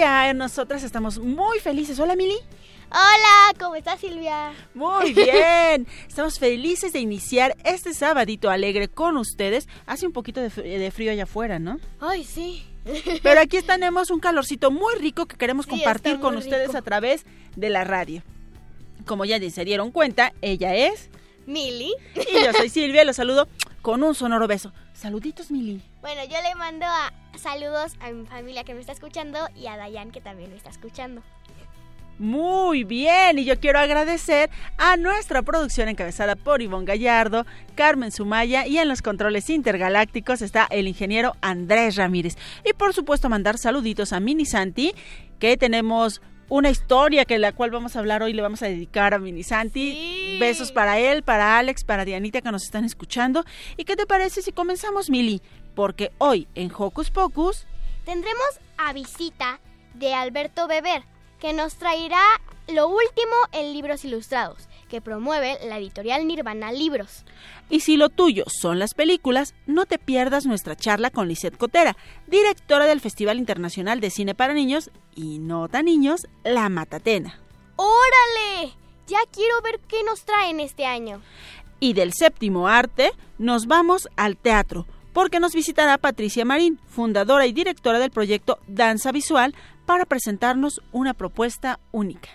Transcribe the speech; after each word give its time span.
Nosotras 0.00 0.82
estamos 0.82 1.18
muy 1.18 1.58
felices. 1.60 1.98
Hola, 1.98 2.16
Mili. 2.16 2.36
Hola, 2.90 3.54
¿cómo 3.58 3.76
estás 3.76 3.98
Silvia? 3.98 4.52
Muy 4.74 5.12
bien. 5.14 5.86
Estamos 6.06 6.38
felices 6.38 6.92
de 6.92 6.98
iniciar 7.00 7.56
este 7.64 7.94
sabadito 7.94 8.50
alegre 8.50 8.88
con 8.88 9.16
ustedes. 9.16 9.68
Hace 9.86 10.06
un 10.06 10.12
poquito 10.12 10.42
de, 10.42 10.48
fr- 10.50 10.64
de 10.78 10.90
frío 10.90 11.12
allá 11.12 11.22
afuera, 11.22 11.58
¿no? 11.58 11.80
Ay, 11.98 12.24
sí. 12.24 12.62
Pero 13.22 13.40
aquí 13.40 13.62
tenemos 13.62 14.10
un 14.10 14.20
calorcito 14.20 14.70
muy 14.70 14.94
rico 14.96 15.24
que 15.24 15.36
queremos 15.38 15.64
Sí, 15.64 15.70
compartir 15.70 16.20
con 16.20 16.36
ustedes 16.36 16.68
rico. 16.68 16.78
a 16.78 16.82
través 16.82 17.24
de 17.56 17.70
la 17.70 17.84
radio. 17.84 18.22
Como 19.06 19.24
ya 19.24 19.38
se 19.50 19.64
dieron 19.64 19.92
cuenta, 19.92 20.34
ella 20.42 20.74
es 20.74 21.08
Mili. 21.46 21.94
y 22.16 22.44
yo 22.44 22.52
soy 22.52 22.68
Silvia. 22.68 23.02
Los 23.04 23.16
saludo 23.16 23.48
con 23.86 24.02
un 24.02 24.16
sonoro 24.16 24.48
beso. 24.48 24.72
Saluditos, 24.94 25.52
Mili. 25.52 25.80
Bueno, 26.00 26.20
yo 26.24 26.42
le 26.42 26.56
mando 26.56 26.86
a 26.86 27.12
saludos 27.38 27.92
a 28.00 28.10
mi 28.10 28.26
familia 28.26 28.64
que 28.64 28.74
me 28.74 28.80
está 28.80 28.90
escuchando 28.90 29.38
y 29.54 29.68
a 29.68 29.76
Dayan 29.76 30.10
que 30.10 30.20
también 30.20 30.50
me 30.50 30.56
está 30.56 30.70
escuchando. 30.70 31.22
Muy 32.18 32.82
bien, 32.82 33.38
y 33.38 33.44
yo 33.44 33.60
quiero 33.60 33.78
agradecer 33.78 34.50
a 34.76 34.96
nuestra 34.96 35.42
producción 35.42 35.88
encabezada 35.88 36.34
por 36.34 36.62
Ivonne 36.62 36.84
Gallardo, 36.84 37.46
Carmen 37.76 38.10
Sumaya 38.10 38.66
y 38.66 38.78
en 38.78 38.88
los 38.88 39.02
controles 39.02 39.48
intergalácticos 39.50 40.42
está 40.42 40.66
el 40.68 40.88
ingeniero 40.88 41.36
Andrés 41.40 41.94
Ramírez. 41.94 42.36
Y 42.64 42.72
por 42.72 42.92
supuesto 42.92 43.28
mandar 43.28 43.56
saluditos 43.56 44.12
a 44.12 44.18
Mini 44.18 44.46
Santi, 44.46 44.96
que 45.38 45.56
tenemos 45.56 46.20
una 46.48 46.70
historia 46.70 47.24
que 47.24 47.38
la 47.38 47.52
cual 47.52 47.70
vamos 47.70 47.96
a 47.96 47.98
hablar 47.98 48.22
hoy 48.22 48.32
le 48.32 48.42
vamos 48.42 48.62
a 48.62 48.66
dedicar 48.66 49.14
a 49.14 49.18
Mini 49.18 49.42
Santi. 49.42 49.92
Sí. 49.92 50.38
Besos 50.38 50.72
para 50.72 50.98
él, 50.98 51.22
para 51.22 51.58
Alex, 51.58 51.84
para 51.84 52.04
Dianita 52.04 52.40
que 52.40 52.52
nos 52.52 52.64
están 52.64 52.84
escuchando. 52.84 53.44
¿Y 53.76 53.84
qué 53.84 53.96
te 53.96 54.06
parece 54.06 54.42
si 54.42 54.52
comenzamos, 54.52 55.10
Mili? 55.10 55.42
Porque 55.74 56.12
hoy 56.18 56.48
en 56.54 56.70
Hocus 56.76 57.10
Pocus 57.10 57.66
Tendremos 58.06 58.60
a 58.78 58.92
visita 58.92 59.58
de 59.94 60.14
Alberto 60.14 60.68
Beber, 60.68 61.02
que 61.40 61.52
nos 61.52 61.74
traerá 61.74 62.22
lo 62.68 62.86
último 62.86 63.34
en 63.50 63.72
libros 63.72 64.04
ilustrados, 64.04 64.68
que 64.88 65.00
promueve 65.00 65.58
la 65.66 65.78
editorial 65.78 66.26
Nirvana 66.26 66.72
Libros. 66.72 67.24
Y 67.68 67.80
si 67.80 67.96
lo 67.96 68.08
tuyo 68.08 68.44
son 68.46 68.78
las 68.78 68.94
películas, 68.94 69.54
no 69.66 69.86
te 69.86 69.98
pierdas 69.98 70.46
nuestra 70.46 70.76
charla 70.76 71.10
con 71.10 71.28
Lisette 71.28 71.56
Cotera, 71.56 71.96
directora 72.26 72.86
del 72.86 73.00
Festival 73.00 73.38
Internacional 73.38 74.00
de 74.00 74.10
Cine 74.10 74.34
para 74.34 74.54
Niños 74.54 74.90
y 75.14 75.38
no 75.38 75.68
tan 75.68 75.86
niños, 75.86 76.26
La 76.44 76.68
Matatena. 76.68 77.40
¡Órale! 77.76 78.74
Ya 79.06 79.18
quiero 79.32 79.60
ver 79.62 79.80
qué 79.88 80.02
nos 80.04 80.24
traen 80.24 80.60
este 80.60 80.86
año. 80.86 81.20
Y 81.78 81.92
del 81.92 82.12
séptimo 82.12 82.68
arte, 82.68 83.12
nos 83.38 83.66
vamos 83.66 84.08
al 84.16 84.36
teatro, 84.36 84.86
porque 85.12 85.40
nos 85.40 85.54
visitará 85.54 85.98
Patricia 85.98 86.44
Marín, 86.44 86.80
fundadora 86.88 87.46
y 87.46 87.52
directora 87.52 87.98
del 87.98 88.10
proyecto 88.10 88.58
Danza 88.66 89.12
Visual, 89.12 89.54
para 89.84 90.04
presentarnos 90.04 90.82
una 90.92 91.14
propuesta 91.14 91.78
única. 91.92 92.28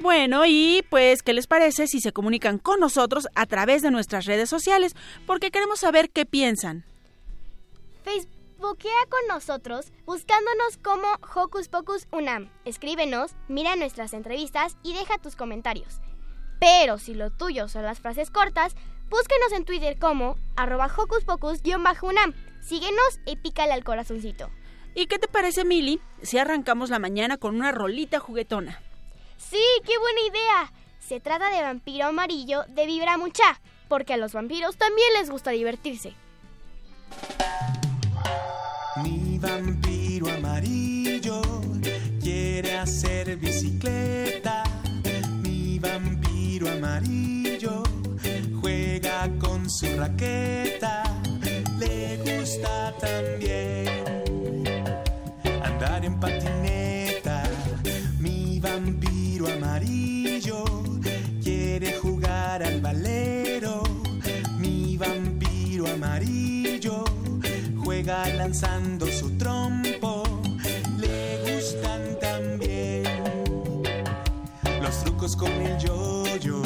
Bueno, 0.00 0.44
y 0.46 0.84
pues, 0.90 1.22
¿qué 1.22 1.32
les 1.32 1.48
parece 1.48 1.88
si 1.88 2.00
se 2.00 2.12
comunican 2.12 2.58
con 2.58 2.78
nosotros 2.78 3.26
a 3.34 3.46
través 3.46 3.82
de 3.82 3.90
nuestras 3.90 4.26
redes 4.26 4.48
sociales? 4.48 4.94
Porque 5.26 5.50
queremos 5.50 5.80
saber 5.80 6.10
qué 6.10 6.24
piensan. 6.24 6.84
Facebookea 8.04 9.06
con 9.08 9.20
nosotros 9.28 9.92
buscándonos 10.06 10.78
como 10.82 11.08
Hocus 11.34 11.68
Pocus 11.68 12.06
Unam. 12.12 12.48
Escríbenos, 12.64 13.32
mira 13.48 13.74
nuestras 13.74 14.12
entrevistas 14.12 14.76
y 14.84 14.94
deja 14.94 15.18
tus 15.18 15.34
comentarios. 15.34 16.00
Pero 16.60 16.98
si 16.98 17.14
lo 17.14 17.30
tuyo 17.30 17.68
son 17.68 17.82
las 17.82 17.98
frases 17.98 18.30
cortas, 18.30 18.76
búsquenos 19.10 19.52
en 19.52 19.64
Twitter 19.64 19.98
como 19.98 20.36
arroba 20.56 20.86
Hocus 20.86 21.24
Pocus-Unam. 21.24 22.34
Síguenos 22.62 23.20
y 23.26 23.36
pícale 23.36 23.72
al 23.72 23.84
corazoncito. 23.84 24.50
¿Y 24.94 25.06
qué 25.06 25.18
te 25.18 25.28
parece, 25.28 25.64
Mili, 25.64 26.00
si 26.22 26.38
arrancamos 26.38 26.90
la 26.90 26.98
mañana 26.98 27.36
con 27.36 27.54
una 27.54 27.72
rolita 27.72 28.18
juguetona? 28.18 28.80
Sí, 29.38 29.62
qué 29.86 29.96
buena 29.98 30.20
idea. 30.28 30.72
Se 30.98 31.20
trata 31.20 31.48
de 31.50 31.62
Vampiro 31.62 32.06
Amarillo 32.06 32.64
de 32.68 32.84
Vibra 32.86 33.16
Mucha, 33.16 33.60
porque 33.88 34.12
a 34.12 34.16
los 34.16 34.32
vampiros 34.32 34.76
también 34.76 35.08
les 35.14 35.30
gusta 35.30 35.52
divertirse. 35.52 36.14
Mi 39.02 39.38
vampiro 39.38 40.28
amarillo 40.28 41.40
quiere 42.20 42.76
hacer 42.76 43.36
bicicleta. 43.36 44.64
Mi 45.40 45.78
vampiro 45.78 46.68
amarillo 46.68 47.84
juega 48.60 49.30
con 49.38 49.70
su 49.70 49.86
raqueta. 49.96 51.04
Le 51.78 52.16
gusta 52.18 52.92
también 53.00 54.24
andar 55.62 56.04
en 56.04 56.18
patineta. 56.18 56.77
Lanzando 68.48 69.06
su 69.08 69.36
trompo. 69.36 70.22
Le 70.96 71.38
gustan 71.44 72.18
también 72.18 73.04
los 74.80 75.04
trucos 75.04 75.36
con 75.36 75.52
el 75.52 75.76
yoyo. 75.76 76.62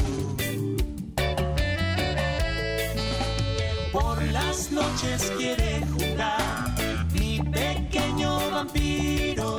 Por 3.90 4.22
las 4.30 4.70
noches 4.70 5.32
quiere 5.36 5.84
jugar 5.92 6.72
mi 7.14 7.40
pequeño 7.40 8.50
vampiro, 8.50 9.56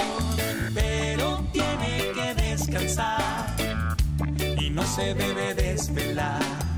pero 0.74 1.44
tiene 1.52 2.12
que 2.16 2.42
descansar 2.42 3.54
y 4.62 4.70
no 4.70 4.84
se 4.86 5.14
debe 5.14 5.54
desvelar. 5.56 6.73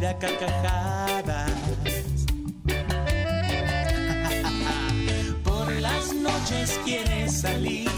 reír 0.00 0.06
a 0.06 0.18
carcajadas. 0.18 1.50
Por 5.44 5.72
las 5.80 6.12
noches 6.14 6.80
quiere 6.84 7.28
salir, 7.28 7.90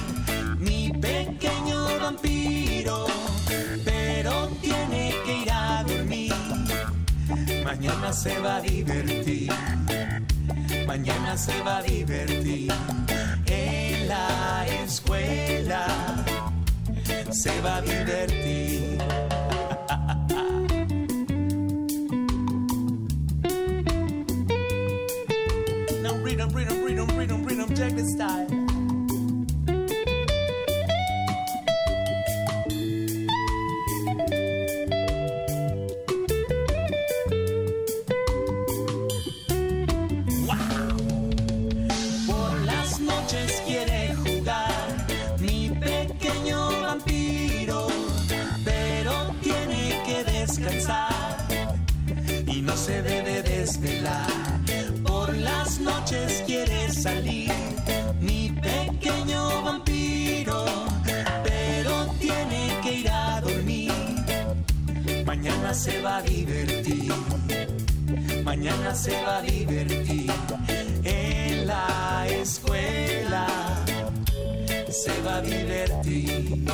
mi 0.59 0.91
pequeño 0.91 1.99
vampiro, 2.01 3.07
pero 3.85 4.49
tiene 4.61 5.15
que 5.25 5.43
ir 5.43 5.51
a 5.51 5.85
dormir. 5.85 6.35
Mañana 7.65 8.13
se 8.13 8.39
va 8.39 8.57
a 8.57 8.61
divertir, 8.61 9.53
mañana 10.87 11.37
se 11.37 11.63
va 11.63 11.79
a 11.79 11.83
divertir 11.83 12.73
en 13.47 14.09
la 14.09 14.67
escuela. 14.85 15.87
Se 17.31 17.61
va 17.63 17.77
a 17.77 17.81
divertir 17.81 18.42
rejected 27.83 28.09
style. 28.09 28.52
Mañana 68.63 68.95
se 68.95 69.11
va 69.25 69.39
a 69.39 69.43
divertir 69.43 70.31
en 71.03 71.67
la 71.67 72.29
escuela. 72.29 73.47
Se 74.89 75.21
va 75.23 75.39
a 75.39 75.41
divertir 75.41 76.65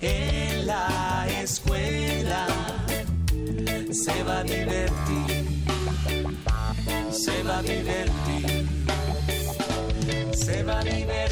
en 0.00 0.66
la 0.66 1.28
escuela. 1.40 2.46
Se 3.92 4.24
va 4.24 4.40
a 4.40 4.42
divertir. 4.42 5.62
Se 7.12 7.42
va 7.44 7.58
a 7.58 7.62
divertir. 7.62 8.68
Se 10.34 10.62
va 10.64 10.80
a 10.80 10.82
divertir. 10.82 11.31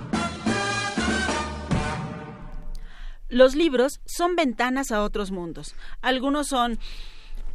Los 3.31 3.55
libros 3.55 4.01
son 4.05 4.35
ventanas 4.35 4.91
a 4.91 5.01
otros 5.01 5.31
mundos. 5.31 5.73
Algunos 6.01 6.47
son 6.47 6.77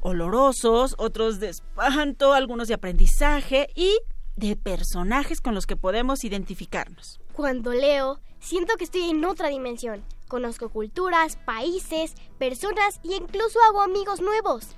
olorosos, 0.00 0.94
otros 0.96 1.38
de 1.38 1.50
espanto, 1.50 2.32
algunos 2.32 2.68
de 2.68 2.72
aprendizaje 2.72 3.68
y 3.74 3.98
de 4.36 4.56
personajes 4.56 5.42
con 5.42 5.54
los 5.54 5.66
que 5.66 5.76
podemos 5.76 6.24
identificarnos. 6.24 7.20
Cuando 7.34 7.74
leo, 7.74 8.20
siento 8.40 8.76
que 8.78 8.84
estoy 8.84 9.10
en 9.10 9.22
otra 9.26 9.50
dimensión. 9.50 10.02
Conozco 10.28 10.70
culturas, 10.70 11.36
países, 11.44 12.14
personas 12.38 12.98
y 13.02 13.12
incluso 13.12 13.58
hago 13.68 13.82
amigos 13.82 14.22
nuevos. 14.22 14.68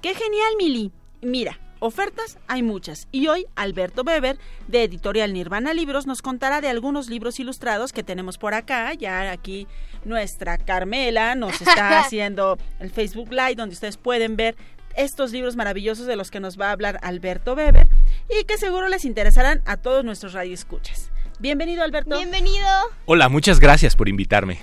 ¡Qué 0.00 0.12
genial, 0.12 0.54
Mili! 0.58 0.90
Mira, 1.20 1.60
ofertas 1.82 2.38
hay 2.46 2.62
muchas 2.62 3.08
y 3.10 3.26
hoy 3.26 3.46
Alberto 3.56 4.02
Weber 4.02 4.38
de 4.68 4.84
Editorial 4.84 5.32
Nirvana 5.32 5.74
Libros 5.74 6.06
nos 6.06 6.22
contará 6.22 6.60
de 6.60 6.68
algunos 6.68 7.10
libros 7.10 7.40
ilustrados 7.40 7.92
que 7.92 8.04
tenemos 8.04 8.38
por 8.38 8.54
acá. 8.54 8.94
Ya 8.94 9.32
aquí 9.32 9.66
nuestra 10.04 10.58
Carmela 10.58 11.34
nos 11.34 11.60
está 11.60 11.98
haciendo 12.00 12.56
el 12.78 12.90
Facebook 12.90 13.32
Live 13.32 13.56
donde 13.56 13.74
ustedes 13.74 13.96
pueden 13.96 14.36
ver 14.36 14.54
estos 14.96 15.32
libros 15.32 15.56
maravillosos 15.56 16.06
de 16.06 16.14
los 16.14 16.30
que 16.30 16.38
nos 16.38 16.58
va 16.58 16.68
a 16.68 16.72
hablar 16.72 17.00
Alberto 17.02 17.54
Weber 17.54 17.88
y 18.30 18.44
que 18.44 18.58
seguro 18.58 18.86
les 18.88 19.04
interesarán 19.04 19.60
a 19.66 19.76
todos 19.76 20.04
nuestros 20.04 20.34
radioescuchas. 20.34 21.10
Bienvenido, 21.40 21.82
Alberto. 21.82 22.16
Bienvenido. 22.16 22.68
Hola, 23.06 23.28
muchas 23.28 23.58
gracias 23.58 23.96
por 23.96 24.08
invitarme. 24.08 24.60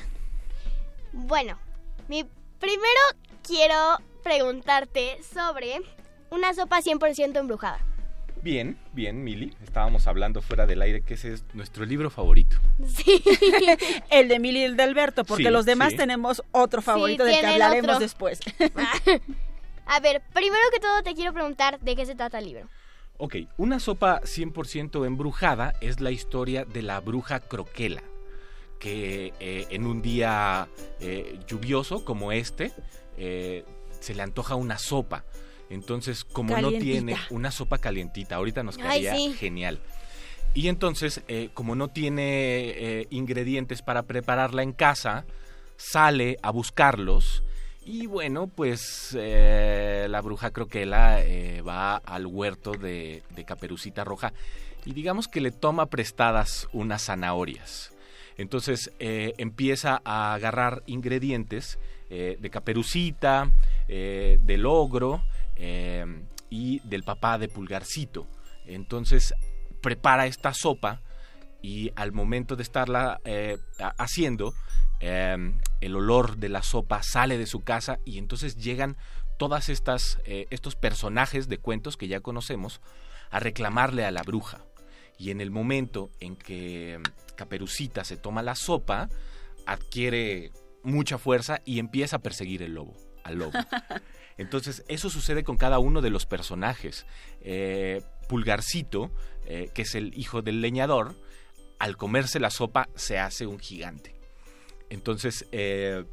Bueno, 1.11 1.59
mi 2.07 2.23
primero 2.59 3.01
quiero 3.45 3.97
preguntarte 4.23 5.19
sobre 5.33 5.81
una 6.31 6.53
sopa 6.53 6.81
100% 6.81 7.37
embrujada. 7.37 7.79
Bien, 8.41 8.77
bien, 8.93 9.23
Mili. 9.23 9.53
Estábamos 9.63 10.07
hablando 10.07 10.41
fuera 10.41 10.65
del 10.65 10.81
aire 10.81 11.01
que 11.01 11.15
ese 11.15 11.33
es 11.33 11.43
nuestro 11.53 11.85
libro 11.85 12.09
favorito. 12.09 12.57
Sí. 12.87 13.21
el 14.09 14.27
de 14.29 14.39
Mili 14.39 14.59
y 14.61 14.63
el 14.63 14.77
de 14.77 14.83
Alberto, 14.83 15.25
porque 15.25 15.43
Sí, 15.45 15.49
los 15.49 15.65
demás 15.65 15.91
sí. 15.91 15.97
tenemos 15.97 16.41
otro 16.51 16.81
favorito 16.81 17.25
del 17.25 17.39
que 17.39 17.45
hablaremos 17.47 17.89
otro. 17.89 17.99
después. 17.99 18.39
A 19.85 19.99
ver, 19.99 20.21
primero 20.33 20.63
que 20.71 20.79
todo 20.79 21.01
te 21.03 21.15
quiero 21.15 21.33
preguntar 21.33 21.79
de 21.79 21.95
qué 21.95 22.05
se 22.05 22.15
trata 22.15 22.37
el 22.39 22.45
libro. 22.45 22.67
Ok, 23.17 23.35
una 23.57 23.79
sopa 23.79 24.21
100% 24.21 25.05
embrujada 25.05 25.73
es 25.81 25.99
la 25.99 26.11
historia 26.11 26.63
de 26.63 26.81
la 26.83 26.99
bruja 27.01 27.39
Croquela, 27.41 28.03
que 28.79 29.33
eh, 29.41 29.67
en 29.71 29.85
un 29.85 30.01
día 30.01 30.69
eh, 31.01 31.39
lluvioso 31.47 32.05
como 32.05 32.31
este, 32.31 32.71
eh, 33.17 33.65
se 33.99 34.15
le 34.15 34.21
antoja 34.21 34.55
una 34.55 34.77
sopa. 34.77 35.25
Entonces, 35.69 36.23
como 36.23 36.57
no 36.57 36.71
tiene 36.71 37.15
una 37.29 37.51
sopa 37.51 37.77
calientita, 37.77 38.35
ahorita 38.35 38.63
nos 38.63 38.77
Ay, 38.77 38.81
quedaría 39.01 39.15
sí. 39.15 39.33
genial. 39.33 39.79
Y 40.53 40.67
entonces, 40.67 41.21
eh, 41.27 41.49
como 41.53 41.75
no 41.75 41.89
tiene 41.89 42.69
eh, 42.69 43.07
ingredientes 43.11 43.81
para 43.81 44.03
prepararla 44.03 44.63
en 44.63 44.73
casa, 44.73 45.25
sale 45.77 46.37
a 46.41 46.51
buscarlos. 46.51 47.43
Y 47.85 48.07
bueno, 48.07 48.47
pues 48.47 49.15
eh, 49.17 50.07
la 50.09 50.21
bruja 50.21 50.51
Croquela 50.51 51.23
eh, 51.23 51.61
va 51.61 51.97
al 51.97 52.25
huerto 52.25 52.71
de, 52.71 53.23
de 53.35 53.45
Caperucita 53.45 54.03
Roja 54.03 54.33
y 54.85 54.93
digamos 54.93 55.27
que 55.27 55.41
le 55.41 55.51
toma 55.51 55.87
prestadas 55.87 56.67
unas 56.71 57.05
zanahorias. 57.05 57.91
Entonces 58.37 58.91
eh, 58.99 59.33
empieza 59.37 60.01
a 60.05 60.33
agarrar 60.33 60.83
ingredientes 60.85 61.77
eh, 62.09 62.37
de 62.39 62.49
Caperucita, 62.49 63.51
eh, 63.87 64.39
del 64.43 64.65
ogro 64.65 65.21
eh, 65.59 66.05
y 66.49 66.79
del 66.87 67.03
papá 67.03 67.37
de 67.37 67.47
Pulgarcito. 67.47 68.27
Entonces 68.65 69.33
prepara 69.81 70.25
esta 70.25 70.53
sopa 70.53 71.01
y 71.61 71.91
al 71.95 72.11
momento 72.11 72.55
de 72.55 72.63
estarla 72.63 73.19
eh, 73.25 73.57
ha- 73.79 73.93
haciendo, 73.97 74.53
eh, 75.01 75.37
el 75.81 75.95
olor 75.95 76.37
de 76.37 76.49
la 76.49 76.63
sopa 76.63 77.03
sale 77.03 77.37
de 77.37 77.45
su 77.45 77.61
casa 77.61 77.99
y 78.05 78.17
entonces 78.17 78.55
llegan 78.57 78.97
todas 79.37 79.69
estas 79.69 80.19
eh, 80.25 80.47
estos 80.49 80.75
personajes 80.75 81.47
de 81.47 81.57
cuentos 81.57 81.95
que 81.97 82.07
ya 82.07 82.19
conocemos 82.19 82.81
a 83.29 83.39
reclamarle 83.39 84.05
a 84.05 84.11
la 84.11 84.23
bruja. 84.23 84.65
Y 85.17 85.31
en 85.31 85.41
el 85.41 85.51
momento 85.51 86.09
en 86.21 86.35
que 86.37 86.99
Caperucita 87.35 88.03
se 88.05 88.15
toma 88.17 88.41
la 88.41 88.55
sopa, 88.55 89.09
adquiere 89.65 90.51
mucha 90.83 91.17
fuerza 91.17 91.59
y 91.65 91.79
empieza 91.79 92.17
a 92.17 92.19
perseguir 92.19 92.63
el 92.63 92.73
lobo, 92.73 92.95
al 93.23 93.35
lobo. 93.37 93.51
Entonces, 94.39 94.85
eso 94.87 95.09
sucede 95.09 95.43
con 95.43 95.57
cada 95.57 95.79
uno 95.79 96.01
de 96.01 96.09
los 96.09 96.25
personajes. 96.25 97.05
Eh, 97.41 98.01
Pulgarcito, 98.29 99.11
eh, 99.45 99.69
que 99.73 99.81
es 99.81 99.95
el 99.95 100.17
hijo 100.17 100.41
del 100.41 100.61
leñador, 100.61 101.13
al 101.77 101.97
comerse 101.97 102.39
la 102.39 102.49
sopa 102.49 102.87
se 102.95 103.19
hace 103.19 103.45
un 103.45 103.59
gigante. 103.59 104.15
Entonces, 104.89 105.45
eh, 105.51 106.05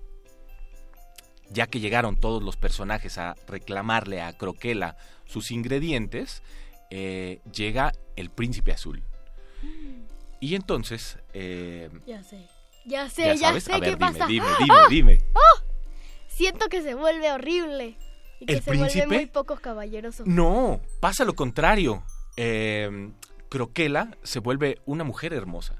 ya 1.50 1.68
que 1.68 1.78
llegaron 1.78 2.16
todos 2.16 2.42
los 2.42 2.56
personajes 2.56 3.16
a 3.16 3.36
reclamarle 3.46 4.20
a 4.20 4.32
Croquela 4.36 4.96
sus 5.24 5.52
ingredientes, 5.52 6.42
eh, 6.90 7.40
llega 7.52 7.92
el 8.16 8.30
príncipe 8.30 8.72
azul. 8.72 9.04
Y 10.40 10.56
entonces, 10.56 11.18
eh, 11.32 11.90
Ya 12.06 12.24
sé. 12.24 12.48
Ya 12.84 13.08
sé, 13.08 13.36
ya 13.36 13.60
sé 13.60 13.72
ver, 13.72 13.80
qué 13.80 13.86
dime, 13.86 13.96
pasa. 13.98 14.26
dime, 14.26 14.46
dime, 14.58 14.78
dime. 14.90 15.18
Siento 16.28 16.68
que 16.68 16.82
se 16.82 16.94
vuelve 16.94 17.30
horrible. 17.32 17.96
Y 18.40 18.46
que 18.46 18.54
¿El 18.54 18.62
se 18.62 18.70
príncipe? 18.70 19.06
muy 19.06 19.26
poco 19.26 19.56
caballeroso. 19.56 20.24
No, 20.26 20.80
pasa 21.00 21.24
lo 21.24 21.34
contrario. 21.34 22.02
Eh, 22.36 23.10
Croquela 23.48 24.16
se 24.22 24.40
vuelve 24.40 24.80
una 24.84 25.04
mujer 25.04 25.32
hermosa. 25.32 25.76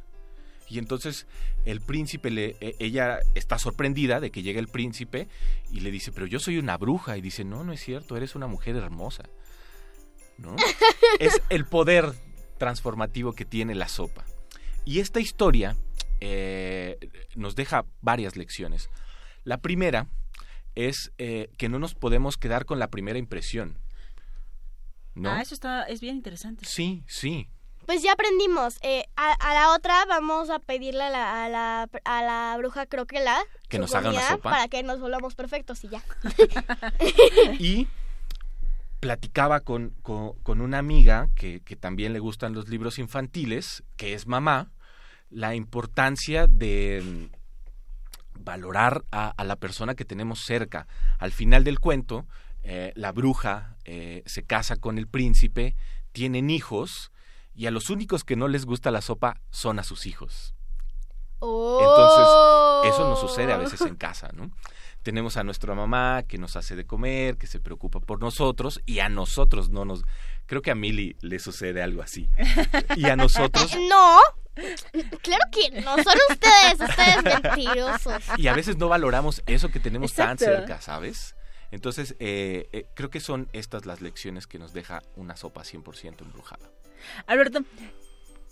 Y 0.69 0.79
entonces 0.79 1.27
el 1.65 1.81
príncipe, 1.81 2.31
le, 2.31 2.57
e- 2.61 2.75
ella 2.79 3.21
está 3.35 3.59
sorprendida 3.59 4.21
de 4.21 4.31
que 4.31 4.43
llegue 4.43 4.59
el 4.59 4.69
príncipe 4.69 5.29
y 5.71 5.81
le 5.81 5.91
dice, 5.91 6.13
pero 6.13 6.27
yo 6.27 6.39
soy 6.39 6.59
una 6.59 6.77
bruja. 6.77 7.17
Y 7.17 7.21
dice, 7.21 7.45
no, 7.45 7.63
no 7.65 7.73
es 7.73 7.81
cierto, 7.81 8.17
eres 8.17 8.35
una 8.35 8.47
mujer 8.47 8.77
hermosa. 8.77 9.25
¿No? 10.39 10.57
es 11.21 11.41
el 11.51 11.67
poder 11.67 12.13
transformativo 12.59 13.33
que 13.33 13.45
tiene 13.45 13.75
la 13.75 13.89
sopa. 13.89 14.25
Y 14.85 15.01
esta 15.01 15.21
historia 15.21 15.77
eh, 16.21 16.99
nos 17.35 17.55
deja 17.57 17.85
varias 18.01 18.37
lecciones. 18.37 18.89
La 19.45 19.59
primera 19.59 20.09
es 20.77 21.11
eh, 21.19 21.51
que 21.59 21.69
no 21.69 21.79
nos 21.81 21.95
podemos 21.95 22.37
quedar 22.37 22.65
con 22.65 22.79
la 22.79 22.89
primera 22.91 23.19
impresión. 23.19 23.79
¿No? 25.15 25.31
Ah, 25.31 25.41
eso 25.43 25.55
está, 25.55 25.83
es 25.85 26.01
bien 26.01 26.15
interesante. 26.17 26.65
Sí, 26.67 27.03
sí. 27.09 27.49
Pues 27.87 28.03
ya 28.03 28.13
aprendimos. 28.13 28.79
Eh, 28.83 29.05
a, 29.17 29.33
a 29.33 29.55
la 29.55 29.73
otra 29.75 30.05
vamos 30.07 30.51
a 30.51 30.59
pedirle 30.59 31.03
a 31.05 31.11
la, 31.11 31.45
a 31.45 31.49
la, 31.49 31.89
a 32.05 32.23
la 32.23 32.55
bruja 32.59 32.85
croquela 32.87 33.39
Que 33.69 33.79
nos 33.79 33.95
haga 33.95 34.11
una 34.11 34.29
sopa. 34.29 34.51
para 34.51 34.69
que 34.69 34.83
nos 34.83 35.01
volvamos 35.01 35.35
perfectos 35.35 35.83
y 35.85 35.89
ya. 35.89 36.03
Y 37.59 37.89
platicaba 39.01 39.61
con, 39.61 39.91
con- 40.03 40.33
con 40.43 40.61
una 40.61 40.79
amiga 40.79 41.29
que, 41.35 41.61
que 41.61 41.77
también 41.77 42.13
le 42.13 42.19
gustan 42.19 42.55
los 42.55 42.69
libros 42.69 42.99
infantiles, 42.99 43.85
que 43.97 44.15
es 44.15 44.27
mamá, 44.27 44.73
la 45.31 45.55
importancia 45.55 46.47
de 46.47 47.29
valorar 48.39 49.05
a, 49.11 49.29
a 49.29 49.45
la 49.45 49.57
persona 49.57 49.95
que 49.95 50.05
tenemos 50.05 50.41
cerca. 50.41 50.87
Al 51.19 51.33
final 51.33 51.65
del 51.65 51.81
cuento, 51.81 52.27
eh, 52.63 52.93
la 52.97 53.13
bruja 53.13 53.77
eh, 53.85 54.23
se 54.27 54.45
casa 54.45 54.77
con 54.77 54.99
el 54.99 55.07
príncipe, 55.07 55.77
tienen 56.13 56.51
hijos, 56.51 57.13
y 57.55 57.67
a 57.67 57.71
los 57.71 57.91
únicos 57.91 58.25
que 58.25 58.37
no 58.37 58.49
les 58.49 58.67
gusta 58.67 58.91
la 58.91 59.01
sopa 59.01 59.41
son 59.51 59.79
a 59.79 59.85
sus 59.85 60.07
hijos. 60.07 60.55
Entonces, 61.41 62.95
eso 62.95 63.09
no 63.09 63.17
sucede 63.17 63.53
a 63.53 63.57
veces 63.57 63.81
en 63.83 63.95
casa, 63.95 64.31
¿no? 64.33 64.51
Tenemos 65.07 65.37
a 65.37 65.45
nuestra 65.45 65.73
mamá 65.73 66.25
que 66.27 66.37
nos 66.37 66.57
hace 66.57 66.75
de 66.75 66.85
comer, 66.85 67.37
que 67.37 67.47
se 67.47 67.61
preocupa 67.61 68.01
por 68.01 68.21
nosotros 68.21 68.83
y 68.87 68.99
a 68.99 69.09
nosotros 69.09 69.71
no 69.71 69.85
nos... 69.85 70.03
Creo 70.47 70.63
que 70.63 70.73
a 70.73 70.75
Milly 70.75 71.17
le 71.21 71.39
sucede 71.39 71.81
algo 71.81 72.03
así. 72.03 72.29
Y 72.97 73.05
a 73.05 73.15
nosotros... 73.15 73.71
No. 73.89 74.19
Claro 75.23 75.45
que 75.53 75.81
no, 75.81 75.95
son 75.95 76.19
ustedes, 76.29 76.81
ustedes 76.81 77.23
mentirosos. 77.23 78.25
Y 78.37 78.49
a 78.49 78.53
veces 78.55 78.79
no 78.79 78.89
valoramos 78.89 79.45
eso 79.47 79.69
que 79.69 79.79
tenemos 79.79 80.11
Exacto. 80.11 80.45
tan 80.45 80.57
cerca, 80.57 80.81
¿sabes? 80.81 81.37
Entonces, 81.71 82.17
eh, 82.19 82.69
eh, 82.73 82.87
creo 82.97 83.09
que 83.09 83.21
son 83.21 83.49
estas 83.53 83.87
las 83.87 84.01
lecciones 84.01 84.49
que 84.49 84.59
nos 84.59 84.73
deja 84.73 85.05
una 85.15 85.37
sopa 85.37 85.63
100% 85.63 86.23
embrujada. 86.23 86.69
Alberto, 87.29 87.61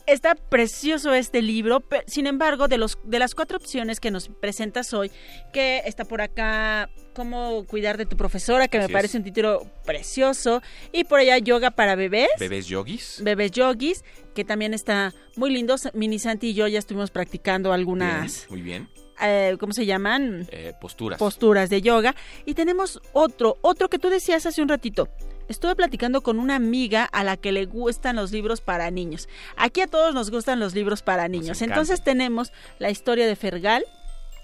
está 0.07 0.35
precioso 0.35 1.13
este 1.15 1.43
libro, 1.43 1.81
pe- 1.81 2.05
sin 2.07 2.27
embargo, 2.27 2.69
de 2.69 2.79
los 2.79 2.99
de 3.05 3.19
las 3.19 3.35
cuatro 3.35 3.57
opciones 3.57 4.01
que 4.01 4.11
nos 4.11 4.29
presentas 4.29 4.93
hoy, 4.93 5.11
que 5.53 5.83
está 5.87 6.05
por 6.05 6.21
acá 6.21 6.89
cómo 7.15 7.65
cuidar 7.67 7.97
de 7.97 8.07
tu 8.07 8.17
profesora, 8.17 8.67
que 8.69 8.79
Así 8.79 8.83
me 8.89 8.93
es. 8.93 8.93
parece 8.93 9.17
un 9.19 9.25
título 9.25 9.67
precioso, 9.85 10.63
y 10.93 11.05
por 11.05 11.21
allá 11.21 11.39
yoga 11.39 11.71
para 11.71 11.95
bebés. 11.95 12.29
¿Bebés 12.39 12.67
yogis? 12.67 13.21
Bebés 13.23 13.53
yogis, 13.53 14.05
que 14.35 14.45
también 14.45 14.75
está 14.75 15.15
muy 15.37 15.51
lindo. 15.53 15.77
Mini 15.95 16.19
Santi 16.19 16.49
y 16.49 16.55
yo 16.55 16.67
ya 16.69 16.79
estuvimos 16.79 17.11
practicando 17.11 17.73
algunas, 17.73 18.47
Bien, 18.49 18.51
muy 18.51 18.63
bien. 18.63 18.89
eh, 19.23 19.57
¿cómo 19.61 19.73
se 19.73 19.87
llaman? 19.87 20.47
Eh, 20.51 20.73
posturas. 20.81 21.19
posturas 21.19 21.71
de 21.71 21.81
yoga. 21.83 22.15
Y 22.45 22.55
tenemos 22.55 23.01
otro, 23.13 23.57
otro 23.63 23.89
que 23.89 23.99
tú 23.99 24.09
decías 24.11 24.45
hace 24.47 24.61
un 24.61 24.69
ratito. 24.69 25.09
Estuve 25.49 25.75
platicando 25.75 26.23
con 26.23 26.39
una 26.39 26.57
amiga 26.57 27.05
a 27.05 27.25
la 27.25 27.37
que 27.37 27.53
le 27.53 27.67
gustan 27.67 28.17
los 28.17 28.33
libros 28.33 28.61
para 28.61 28.91
niños. 28.91 29.29
Aquí 29.57 29.81
a 29.81 29.87
todos 29.87 30.15
nos 30.15 30.31
gustan 30.31 30.61
los 30.61 30.75
libros 30.75 31.03
para 31.03 31.29
niños. 31.29 31.63
Entonces 31.63 32.03
tenemos 32.03 32.53
la 32.79 32.91
historia 32.91 33.27
de 33.27 33.37
Fergal. 33.37 33.85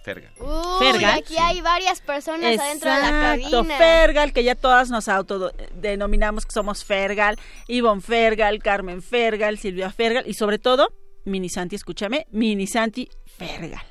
Ferga. 0.03 0.31
Uy, 0.39 0.87
Fergal. 0.87 1.19
aquí 1.19 1.37
hay 1.39 1.61
varias 1.61 2.01
personas 2.01 2.59
adentro 2.59 2.91
de 2.91 3.01
la 3.01 3.35
Exacto, 3.35 3.51
cabina. 3.51 3.77
Fergal, 3.77 4.33
que 4.33 4.45
ya 4.45 4.55
todas 4.55 4.89
nos 4.89 5.09
autodenominamos 5.09 6.47
que 6.47 6.53
somos 6.53 6.85
Fergal. 6.85 7.39
Ivonne 7.69 8.01
Fergal, 8.01 8.63
Carmen 8.63 9.03
Fergal, 9.03 9.59
Silvia 9.59 9.91
Fergal 9.91 10.27
y 10.27 10.35
sobre 10.35 10.59
todo, 10.59 10.95
Mini 11.25 11.51
Santi, 11.51 11.77
escúchame, 11.77 12.27
Mini 12.31 12.67
Santi 12.67 13.11
Fergal. 13.27 13.85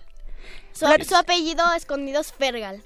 Su, 0.72 0.86
su 1.08 1.16
apellido 1.16 1.63
escondido 1.74 2.22
es 2.22 2.34
Fergal. 2.34 2.82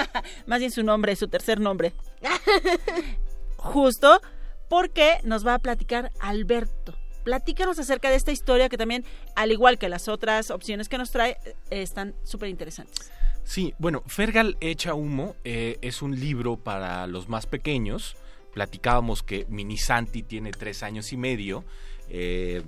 más 0.46 0.58
bien 0.58 0.70
su 0.70 0.82
nombre, 0.82 1.14
su 1.14 1.28
tercer 1.28 1.60
nombre. 1.60 1.92
Justo 3.64 4.20
porque 4.68 5.18
nos 5.24 5.46
va 5.46 5.54
a 5.54 5.58
platicar 5.58 6.10
Alberto. 6.20 6.96
Platícanos 7.24 7.78
acerca 7.78 8.10
de 8.10 8.16
esta 8.16 8.32
historia 8.32 8.68
que 8.68 8.76
también, 8.76 9.04
al 9.34 9.50
igual 9.50 9.78
que 9.78 9.88
las 9.88 10.08
otras 10.08 10.50
opciones 10.50 10.88
que 10.88 10.98
nos 10.98 11.10
trae, 11.10 11.38
eh, 11.44 11.54
están 11.70 12.14
súper 12.22 12.50
interesantes. 12.50 13.10
Sí, 13.42 13.74
bueno, 13.78 14.02
Fergal 14.06 14.56
Echa 14.60 14.94
Humo 14.94 15.34
eh, 15.44 15.78
es 15.80 16.02
un 16.02 16.18
libro 16.18 16.56
para 16.56 17.06
los 17.06 17.28
más 17.28 17.46
pequeños. 17.46 18.16
Platicábamos 18.52 19.22
que 19.22 19.46
Mini 19.48 19.78
Santi 19.78 20.22
tiene 20.22 20.50
tres 20.50 20.82
años 20.82 21.12
y 21.12 21.16
medio. 21.16 21.64
eh, 22.08 22.62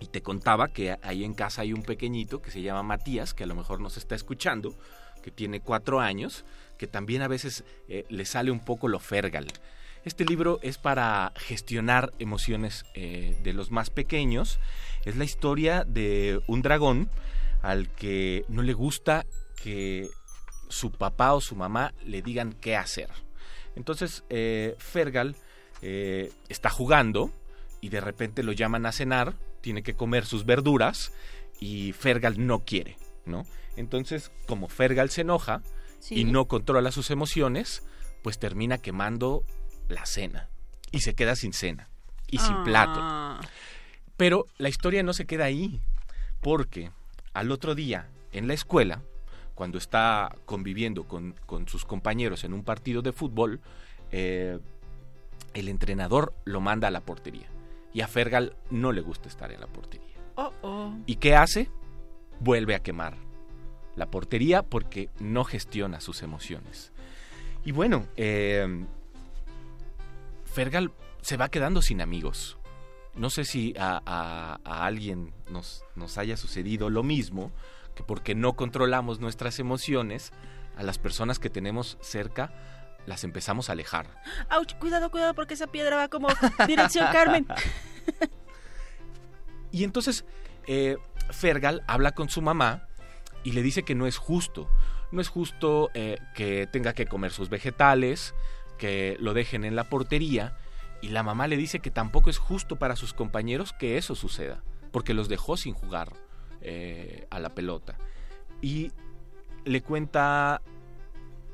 y 0.00 0.06
te 0.06 0.22
contaba 0.22 0.68
que 0.68 0.96
ahí 1.02 1.24
en 1.24 1.34
casa 1.34 1.62
hay 1.62 1.72
un 1.72 1.82
pequeñito 1.82 2.40
que 2.40 2.50
se 2.50 2.62
llama 2.62 2.82
Matías, 2.82 3.34
que 3.34 3.44
a 3.44 3.46
lo 3.46 3.54
mejor 3.54 3.80
nos 3.80 3.96
está 3.98 4.14
escuchando, 4.14 4.74
que 5.22 5.30
tiene 5.30 5.60
cuatro 5.60 6.00
años, 6.00 6.44
que 6.78 6.86
también 6.86 7.22
a 7.22 7.28
veces 7.28 7.64
eh, 7.88 8.06
le 8.08 8.24
sale 8.24 8.50
un 8.50 8.60
poco 8.60 8.88
lo 8.88 8.98
Fergal. 8.98 9.46
Este 10.04 10.24
libro 10.24 10.60
es 10.62 10.78
para 10.78 11.32
gestionar 11.36 12.12
emociones 12.18 12.86
eh, 12.94 13.36
de 13.42 13.52
los 13.52 13.70
más 13.70 13.90
pequeños. 13.90 14.58
Es 15.04 15.16
la 15.16 15.24
historia 15.24 15.84
de 15.84 16.40
un 16.46 16.62
dragón 16.62 17.10
al 17.60 17.90
que 17.90 18.44
no 18.48 18.62
le 18.62 18.72
gusta 18.72 19.26
que 19.62 20.08
su 20.70 20.90
papá 20.90 21.34
o 21.34 21.42
su 21.42 21.54
mamá 21.54 21.92
le 22.04 22.22
digan 22.22 22.54
qué 22.54 22.76
hacer. 22.76 23.10
Entonces, 23.76 24.24
eh, 24.30 24.74
Fergal 24.78 25.36
eh, 25.82 26.32
está 26.48 26.70
jugando 26.70 27.30
y 27.82 27.90
de 27.90 28.00
repente 28.00 28.42
lo 28.42 28.52
llaman 28.52 28.86
a 28.86 28.92
cenar, 28.92 29.34
tiene 29.60 29.82
que 29.82 29.94
comer 29.94 30.24
sus 30.24 30.46
verduras 30.46 31.12
y 31.60 31.92
Fergal 31.92 32.46
no 32.46 32.60
quiere, 32.64 32.96
¿no? 33.26 33.44
Entonces, 33.76 34.32
como 34.46 34.68
Fergal 34.68 35.10
se 35.10 35.20
enoja 35.20 35.62
y 36.08 36.24
no 36.24 36.46
controla 36.46 36.90
sus 36.90 37.10
emociones, 37.10 37.82
pues 38.22 38.38
termina 38.38 38.78
quemando 38.78 39.44
la 39.90 40.06
cena 40.06 40.48
y 40.90 41.00
se 41.00 41.14
queda 41.14 41.36
sin 41.36 41.52
cena 41.52 41.88
y 42.28 42.38
sin 42.38 42.62
plato. 42.64 43.00
Ah, 43.02 43.40
Pero 44.16 44.46
la 44.58 44.68
historia 44.68 45.02
no 45.02 45.12
se 45.12 45.26
queda 45.26 45.44
ahí, 45.44 45.80
porque 46.40 46.90
al 47.34 47.50
otro 47.50 47.74
día, 47.74 48.08
en 48.32 48.46
la 48.48 48.54
escuela, 48.54 49.02
cuando 49.54 49.78
está 49.78 50.34
conviviendo 50.46 51.04
con, 51.04 51.34
con 51.46 51.68
sus 51.68 51.84
compañeros 51.84 52.44
en 52.44 52.54
un 52.54 52.64
partido 52.64 53.02
de 53.02 53.12
fútbol, 53.12 53.60
eh, 54.12 54.58
el 55.54 55.68
entrenador 55.68 56.32
lo 56.44 56.60
manda 56.60 56.88
a 56.88 56.90
la 56.90 57.00
portería. 57.00 57.48
Y 57.92 58.02
a 58.02 58.08
Fergal 58.08 58.56
no 58.70 58.92
le 58.92 59.00
gusta 59.00 59.28
estar 59.28 59.50
en 59.50 59.60
la 59.60 59.66
portería. 59.66 60.06
Oh, 60.36 60.52
oh. 60.62 60.94
¿Y 61.06 61.16
qué 61.16 61.34
hace? 61.34 61.68
Vuelve 62.38 62.74
a 62.74 62.82
quemar 62.82 63.16
la 63.96 64.06
portería 64.06 64.62
porque 64.62 65.10
no 65.18 65.44
gestiona 65.44 66.00
sus 66.00 66.22
emociones. 66.22 66.92
Y 67.64 67.72
bueno, 67.72 68.06
eh, 68.16 68.86
Fergal 70.52 70.92
se 71.22 71.36
va 71.36 71.48
quedando 71.50 71.82
sin 71.82 72.00
amigos. 72.00 72.58
No 73.14 73.28
sé 73.30 73.44
si 73.44 73.74
a, 73.78 74.00
a- 74.06 74.60
a 74.64 74.86
alguien 74.86 75.32
nos, 75.50 75.84
nos 75.96 76.16
haya 76.18 76.36
sucedido 76.36 76.90
lo 76.90 77.02
mismo, 77.02 77.52
que 77.94 78.02
porque 78.02 78.34
no 78.34 78.54
controlamos 78.54 79.18
nuestras 79.20 79.58
emociones, 79.58 80.32
a 80.76 80.82
las 80.82 80.98
personas 80.98 81.38
que 81.38 81.50
tenemos 81.50 81.98
cerca 82.00 82.52
las 83.06 83.24
empezamos 83.24 83.68
a 83.68 83.72
alejar. 83.72 84.06
Auch, 84.50 84.74
cuidado, 84.78 85.10
cuidado, 85.10 85.34
porque 85.34 85.54
esa 85.54 85.66
piedra 85.66 85.96
va 85.96 86.08
como 86.08 86.28
dirección 86.66 87.08
Carmen. 87.12 87.46
Y 89.72 89.84
entonces 89.84 90.24
eh, 90.66 90.96
Fergal 91.30 91.82
habla 91.86 92.12
con 92.12 92.28
su 92.28 92.42
mamá 92.42 92.88
y 93.44 93.52
le 93.52 93.62
dice 93.62 93.84
que 93.84 93.94
no 93.94 94.06
es 94.06 94.16
justo. 94.16 94.68
No 95.12 95.20
es 95.20 95.28
justo 95.28 95.90
eh, 95.94 96.18
que 96.34 96.66
tenga 96.66 96.92
que 96.92 97.06
comer 97.06 97.32
sus 97.32 97.48
vegetales, 97.48 98.34
que 98.80 99.16
lo 99.20 99.34
dejen 99.34 99.64
en 99.64 99.76
la 99.76 99.84
portería. 99.84 100.56
Y 101.02 101.10
la 101.10 101.22
mamá 101.22 101.46
le 101.46 101.56
dice 101.56 101.78
que 101.78 101.92
tampoco 101.92 102.30
es 102.30 102.38
justo 102.38 102.76
para 102.76 102.96
sus 102.96 103.14
compañeros 103.14 103.72
que 103.72 103.96
eso 103.96 104.16
suceda, 104.16 104.64
porque 104.90 105.14
los 105.14 105.28
dejó 105.28 105.56
sin 105.56 105.74
jugar 105.74 106.12
eh, 106.62 107.26
a 107.30 107.38
la 107.38 107.50
pelota. 107.50 107.96
Y 108.60 108.90
le 109.64 109.82
cuenta 109.82 110.60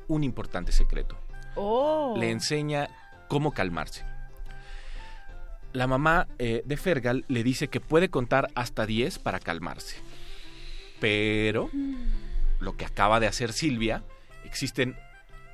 un 0.07 0.23
importante 0.23 0.71
secreto 0.71 1.17
Oh. 1.57 2.13
le 2.17 2.29
enseña 2.29 2.87
cómo 3.27 3.51
calmarse. 3.51 4.05
La 5.73 5.87
mamá 5.87 6.27
eh, 6.37 6.61
de 6.65 6.77
Fergal 6.77 7.25
le 7.27 7.43
dice 7.43 7.67
que 7.67 7.81
puede 7.81 8.09
contar 8.09 8.49
hasta 8.55 8.85
10 8.85 9.19
para 9.19 9.39
calmarse. 9.39 9.97
Pero 10.99 11.69
lo 12.59 12.77
que 12.77 12.85
acaba 12.85 13.19
de 13.19 13.27
hacer 13.27 13.53
Silvia, 13.53 14.03
existen 14.45 14.95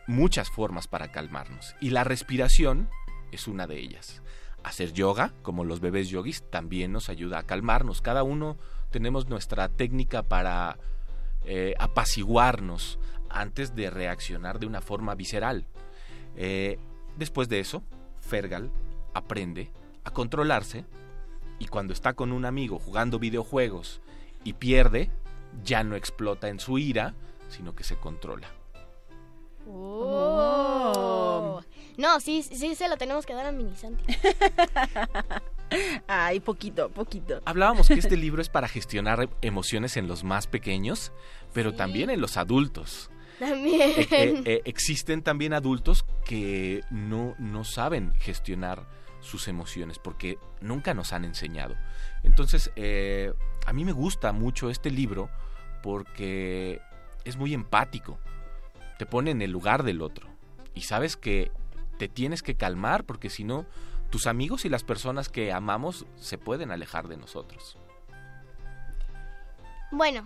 muchas 0.07 0.49
formas 0.49 0.87
para 0.87 1.11
calmarnos. 1.11 1.75
Y 1.81 1.89
la 1.89 2.03
respiración 2.03 2.89
es 3.31 3.47
una 3.47 3.67
de 3.67 3.79
ellas. 3.79 4.21
Hacer 4.63 4.93
yoga, 4.93 5.33
como 5.41 5.65
los 5.65 5.79
bebés 5.79 6.09
yogis, 6.09 6.43
también 6.49 6.91
nos 6.91 7.09
ayuda 7.09 7.39
a 7.39 7.43
calmarnos. 7.43 8.01
Cada 8.01 8.23
uno 8.23 8.57
tenemos 8.91 9.27
nuestra 9.27 9.69
técnica 9.69 10.23
para 10.23 10.77
eh, 11.45 11.75
apaciguarnos 11.79 12.99
antes 13.29 13.75
de 13.75 13.89
reaccionar 13.89 14.59
de 14.59 14.67
una 14.67 14.81
forma 14.81 15.15
visceral. 15.15 15.65
Eh, 16.35 16.79
después 17.17 17.49
de 17.49 17.59
eso, 17.59 17.83
Fergal 18.19 18.71
aprende 19.13 19.71
a 20.03 20.11
controlarse 20.11 20.85
y 21.59 21.67
cuando 21.67 21.93
está 21.93 22.13
con 22.13 22.31
un 22.31 22.45
amigo 22.45 22.79
jugando 22.79 23.19
videojuegos 23.19 24.01
y 24.43 24.53
pierde, 24.53 25.09
ya 25.63 25.83
no 25.83 25.95
explota 25.95 26.49
en 26.49 26.59
su 26.59 26.77
ira, 26.77 27.13
sino 27.49 27.75
que 27.75 27.83
se 27.83 27.95
controla. 27.95 28.49
Oh. 29.67 31.61
No, 31.97 32.19
sí, 32.19 32.43
sí 32.43 32.75
se 32.75 32.89
lo 32.89 32.97
tenemos 32.97 33.25
que 33.25 33.33
dar 33.33 33.45
a 33.45 33.51
Minisanti. 33.51 34.03
Ay, 36.07 36.39
poquito, 36.39 36.89
poquito. 36.89 37.41
Hablábamos 37.45 37.87
que 37.87 37.95
este 37.95 38.17
libro 38.17 38.41
es 38.41 38.49
para 38.49 38.67
gestionar 38.67 39.29
emociones 39.41 39.97
en 39.97 40.07
los 40.07 40.23
más 40.23 40.47
pequeños, 40.47 41.11
pero 41.53 41.71
Sí. 41.71 41.77
también 41.77 42.09
en 42.09 42.21
los 42.21 42.37
adultos. 42.37 43.09
También. 43.39 43.81
Eh, 43.97 44.07
eh, 44.11 44.41
eh, 44.45 44.61
existen 44.65 45.23
también 45.23 45.53
adultos 45.53 46.05
que 46.25 46.81
no, 46.91 47.35
no 47.39 47.63
saben 47.63 48.13
gestionar 48.19 48.87
sus 49.19 49.47
emociones 49.47 49.99
porque 49.99 50.37
nunca 50.61 50.93
nos 50.93 51.13
han 51.13 51.25
enseñado. 51.25 51.75
Entonces, 52.23 52.71
eh, 52.75 53.33
a 53.65 53.73
mí 53.73 53.85
me 53.85 53.93
gusta 53.93 54.31
mucho 54.33 54.69
este 54.69 54.91
libro 54.91 55.29
porque 55.81 56.81
es 57.23 57.37
muy 57.37 57.53
empático. 57.53 58.19
Te 59.03 59.09
pone 59.09 59.31
en 59.31 59.41
el 59.41 59.51
lugar 59.51 59.83
del 59.83 60.01
otro. 60.01 60.29
Y 60.73 60.83
sabes 60.83 61.17
que 61.17 61.51
te 61.97 62.07
tienes 62.07 62.41
que 62.41 62.55
calmar 62.55 63.03
porque 63.03 63.29
si 63.29 63.43
no, 63.43 63.65
tus 64.09 64.27
amigos 64.27 64.63
y 64.63 64.69
las 64.69 64.85
personas 64.85 65.27
que 65.27 65.51
amamos 65.51 66.05
se 66.15 66.37
pueden 66.37 66.71
alejar 66.71 67.09
de 67.09 67.17
nosotros. 67.17 67.77
Bueno, 69.91 70.25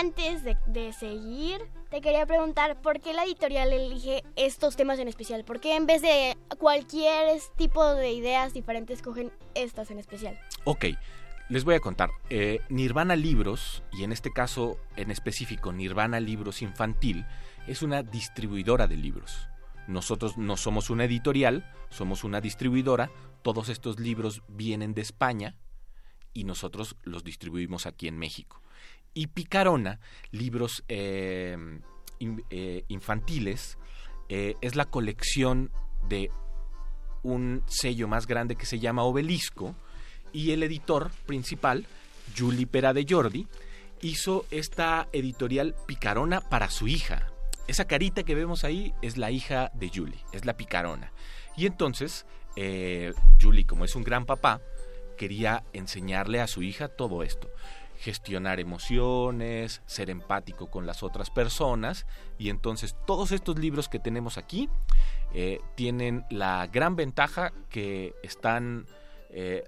antes 0.00 0.42
de, 0.42 0.56
de 0.66 0.92
seguir, 0.92 1.60
te 1.90 2.00
quería 2.00 2.26
preguntar 2.26 2.76
por 2.82 3.00
qué 3.00 3.14
la 3.14 3.22
editorial 3.22 3.72
elige 3.72 4.24
estos 4.34 4.74
temas 4.74 4.98
en 4.98 5.06
especial. 5.06 5.44
¿Por 5.44 5.60
qué 5.60 5.76
en 5.76 5.86
vez 5.86 6.02
de 6.02 6.36
cualquier 6.58 7.38
tipo 7.54 7.94
de 7.94 8.10
ideas 8.10 8.52
diferentes 8.52 9.00
cogen 9.00 9.30
estas 9.54 9.92
en 9.92 10.00
especial? 10.00 10.36
Ok, 10.64 10.86
les 11.48 11.62
voy 11.62 11.76
a 11.76 11.80
contar. 11.80 12.10
Eh, 12.30 12.62
Nirvana 12.68 13.14
Libros, 13.14 13.84
y 13.92 14.02
en 14.02 14.10
este 14.10 14.32
caso 14.32 14.76
en 14.96 15.12
específico 15.12 15.72
Nirvana 15.72 16.18
Libros 16.18 16.62
Infantil, 16.62 17.26
es 17.66 17.82
una 17.82 18.02
distribuidora 18.02 18.86
de 18.86 18.96
libros. 18.96 19.48
Nosotros 19.86 20.38
no 20.38 20.56
somos 20.56 20.90
una 20.90 21.04
editorial, 21.04 21.70
somos 21.90 22.24
una 22.24 22.40
distribuidora. 22.40 23.10
Todos 23.42 23.68
estos 23.68 23.98
libros 23.98 24.42
vienen 24.48 24.94
de 24.94 25.02
España 25.02 25.56
y 26.32 26.44
nosotros 26.44 26.96
los 27.02 27.24
distribuimos 27.24 27.86
aquí 27.86 28.08
en 28.08 28.18
México. 28.18 28.62
Y 29.14 29.26
Picarona, 29.28 30.00
libros 30.30 30.84
eh, 30.88 31.56
eh, 32.50 32.84
infantiles, 32.88 33.78
eh, 34.28 34.54
es 34.60 34.76
la 34.76 34.86
colección 34.86 35.70
de 36.08 36.30
un 37.22 37.62
sello 37.66 38.08
más 38.08 38.26
grande 38.26 38.56
que 38.56 38.66
se 38.66 38.78
llama 38.78 39.02
Obelisco 39.02 39.74
y 40.32 40.52
el 40.52 40.62
editor 40.62 41.10
principal, 41.26 41.86
Juli 42.36 42.66
Pera 42.66 42.94
de 42.94 43.06
Jordi, 43.08 43.46
hizo 44.00 44.46
esta 44.50 45.08
editorial 45.12 45.74
Picarona 45.86 46.40
para 46.40 46.70
su 46.70 46.88
hija. 46.88 47.31
Esa 47.68 47.86
carita 47.86 48.24
que 48.24 48.34
vemos 48.34 48.64
ahí 48.64 48.92
es 49.02 49.16
la 49.16 49.30
hija 49.30 49.70
de 49.74 49.88
Julie, 49.88 50.24
es 50.32 50.44
la 50.44 50.56
Picarona. 50.56 51.12
Y 51.56 51.66
entonces, 51.66 52.26
eh, 52.56 53.14
Julie, 53.40 53.66
como 53.66 53.84
es 53.84 53.94
un 53.94 54.02
gran 54.02 54.26
papá, 54.26 54.60
quería 55.16 55.62
enseñarle 55.72 56.40
a 56.40 56.48
su 56.48 56.62
hija 56.62 56.88
todo 56.88 57.22
esto. 57.22 57.50
Gestionar 57.98 58.58
emociones, 58.58 59.80
ser 59.86 60.10
empático 60.10 60.70
con 60.70 60.86
las 60.86 61.04
otras 61.04 61.30
personas. 61.30 62.06
Y 62.36 62.50
entonces 62.50 62.96
todos 63.06 63.30
estos 63.30 63.58
libros 63.58 63.88
que 63.88 64.00
tenemos 64.00 64.38
aquí 64.38 64.68
eh, 65.32 65.60
tienen 65.76 66.24
la 66.30 66.66
gran 66.66 66.96
ventaja 66.96 67.52
que 67.70 68.14
están 68.24 68.86
eh, 69.30 69.62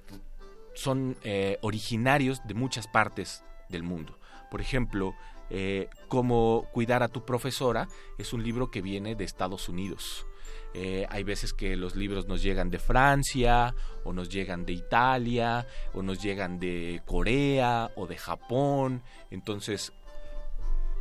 son 0.74 1.16
originarios 1.61 2.42
de 2.44 2.54
muchas 2.54 2.88
partes 2.88 3.44
del 3.68 3.85
mundo. 3.85 4.18
Por 4.50 4.61
ejemplo, 4.61 5.14
eh, 5.56 5.88
Cómo 6.08 6.68
cuidar 6.72 7.04
a 7.04 7.08
tu 7.08 7.24
profesora 7.24 7.86
es 8.18 8.32
un 8.32 8.42
libro 8.42 8.72
que 8.72 8.82
viene 8.82 9.14
de 9.14 9.22
Estados 9.22 9.68
Unidos. 9.68 10.26
Eh, 10.74 11.06
hay 11.10 11.22
veces 11.22 11.52
que 11.52 11.76
los 11.76 11.94
libros 11.94 12.26
nos 12.26 12.42
llegan 12.42 12.70
de 12.70 12.80
Francia, 12.80 13.72
o 14.02 14.12
nos 14.12 14.28
llegan 14.28 14.66
de 14.66 14.72
Italia, 14.72 15.64
o 15.92 16.02
nos 16.02 16.20
llegan 16.20 16.58
de 16.58 17.02
Corea, 17.06 17.92
o 17.94 18.08
de 18.08 18.16
Japón. 18.16 19.04
Entonces, 19.30 19.92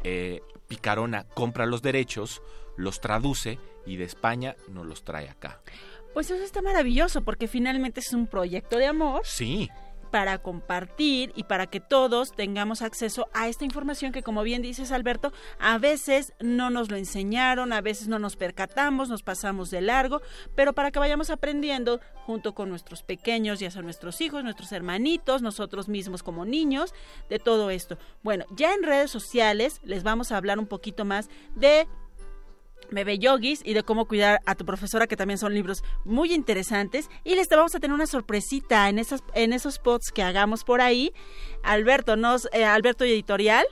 eh, 0.04 0.42
Picarona 0.68 1.26
compra 1.34 1.66
los 1.66 1.82
derechos, 1.82 2.44
los 2.78 3.02
traduce 3.02 3.58
y 3.88 3.96
de 3.96 4.04
España 4.04 4.56
nos 4.70 4.86
los 4.86 5.04
trae 5.04 5.30
acá. 5.30 5.62
Pues 6.14 6.30
eso 6.30 6.44
está 6.44 6.62
maravilloso 6.62 7.24
porque 7.24 7.48
finalmente 7.48 8.02
es 8.02 8.14
un 8.14 8.28
proyecto 8.28 8.78
de 8.78 8.86
amor 8.86 9.22
Sí, 9.26 9.72
para 10.14 10.38
compartir 10.38 11.34
y 11.36 11.46
para 11.46 11.66
que 11.66 11.80
todos 11.80 12.34
tengamos 12.34 12.84
acceso 12.84 13.30
a 13.34 13.48
esta 13.48 13.66
información 13.66 14.12
que 14.12 14.22
como 14.22 14.44
bien 14.44 14.62
dices 14.62 14.92
Alberto, 14.92 15.34
a 15.58 15.80
veces 15.80 16.34
no 16.40 16.70
nos 16.70 16.92
lo 16.92 16.98
enseñaron, 16.98 17.74
a 17.74 17.82
veces 17.82 18.08
no 18.08 18.20
nos 18.20 18.36
percatamos, 18.36 19.10
nos 19.10 19.24
pasamos 19.24 19.72
de 19.72 19.82
largo, 19.82 20.22
pero 20.54 20.74
para 20.74 20.92
que 20.92 21.00
vayamos 21.00 21.32
aprendiendo 21.32 22.00
junto 22.28 22.54
con 22.54 22.70
nuestros 22.70 23.02
pequeños, 23.02 23.60
ya 23.60 23.72
sean 23.72 23.86
nuestros 23.86 24.22
hijos, 24.22 24.44
nuestros 24.44 24.72
hermanitos, 24.72 25.42
nosotros 25.42 25.90
mismos 25.90 26.22
como 26.22 26.46
niños, 26.46 26.94
de 27.28 27.40
todo 27.40 27.72
esto. 27.72 27.98
Bueno, 28.22 28.46
ya 28.52 28.76
en 28.76 28.84
redes 28.84 29.10
sociales 29.10 29.82
les 29.84 30.04
vamos 30.04 30.32
a 30.32 30.38
hablar 30.38 30.60
un 30.60 30.68
poquito 30.68 31.06
más 31.06 31.28
de 31.56 31.88
Bebé 32.94 33.20
Yogis 33.20 33.62
y 33.64 33.74
de 33.74 33.84
cómo 33.84 34.06
cuidar 34.06 34.42
a 34.46 34.56
tu 34.56 34.66
profesora, 34.66 35.08
que 35.08 35.18
también 35.18 35.38
son 35.38 35.54
libros 35.54 35.84
muy 36.06 36.34
interesantes. 36.34 37.10
Y 37.24 37.36
les 37.36 37.48
vamos 37.50 37.76
a 37.76 37.80
tener 37.80 37.94
una 37.94 38.08
sorpresita 38.08 38.90
en, 38.90 39.00
esas, 39.00 39.24
en 39.34 39.54
esos 39.54 39.80
pods 39.80 40.12
que 40.12 40.24
hagamos 40.24 40.64
por 40.64 40.82
ahí. 40.82 41.14
Alberto, 41.64 42.16
nos, 42.16 42.48
eh, 42.54 42.66
Alberto 42.66 43.06
y 43.06 43.12
Editorial 43.12 43.66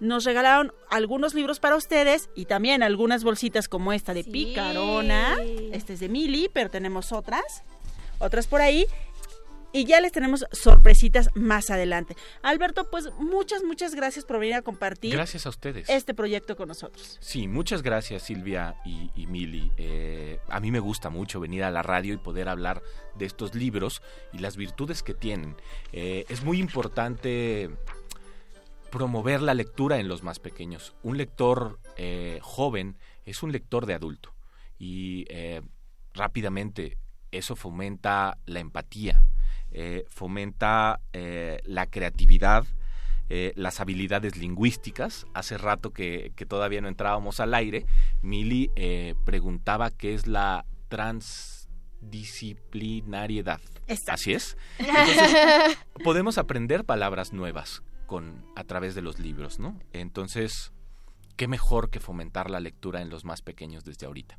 nos 0.00 0.24
regalaron 0.24 0.72
algunos 0.90 1.34
libros 1.34 1.58
para 1.58 1.76
ustedes 1.76 2.30
y 2.36 2.44
también 2.44 2.82
algunas 2.82 3.24
bolsitas 3.24 3.68
como 3.68 3.92
esta 3.92 4.14
de 4.14 4.22
Sí. 4.22 4.30
Picarona. 4.30 5.36
Este 5.72 5.94
es 5.94 6.00
de 6.00 6.08
Mili, 6.08 6.48
pero 6.52 6.70
tenemos 6.70 7.12
otras, 7.12 7.64
otras 8.20 8.46
por 8.46 8.60
ahí. 8.60 8.86
Y 9.72 9.84
ya 9.84 10.00
les 10.00 10.12
tenemos 10.12 10.46
sorpresitas 10.52 11.28
más 11.34 11.70
adelante. 11.70 12.16
Alberto, 12.42 12.88
pues 12.90 13.10
muchas, 13.18 13.62
muchas 13.62 13.94
gracias 13.94 14.24
por 14.24 14.38
venir 14.38 14.54
a 14.54 14.62
compartir 14.62 15.12
gracias 15.12 15.46
a 15.46 15.50
ustedes. 15.50 15.88
este 15.90 16.14
proyecto 16.14 16.56
con 16.56 16.68
nosotros. 16.68 17.18
Sí, 17.20 17.48
muchas 17.48 17.82
gracias 17.82 18.22
Silvia 18.22 18.76
y, 18.84 19.10
y 19.14 19.26
Mili. 19.26 19.70
Eh, 19.76 20.40
a 20.48 20.60
mí 20.60 20.70
me 20.70 20.80
gusta 20.80 21.10
mucho 21.10 21.38
venir 21.40 21.64
a 21.64 21.70
la 21.70 21.82
radio 21.82 22.14
y 22.14 22.16
poder 22.16 22.48
hablar 22.48 22.82
de 23.14 23.26
estos 23.26 23.54
libros 23.54 24.02
y 24.32 24.38
las 24.38 24.56
virtudes 24.56 25.02
que 25.02 25.14
tienen. 25.14 25.56
Eh, 25.92 26.24
es 26.28 26.42
muy 26.42 26.58
importante 26.60 27.70
promover 28.90 29.42
la 29.42 29.54
lectura 29.54 29.98
en 29.98 30.08
los 30.08 30.22
más 30.22 30.38
pequeños. 30.38 30.94
Un 31.02 31.18
lector 31.18 31.78
eh, 31.96 32.38
joven 32.42 32.96
es 33.24 33.42
un 33.42 33.52
lector 33.52 33.86
de 33.86 33.94
adulto 33.94 34.34
y 34.78 35.26
eh, 35.28 35.62
rápidamente 36.14 36.98
eso 37.30 37.56
fomenta 37.56 38.38
la 38.46 38.60
empatía, 38.60 39.26
eh, 39.72 40.04
fomenta 40.08 41.00
eh, 41.12 41.60
la 41.64 41.86
creatividad, 41.86 42.64
eh, 43.28 43.52
las 43.56 43.80
habilidades 43.80 44.36
lingüísticas. 44.36 45.26
Hace 45.34 45.58
rato 45.58 45.92
que, 45.92 46.32
que 46.36 46.46
todavía 46.46 46.80
no 46.80 46.88
entrábamos 46.88 47.40
al 47.40 47.54
aire, 47.54 47.86
Mili 48.22 48.70
preguntaba 49.24 49.90
qué 49.90 50.14
es 50.14 50.26
la 50.26 50.64
transdisciplinariedad. 50.88 53.60
Exacto. 53.86 54.12
Así 54.12 54.32
es. 54.32 54.56
Entonces, 54.78 55.78
podemos 56.02 56.38
aprender 56.38 56.84
palabras 56.84 57.32
nuevas 57.32 57.82
con, 58.06 58.44
a 58.56 58.64
través 58.64 58.94
de 58.94 59.02
los 59.02 59.18
libros, 59.18 59.58
¿no? 59.58 59.78
Entonces, 59.92 60.72
qué 61.36 61.46
mejor 61.46 61.90
que 61.90 62.00
fomentar 62.00 62.50
la 62.50 62.60
lectura 62.60 63.02
en 63.02 63.10
los 63.10 63.24
más 63.24 63.42
pequeños 63.42 63.84
desde 63.84 64.06
ahorita. 64.06 64.38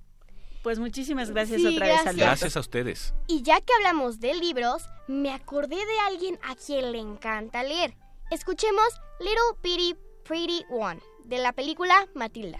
Pues 0.64 0.80
muchísimas 0.80 1.32
gracias 1.32 1.62
Sí, 1.62 1.68
otra 1.68 1.88
vez, 1.88 1.96
gracias. 1.96 2.08
Alberto. 2.08 2.26
Gracias 2.26 2.58
a 2.58 2.60
ustedes. 2.60 3.14
Y 3.28 3.42
ya 3.44 3.62
que 3.62 3.74
hablamos 3.78 4.20
de 4.20 4.34
libros, 4.34 4.84
me 5.08 5.32
acordé 5.32 5.78
de 5.78 6.00
alguien 6.08 6.40
a 6.44 6.56
quien 6.56 6.92
le 6.92 7.00
encanta 7.00 7.64
leer. 7.64 7.96
Escuchemos 8.32 8.88
Little 9.20 9.60
Bitty 9.64 9.96
Pretty 10.24 10.66
One, 10.70 11.00
de 11.26 11.40
la 11.40 11.54
película 11.54 12.08
Matilda. 12.14 12.60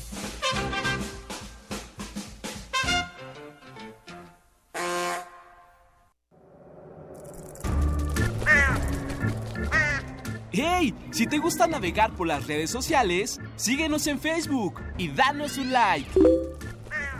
¡Hey! 10.53 10.93
Si 11.11 11.27
te 11.27 11.37
gusta 11.37 11.65
navegar 11.65 12.11
por 12.13 12.27
las 12.27 12.45
redes 12.45 12.69
sociales, 12.69 13.39
síguenos 13.55 14.05
en 14.07 14.19
Facebook 14.19 14.81
y 14.97 15.07
danos 15.07 15.57
un 15.57 15.71
like. 15.71 16.11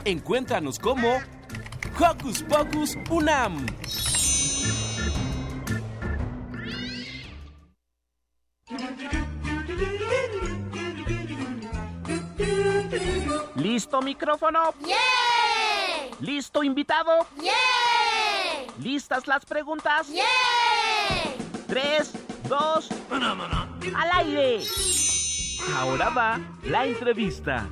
Encuéntranos 0.03 0.77
como 0.77 1.21
Hocus 1.97 2.43
Pocus 2.43 2.97
Unam. 3.09 3.65
¿Listo 13.55 14.01
micrófono? 14.01 14.73
¡Yay! 14.81 16.11
¿Listo 16.19 16.63
invitado? 16.63 17.25
¡Yay! 17.37 18.67
¿Listas 18.81 19.27
las 19.27 19.45
preguntas? 19.45 20.09
¡Yay! 20.09 20.25
Tres, 21.67 22.11
dos, 22.51 22.89
al 23.95 24.09
aire. 24.19 24.59
Ahora 25.77 26.09
va 26.09 26.39
la 26.65 26.85
entrevista. 26.85 27.69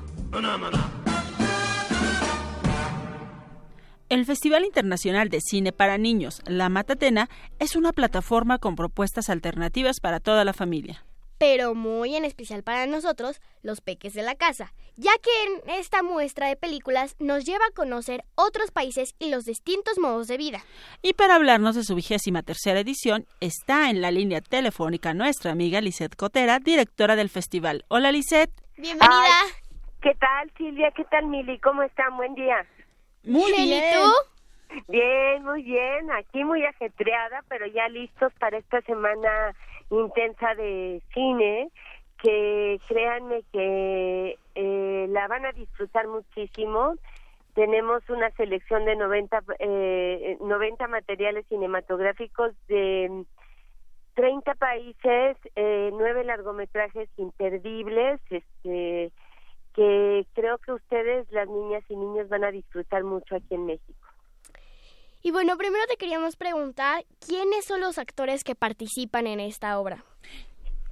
El 4.07 4.25
Festival 4.25 4.63
Internacional 4.63 5.27
de 5.29 5.41
Cine 5.41 5.73
para 5.73 5.97
Niños, 5.97 6.41
La 6.45 6.69
Matatena, 6.69 7.29
es 7.59 7.75
una 7.75 7.91
plataforma 7.91 8.57
con 8.57 8.75
propuestas 8.75 9.29
alternativas 9.29 9.99
para 9.99 10.21
toda 10.21 10.45
la 10.45 10.53
familia. 10.53 11.05
Pero 11.39 11.73
muy 11.73 12.15
en 12.15 12.25
especial 12.25 12.61
para 12.61 12.85
nosotros, 12.85 13.41
los 13.63 13.81
peques 13.81 14.13
de 14.13 14.21
la 14.21 14.35
casa, 14.35 14.73
ya 14.97 15.11
que 15.23 15.29
en 15.45 15.79
esta 15.79 16.03
muestra 16.03 16.47
de 16.47 16.55
películas 16.55 17.15
nos 17.19 17.45
lleva 17.45 17.65
a 17.65 17.73
conocer 17.73 18.23
otros 18.35 18.71
países 18.71 19.15
y 19.17 19.31
los 19.31 19.45
distintos 19.45 19.97
modos 19.97 20.27
de 20.27 20.37
vida. 20.37 20.59
Y 21.01 21.13
para 21.13 21.35
hablarnos 21.35 21.75
de 21.75 21.83
su 21.83 21.95
vigésima 21.95 22.43
tercera 22.43 22.81
edición, 22.81 23.25
está 23.39 23.89
en 23.89 24.01
la 24.01 24.11
línea 24.11 24.41
telefónica 24.41 25.13
nuestra 25.13 25.51
amiga 25.51 25.81
Lisette 25.81 26.15
Cotera, 26.15 26.59
directora 26.59 27.15
del 27.15 27.29
festival. 27.29 27.85
Hola 27.87 28.11
Lisette. 28.11 28.51
Bienvenida. 28.77 29.41
¿Qué 30.01 30.13
tal, 30.15 30.51
Silvia? 30.57 30.91
¿Qué 30.91 31.03
tal, 31.05 31.25
Mili? 31.27 31.59
¿Cómo 31.59 31.83
están? 31.83 32.15
Buen 32.17 32.35
día. 32.35 32.65
Muy 33.23 33.51
Bien, 33.51 33.65
bien. 33.65 33.83
¿y 33.83 33.95
tú? 33.95 34.83
Bien, 34.87 35.43
muy 35.43 35.63
bien. 35.63 36.11
Aquí 36.11 36.43
muy 36.43 36.63
ajetreada, 36.65 37.43
pero 37.47 37.65
ya 37.67 37.87
listos 37.89 38.31
para 38.39 38.57
esta 38.57 38.81
semana 38.81 39.55
intensa 39.89 40.55
de 40.55 41.01
cine, 41.13 41.69
que 42.21 42.79
créanme 42.87 43.43
que 43.51 44.37
eh, 44.55 45.07
la 45.09 45.27
van 45.27 45.45
a 45.45 45.51
disfrutar 45.51 46.07
muchísimo. 46.07 46.95
Tenemos 47.53 48.07
una 48.09 48.29
selección 48.31 48.85
de 48.85 48.95
90, 48.95 49.43
eh, 49.59 50.37
90 50.41 50.87
materiales 50.87 51.45
cinematográficos 51.47 52.53
de 52.67 53.25
30 54.15 54.53
países, 54.55 55.37
eh, 55.55 55.91
largometrajes 56.25 57.09
imperdibles, 57.17 58.19
este, 58.29 59.11
que 59.73 60.25
creo 60.33 60.57
que 60.57 60.73
ustedes, 60.73 61.31
las 61.31 61.47
niñas 61.47 61.83
y 61.89 61.95
niños, 61.95 62.27
van 62.27 62.43
a 62.43 62.51
disfrutar 62.51 63.03
mucho 63.03 63.35
aquí 63.35 63.55
en 63.55 63.65
México. 63.65 64.07
Y 65.21 65.31
bueno, 65.31 65.57
primero 65.57 65.83
te 65.87 65.97
queríamos 65.97 66.37
preguntar, 66.37 67.03
¿quiénes 67.25 67.65
son 67.65 67.81
los 67.81 67.97
actores 67.97 68.43
que 68.43 68.55
participan 68.55 69.27
en 69.27 69.39
esta 69.39 69.77
obra? 69.79 70.03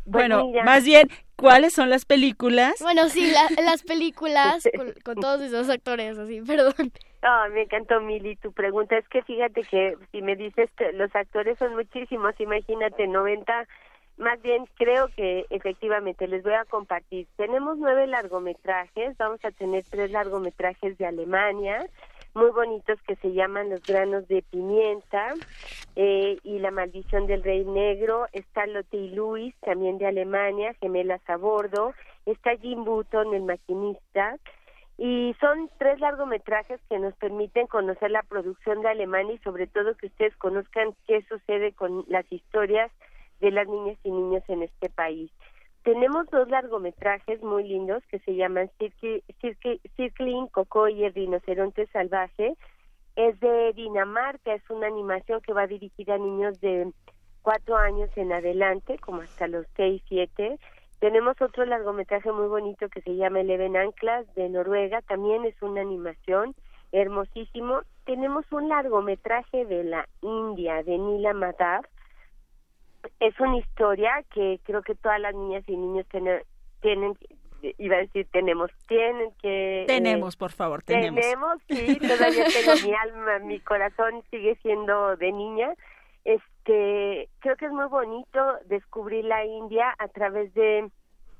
Bueno, 0.05 0.45
mira. 0.45 0.63
más 0.63 0.83
bien, 0.85 1.09
¿cuáles 1.35 1.73
son 1.73 1.89
las 1.89 2.05
películas? 2.05 2.75
Bueno, 2.81 3.09
sí, 3.09 3.29
la- 3.31 3.49
las 3.63 3.83
películas 3.83 4.63
con, 4.75 4.93
con 5.03 5.15
todos 5.15 5.41
esos 5.41 5.69
actores, 5.69 6.17
así, 6.17 6.41
perdón. 6.47 6.91
Ah, 7.21 7.47
me 7.51 7.63
encantó, 7.63 7.99
Mili, 8.01 8.35
tu 8.35 8.51
pregunta. 8.51 8.97
Es 8.97 9.07
que 9.09 9.21
fíjate 9.23 9.63
que 9.63 9.97
si 10.11 10.21
me 10.21 10.35
dices 10.35 10.69
que 10.77 10.91
los 10.93 11.13
actores 11.15 11.57
son 11.57 11.73
muchísimos, 11.75 12.33
imagínate, 12.39 13.07
90, 13.07 13.67
más 14.17 14.41
bien 14.41 14.65
creo 14.75 15.09
que 15.15 15.45
efectivamente 15.49 16.27
les 16.27 16.43
voy 16.43 16.53
a 16.53 16.65
compartir. 16.65 17.27
Tenemos 17.35 17.77
nueve 17.77 18.07
largometrajes, 18.07 19.17
vamos 19.17 19.43
a 19.43 19.51
tener 19.51 19.83
tres 19.89 20.11
largometrajes 20.11 20.97
de 20.97 21.05
Alemania, 21.05 21.85
muy 22.37 22.51
bonitos 22.51 23.01
que 23.07 23.15
se 23.15 23.33
llaman 23.33 23.71
Los 23.71 23.81
granos 23.81 24.27
de 24.27 24.43
pimienta 24.43 25.33
eh, 25.95 26.37
y 26.43 26.59
La 26.59 26.69
maldición 26.69 27.25
del 27.25 27.43
rey 27.43 27.65
negro. 27.65 28.27
Está 28.31 28.67
Lotte 28.67 28.93
y 28.93 29.09
Luis, 29.09 29.55
también 29.61 29.97
de 29.97 30.05
Alemania, 30.05 30.75
Gemelas 30.79 31.27
a 31.27 31.35
bordo. 31.35 31.93
Está 32.27 32.55
Jim 32.57 32.85
Button, 32.85 33.33
el 33.33 33.41
maquinista. 33.41 34.37
Y 34.99 35.35
son 35.39 35.69
tres 35.79 35.99
largometrajes 35.99 36.79
que 36.89 36.99
nos 36.99 37.15
permiten 37.15 37.65
conocer 37.67 38.11
la 38.11 38.21
producción 38.23 38.81
de 38.81 38.89
Alemania 38.89 39.33
y 39.33 39.39
sobre 39.39 39.65
todo 39.65 39.95
que 39.95 40.07
ustedes 40.07 40.35
conozcan 40.37 40.95
qué 41.07 41.23
sucede 41.23 41.73
con 41.73 42.05
las 42.07 42.31
historias 42.31 42.91
de 43.39 43.51
las 43.51 43.67
niñas 43.67 43.97
y 44.03 44.11
niños 44.11 44.43
en 44.47 44.61
este 44.61 44.89
país. 44.89 45.31
Tenemos 45.87 46.29
dos 46.31 46.49
largometrajes 46.49 47.41
muy 47.41 47.63
lindos 47.63 48.03
que 48.11 48.19
se 48.19 48.35
llaman 48.35 48.69
Circling 49.95 50.47
Coco 50.47 50.89
y 50.89 51.05
el 51.05 51.13
rinoceronte 51.13 51.87
salvaje. 51.93 52.57
Es 53.15 53.39
de 53.39 53.71
Dinamarca, 53.71 54.53
es 54.53 54.69
una 54.69 54.87
animación 54.87 55.39
que 55.39 55.53
va 55.53 55.65
dirigida 55.65 56.15
a 56.15 56.17
niños 56.17 56.59
de 56.59 56.91
cuatro 57.41 57.77
años 57.77 58.09
en 58.17 58.33
adelante, 58.33 58.97
como 58.99 59.21
hasta 59.21 59.47
los 59.47 59.65
seis, 59.77 60.03
siete. 60.09 60.59
Tenemos 60.99 61.41
otro 61.41 61.63
largometraje 61.63 62.33
muy 62.33 62.49
bonito 62.49 62.89
que 62.89 62.99
se 62.99 63.15
llama 63.15 63.39
Eleven 63.39 63.77
Anclas 63.77 64.25
de 64.35 64.49
Noruega, 64.49 65.01
también 65.03 65.45
es 65.45 65.55
una 65.61 65.79
animación 65.79 66.53
hermosísimo. 66.91 67.79
Tenemos 68.05 68.43
un 68.51 68.67
largometraje 68.67 69.63
de 69.63 69.85
la 69.85 70.05
India, 70.21 70.83
de 70.83 70.97
Nila 70.97 71.31
Madhav. 71.31 71.85
Es 73.19 73.39
una 73.39 73.57
historia 73.57 74.23
que 74.33 74.59
creo 74.63 74.81
que 74.81 74.95
todas 74.95 75.19
las 75.19 75.33
niñas 75.35 75.63
y 75.67 75.75
niños 75.75 76.05
tienen, 76.09 76.41
tienen 76.81 77.17
iba 77.79 77.95
a 77.95 77.99
decir 77.99 78.27
tenemos, 78.31 78.71
tienen 78.87 79.31
que... 79.41 79.81
eh, 79.83 79.85
Tenemos, 79.87 80.35
por 80.35 80.51
favor, 80.51 80.83
tenemos. 80.83 81.19
tenemos, 81.19 81.57
sí, 81.67 81.97
todavía 81.99 82.45
tengo 82.45 82.87
mi 82.87 82.93
alma, 83.03 83.39
mi 83.39 83.59
corazón 83.59 84.23
sigue 84.29 84.55
siendo 84.61 85.15
de 85.17 85.31
niña. 85.31 85.73
Este, 86.23 87.29
creo 87.39 87.55
que 87.55 87.65
es 87.65 87.71
muy 87.71 87.87
bonito 87.87 88.39
descubrir 88.65 89.25
la 89.25 89.45
India 89.45 89.95
a 89.97 90.07
través 90.09 90.53
de 90.53 90.89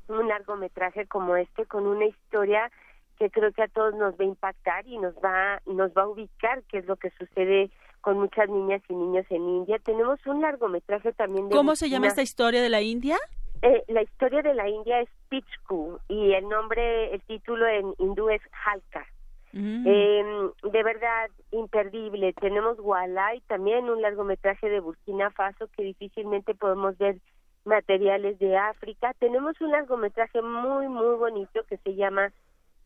un 0.08 0.28
largometraje 0.28 1.06
como 1.08 1.36
este 1.36 1.66
con 1.66 1.86
una 1.86 2.06
historia 2.06 2.72
que 3.20 3.30
creo 3.30 3.52
que 3.52 3.64
a 3.64 3.68
todos 3.68 3.94
nos 3.96 4.14
va 4.14 4.24
a 4.24 4.28
impactar 4.28 4.88
y 4.88 4.98
nos 4.98 5.14
va 5.16 5.60
nos 5.66 5.92
va 5.92 6.04
a 6.04 6.08
ubicar 6.08 6.64
qué 6.70 6.78
es 6.78 6.86
lo 6.86 6.96
que 6.96 7.10
sucede 7.12 7.70
con 8.08 8.20
muchas 8.20 8.48
niñas 8.48 8.82
y 8.88 8.96
niños 8.96 9.26
en 9.30 9.50
India. 9.50 9.80
Tenemos 9.80 10.18
un 10.26 10.42
largometraje 10.42 11.12
también 11.12 11.50
de 11.50 11.56
¿Cómo 11.58 11.76
se 11.76 11.90
llama 11.90 12.08
esta 12.08 12.22
historia 12.22 12.62
de 12.62 12.70
la 12.70 12.82
India? 12.82 13.18
eh, 13.62 13.84
la 13.90 14.02
historia 14.02 14.42
de 14.42 14.54
la 14.54 14.70
India 14.70 15.02
es 15.02 15.10
Pichku 15.28 16.00
y 16.08 16.32
el 16.32 16.48
nombre, 16.48 17.14
el 17.14 17.22
título 17.24 17.68
en 17.68 17.94
hindú 17.98 18.30
es 18.30 18.42
Halka. 18.64 19.06
Mm. 19.52 19.84
Eh, 19.86 20.24
de 20.72 20.84
verdad, 20.84 21.30
imperdible. 21.52 22.32
Tenemos 22.32 22.80
Walay, 22.80 23.42
también 23.42 23.90
un 23.90 24.02
largometraje 24.02 24.70
de 24.70 24.80
Burkina 24.80 25.30
Faso 25.32 25.68
que 25.76 25.84
difícilmente 25.84 26.56
podemos 26.56 26.98
ver 26.98 27.18
materiales 27.66 28.40
de 28.40 28.56
África. 28.56 29.14
Tenemos 29.20 29.60
un 29.60 29.72
largometraje 29.72 30.42
muy, 30.42 30.88
muy 30.88 31.18
bonito 31.18 31.62
que 31.68 31.76
se 31.76 31.94
llama 31.96 32.32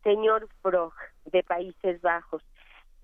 Señor 0.02 0.48
Frog 0.62 0.94
de 1.26 1.44
Países 1.44 2.02
Bajos. 2.02 2.42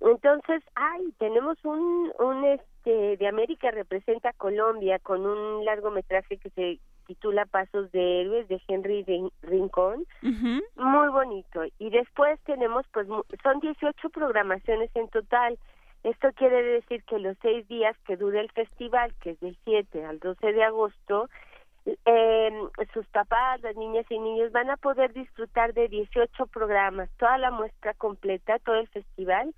Entonces, 0.01 0.63
ay, 0.75 1.13
tenemos 1.19 1.57
un, 1.65 2.13
un 2.19 2.45
este 2.45 3.17
de 3.17 3.27
América 3.29 3.71
representa 3.71 4.31
a 4.31 4.33
Colombia 4.35 4.99
con 5.01 5.27
un 5.27 5.65
largometraje 5.65 6.39
que 6.39 6.51
se 6.51 6.79
titula 7.07 7.45
Pasos 7.47 7.91
de 7.93 8.21
Héroes 8.23 8.49
de 8.49 8.61
Henry 8.69 9.03
Rin- 9.05 9.33
Rincón 9.43 10.05
muy 10.77 11.09
bonito. 11.09 11.63
Y 11.79 11.91
después 11.91 12.39
tenemos, 12.45 12.87
pues, 12.93 13.07
son 13.43 13.61
18 13.61 14.09
programaciones 14.11 14.91
en 14.95 15.09
total. 15.09 15.59
Esto 16.05 16.29
quiere 16.35 16.63
decir 16.63 17.03
que 17.05 17.19
los 17.19 17.37
seis 17.43 17.67
días 17.67 17.97
que 18.07 18.17
dura 18.17 18.41
el 18.41 18.51
festival, 18.53 19.13
que 19.21 19.31
es 19.31 19.41
del 19.41 19.57
7 19.65 20.05
al 20.05 20.19
12 20.21 20.53
de 20.53 20.63
agosto, 20.65 21.29
eh, 22.05 22.51
sus 22.93 23.07
papás, 23.09 23.61
las 23.63 23.75
niñas 23.77 24.07
y 24.11 24.19
niños 24.19 24.53
van 24.53 24.71
a 24.71 24.77
poder 24.77 25.13
disfrutar 25.13 25.75
de 25.75 25.89
18 25.89 26.47
programas, 26.47 27.11
toda 27.19 27.39
la 27.39 27.51
muestra 27.51 27.95
completa, 27.95 28.59
todo 28.61 28.77
el 28.77 28.89
festival, 28.89 29.55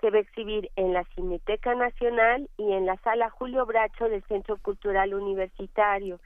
se 0.00 0.10
va 0.10 0.18
a 0.18 0.20
exhibir 0.20 0.70
en 0.76 0.92
la 0.92 1.04
Cineteca 1.14 1.74
Nacional 1.74 2.48
y 2.56 2.72
en 2.72 2.86
la 2.86 2.96
Sala 2.98 3.30
Julio 3.30 3.66
Bracho 3.66 4.08
del 4.08 4.22
Centro 4.24 4.56
Cultural 4.56 5.14
Universitario, 5.14 6.20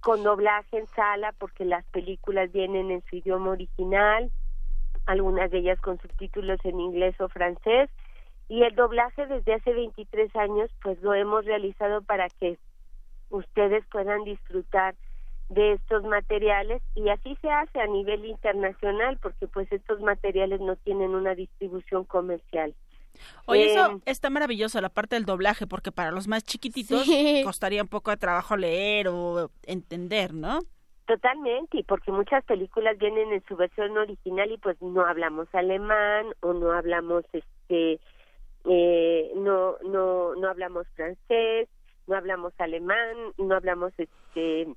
con 0.00 0.22
doblaje 0.22 0.78
en 0.78 0.86
sala 0.88 1.32
porque 1.38 1.64
las 1.64 1.84
películas 1.86 2.50
vienen 2.52 2.90
en 2.90 3.02
su 3.02 3.16
idioma 3.16 3.50
original, 3.50 4.30
algunas 5.06 5.50
de 5.50 5.58
ellas 5.58 5.80
con 5.80 5.98
subtítulos 6.00 6.58
en 6.64 6.80
inglés 6.80 7.20
o 7.20 7.28
francés, 7.28 7.90
y 8.48 8.62
el 8.62 8.74
doblaje 8.74 9.26
desde 9.26 9.54
hace 9.54 9.72
23 9.72 10.34
años 10.36 10.70
pues 10.82 11.00
lo 11.02 11.12
hemos 11.14 11.44
realizado 11.44 12.02
para 12.02 12.28
que 12.28 12.58
ustedes 13.28 13.84
puedan 13.90 14.24
disfrutar 14.24 14.94
de 15.48 15.72
estos 15.72 16.02
materiales 16.04 16.82
y 16.94 17.08
así 17.08 17.36
se 17.40 17.50
hace 17.50 17.80
a 17.80 17.86
nivel 17.86 18.24
internacional 18.26 19.18
porque 19.22 19.46
pues 19.46 19.70
estos 19.72 20.00
materiales 20.00 20.60
no 20.60 20.76
tienen 20.76 21.14
una 21.14 21.34
distribución 21.34 22.04
comercial. 22.04 22.74
Oye, 23.46 23.72
eso 23.72 23.90
Eh, 23.92 24.00
está 24.06 24.30
maravilloso, 24.30 24.80
la 24.80 24.90
parte 24.90 25.16
del 25.16 25.24
doblaje, 25.24 25.66
porque 25.66 25.90
para 25.90 26.12
los 26.12 26.28
más 26.28 26.44
chiquititos 26.44 27.02
Sí. 27.04 27.40
costaría 27.44 27.82
un 27.82 27.88
poco 27.88 28.10
de 28.10 28.16
trabajo 28.18 28.56
leer 28.56 29.08
o 29.08 29.50
entender, 29.64 30.34
¿no? 30.34 30.60
Totalmente, 31.06 31.78
y 31.78 31.82
porque 31.84 32.12
muchas 32.12 32.44
películas 32.44 32.98
vienen 32.98 33.32
en 33.32 33.42
su 33.48 33.56
versión 33.56 33.96
original 33.96 34.52
y 34.52 34.58
pues 34.58 34.76
no 34.82 35.06
hablamos 35.06 35.48
alemán 35.54 36.26
o 36.40 36.52
no 36.52 36.70
hablamos 36.72 37.24
este 37.32 37.98
eh, 38.64 39.32
no 39.34 39.76
no 39.84 40.34
no 40.34 40.48
hablamos 40.50 40.86
francés, 40.94 41.68
no 42.06 42.14
hablamos 42.14 42.52
alemán, 42.58 43.16
no 43.38 43.54
hablamos 43.54 43.92
este 43.96 44.68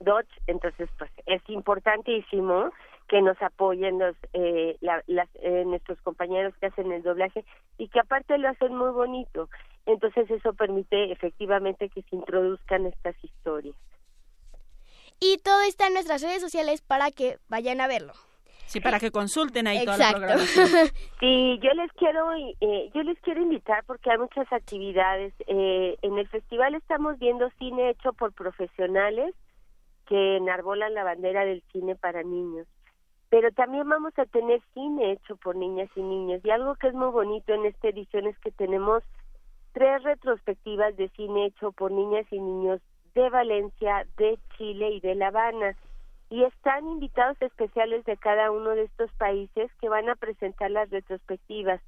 Dutch, 0.00 0.28
entonces 0.46 0.88
pues 0.98 1.10
es 1.26 1.42
importantísimo 1.48 2.70
que 3.08 3.20
nos 3.20 3.40
apoyen 3.42 3.98
los 3.98 4.16
eh, 4.32 4.76
la- 4.80 5.02
las, 5.06 5.28
eh, 5.42 5.64
nuestros 5.66 6.00
compañeros 6.00 6.54
que 6.58 6.66
hacen 6.66 6.90
el 6.90 7.02
doblaje 7.02 7.44
y 7.76 7.88
que 7.88 8.00
aparte 8.00 8.38
lo 8.38 8.48
hacen 8.48 8.74
muy 8.74 8.90
bonito, 8.90 9.48
entonces 9.86 10.30
eso 10.30 10.54
permite 10.54 11.12
efectivamente 11.12 11.90
que 11.90 12.02
se 12.02 12.16
introduzcan 12.16 12.86
estas 12.86 13.14
historias. 13.22 13.76
Y 15.20 15.38
todo 15.38 15.62
está 15.62 15.86
en 15.86 15.94
nuestras 15.94 16.22
redes 16.22 16.40
sociales 16.40 16.80
para 16.82 17.10
que 17.10 17.38
vayan 17.48 17.80
a 17.80 17.86
verlo. 17.86 18.12
Sí, 18.66 18.80
para 18.80 18.98
que 18.98 19.10
consulten 19.10 19.66
ahí 19.66 19.84
toda 19.84 19.98
la 19.98 20.04
Exacto. 20.10 20.18
programación. 20.18 20.68
Sí, 21.20 21.58
yo 21.62 21.70
les 21.74 21.90
quiero 21.92 22.32
eh, 22.34 22.90
yo 22.94 23.02
les 23.02 23.18
quiero 23.20 23.40
invitar 23.40 23.82
porque 23.86 24.10
hay 24.10 24.18
muchas 24.18 24.50
actividades. 24.52 25.32
Eh, 25.46 25.96
en 26.02 26.18
el 26.18 26.28
festival 26.28 26.74
estamos 26.74 27.18
viendo 27.18 27.48
cine 27.58 27.90
hecho 27.90 28.12
por 28.14 28.32
profesionales 28.32 29.34
que 30.06 30.36
enarbolan 30.36 30.94
la 30.94 31.04
bandera 31.04 31.44
del 31.44 31.62
cine 31.72 31.96
para 31.96 32.22
niños. 32.22 32.66
Pero 33.30 33.50
también 33.52 33.88
vamos 33.88 34.12
a 34.18 34.26
tener 34.26 34.60
cine 34.74 35.12
hecho 35.12 35.36
por 35.36 35.56
niñas 35.56 35.90
y 35.96 36.02
niños. 36.02 36.40
Y 36.44 36.50
algo 36.50 36.76
que 36.76 36.88
es 36.88 36.94
muy 36.94 37.08
bonito 37.08 37.52
en 37.52 37.64
esta 37.66 37.88
edición 37.88 38.26
es 38.26 38.38
que 38.38 38.52
tenemos 38.52 39.02
tres 39.72 40.02
retrospectivas 40.02 40.96
de 40.96 41.08
cine 41.10 41.46
hecho 41.46 41.72
por 41.72 41.90
niñas 41.90 42.26
y 42.30 42.38
niños 42.38 42.80
de 43.14 43.28
Valencia, 43.30 44.06
de 44.16 44.38
Chile 44.56 44.90
y 44.90 45.00
de 45.00 45.14
La 45.14 45.28
Habana 45.28 45.76
y 46.30 46.42
están 46.42 46.88
invitados 46.88 47.40
especiales 47.40 48.04
de 48.04 48.16
cada 48.16 48.50
uno 48.50 48.70
de 48.70 48.84
estos 48.84 49.08
países 49.12 49.70
que 49.80 49.88
van 49.88 50.08
a 50.08 50.16
presentar 50.16 50.70
las 50.70 50.90
retrospectivas, 50.90 51.80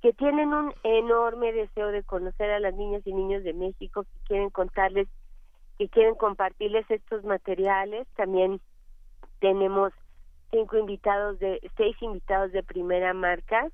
que 0.00 0.12
tienen 0.12 0.54
un 0.54 0.72
enorme 0.84 1.52
deseo 1.52 1.88
de 1.88 2.02
conocer 2.04 2.50
a 2.50 2.60
las 2.60 2.74
niñas 2.74 3.02
y 3.04 3.12
niños 3.12 3.44
de 3.44 3.52
México, 3.52 4.04
que 4.04 4.20
quieren 4.26 4.50
contarles, 4.50 5.08
que 5.80 5.88
quieren 5.88 6.14
compartirles 6.14 6.84
estos 6.90 7.24
materiales. 7.24 8.06
También 8.14 8.60
tenemos 9.38 9.94
cinco 10.50 10.76
invitados 10.76 11.38
de, 11.38 11.58
seis 11.78 11.96
invitados 12.02 12.52
de 12.52 12.62
primera 12.62 13.14
marca, 13.14 13.66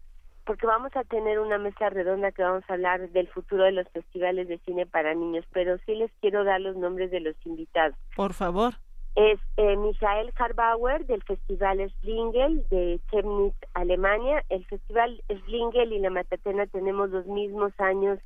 porque 0.45 0.69
vamos 0.69 0.95
a 0.95 1.03
tener 1.03 1.41
una 1.41 1.59
mesa 1.59 1.91
redonda 1.91 2.31
que 2.31 2.45
vamos 2.45 2.63
a 2.69 2.75
hablar 2.75 3.11
del 3.11 3.27
futuro 3.27 3.65
de 3.65 3.73
los 3.73 3.89
festivales 3.89 4.47
de 4.47 4.59
cine 4.59 4.87
para 4.87 5.15
niños, 5.15 5.45
pero 5.53 5.79
sí 5.79 5.97
les 5.97 6.13
quiero 6.21 6.45
dar 6.45 6.61
los 6.61 6.77
nombres 6.77 7.11
de 7.11 7.19
los 7.19 7.35
invitados 7.45 7.97
Por 8.15 8.35
favor. 8.35 8.75
es 9.17 9.41
eh, 9.57 9.77
Michael 9.77 10.33
Harbauer 10.37 11.07
del 11.07 11.25
Festival 11.25 11.93
Schlingel 11.99 12.69
de 12.69 13.01
Chemnitz, 13.11 13.57
Alemania. 13.75 14.45
El 14.49 14.65
Festival 14.67 15.25
Schlingel 15.29 15.93
y 15.93 15.99
la 15.99 16.11
Matatena 16.11 16.69
tenemos 16.69 17.11
los 17.11 17.27
mismos 17.27 17.73
años, 17.81 18.21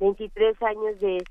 23 0.00 0.60
años 0.62 0.98
de 0.98 1.22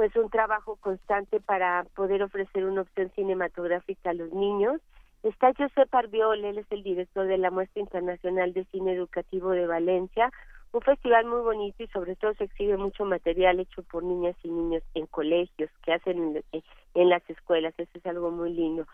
pues 0.00 0.16
un 0.16 0.30
trabajo 0.30 0.76
constante 0.76 1.40
para 1.40 1.84
poder 1.94 2.22
ofrecer 2.22 2.64
una 2.64 2.80
opción 2.80 3.12
cinematográfica 3.14 4.08
a 4.08 4.14
los 4.14 4.32
niños. 4.32 4.80
Está 5.22 5.52
Josep 5.52 5.94
Arbiol, 5.94 6.42
él 6.42 6.56
es 6.56 6.64
el 6.70 6.82
director 6.82 7.26
de 7.26 7.36
la 7.36 7.50
Muestra 7.50 7.82
Internacional 7.82 8.54
de 8.54 8.64
Cine 8.72 8.94
Educativo 8.94 9.50
de 9.50 9.66
Valencia, 9.66 10.32
un 10.72 10.80
festival 10.80 11.26
muy 11.26 11.42
bonito 11.42 11.82
y 11.82 11.88
sobre 11.88 12.16
todo 12.16 12.32
se 12.32 12.44
exhibe 12.44 12.78
mucho 12.78 13.04
material 13.04 13.60
hecho 13.60 13.82
por 13.82 14.02
niñas 14.02 14.36
y 14.42 14.48
niños 14.48 14.82
en 14.94 15.04
colegios 15.04 15.68
que 15.84 15.92
hacen 15.92 16.42
en, 16.50 16.62
en 16.94 17.08
las 17.10 17.28
escuelas, 17.28 17.74
eso 17.76 17.98
es 17.98 18.06
algo 18.06 18.30
muy 18.30 18.54
lindo. 18.54 18.86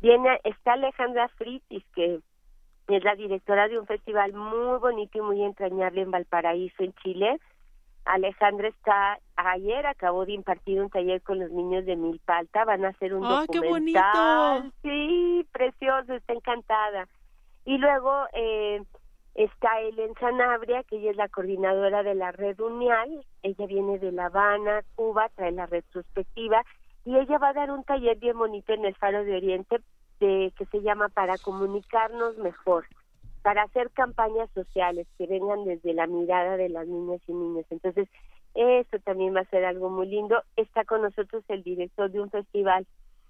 Viene, 0.00 0.40
está 0.42 0.72
Alejandra 0.72 1.28
Fritis, 1.28 1.84
que 1.94 2.18
es 2.88 3.04
la 3.04 3.14
directora 3.14 3.68
de 3.68 3.78
un 3.78 3.86
festival 3.86 4.32
muy 4.32 4.80
bonito 4.80 5.16
y 5.16 5.20
muy 5.20 5.44
entrañable 5.44 6.00
en 6.00 6.10
Valparaíso, 6.10 6.82
en 6.82 6.92
Chile. 6.94 7.38
Alejandra 8.04 8.68
está, 8.68 9.18
ayer 9.36 9.86
acabó 9.86 10.26
de 10.26 10.32
impartir 10.32 10.80
un 10.80 10.90
taller 10.90 11.22
con 11.22 11.38
los 11.38 11.50
niños 11.50 11.84
de 11.84 11.96
Milpalta, 11.96 12.64
van 12.64 12.84
a 12.84 12.88
hacer 12.88 13.14
un 13.14 13.24
¡Ay, 13.24 13.46
qué 13.52 13.58
documental. 13.58 14.62
bonito! 14.62 14.74
Sí, 14.82 15.46
precioso, 15.52 16.14
está 16.14 16.32
encantada. 16.32 17.08
Y 17.64 17.78
luego 17.78 18.26
eh, 18.32 18.82
está 19.34 19.80
Ellen 19.80 20.14
Sanabria, 20.18 20.82
que 20.84 20.96
ella 20.96 21.10
es 21.10 21.16
la 21.16 21.28
coordinadora 21.28 22.02
de 22.02 22.14
la 22.14 22.32
red 22.32 22.58
UNIAL, 22.58 23.24
ella 23.42 23.66
viene 23.66 23.98
de 23.98 24.12
La 24.12 24.26
Habana, 24.26 24.82
Cuba, 24.96 25.28
trae 25.36 25.52
la 25.52 25.66
retrospectiva, 25.66 26.64
y 27.04 27.16
ella 27.16 27.38
va 27.38 27.48
a 27.48 27.54
dar 27.54 27.70
un 27.70 27.84
taller 27.84 28.18
bien 28.18 28.36
bonito 28.36 28.72
en 28.72 28.84
el 28.84 28.94
Faro 28.96 29.24
de 29.24 29.36
Oriente 29.36 29.80
de, 30.20 30.52
que 30.56 30.66
se 30.66 30.82
llama 30.82 31.08
Para 31.08 31.38
comunicarnos 31.38 32.36
mejor, 32.38 32.86
para 33.42 33.62
hacer 33.62 33.90
campañas 33.90 34.50
sociales 34.54 35.06
que 35.16 35.26
vengan 35.26 35.64
desde 35.64 35.94
la 35.94 36.06
mirada 36.06 36.56
de 36.56 36.68
las 36.68 36.86
niñas 36.86 37.20
y 37.26 37.32
niños. 37.32 37.64
Entonces, 37.70 38.08
eso 38.54 38.98
también 39.04 39.34
va 39.34 39.40
a 39.40 39.50
ser 39.50 39.64
algo 39.64 39.90
muy 39.90 40.06
lindo. 40.06 40.42
Está 40.56 40.84
con 40.84 41.02
nosotros 41.02 41.44
el 41.48 41.62
director 41.62 42.10
de 42.10 42.20
un 42.20 42.30
festival 42.30 42.86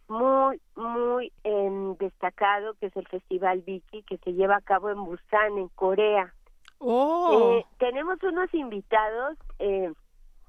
muy, 0.08 0.60
muy 0.74 1.32
em, 1.44 1.96
destacado, 1.96 2.74
que 2.74 2.86
es 2.86 2.96
el 2.96 3.06
Festival 3.06 3.60
Viki, 3.60 4.02
que 4.02 4.18
se 4.18 4.32
lleva 4.32 4.56
a 4.56 4.60
cabo 4.60 4.90
en 4.90 5.04
Busan, 5.04 5.56
en 5.56 5.68
Corea. 5.68 6.34
Oh, 6.78 7.58
Eh, 7.58 7.66
tenemos 7.78 8.20
unos 8.22 8.52
invitados 8.52 9.38
eh, 9.60 9.92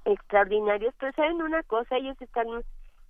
extraordinarios, 0.05 0.95
pero 0.99 1.11
saben 1.13 1.41
una 1.43 1.61
cosa, 1.63 1.97
ellos 1.97 2.19
están 2.21 2.47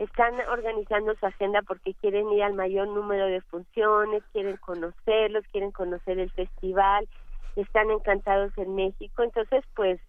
están 0.03 0.33
organizando 0.49 1.13
su 1.15 1.25
agenda 1.27 1.61
porque 1.61 1.93
quieren 1.93 2.31
ir 2.31 2.41
al 2.41 2.55
mayor 2.55 2.87
número 2.87 3.27
de 3.27 3.39
funciones, 3.41 4.23
quieren 4.33 4.57
conocerlos, 4.57 5.45
quieren 5.51 5.71
conocer 5.71 6.17
el 6.17 6.31
festival, 6.31 7.07
están 7.55 7.91
encantados 7.91 8.51
en 8.57 8.73
México, 8.73 9.21
entonces 9.21 9.63
pues 9.75 10.01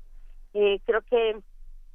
eh, 0.55 0.81
creo 0.87 1.03
que 1.03 1.37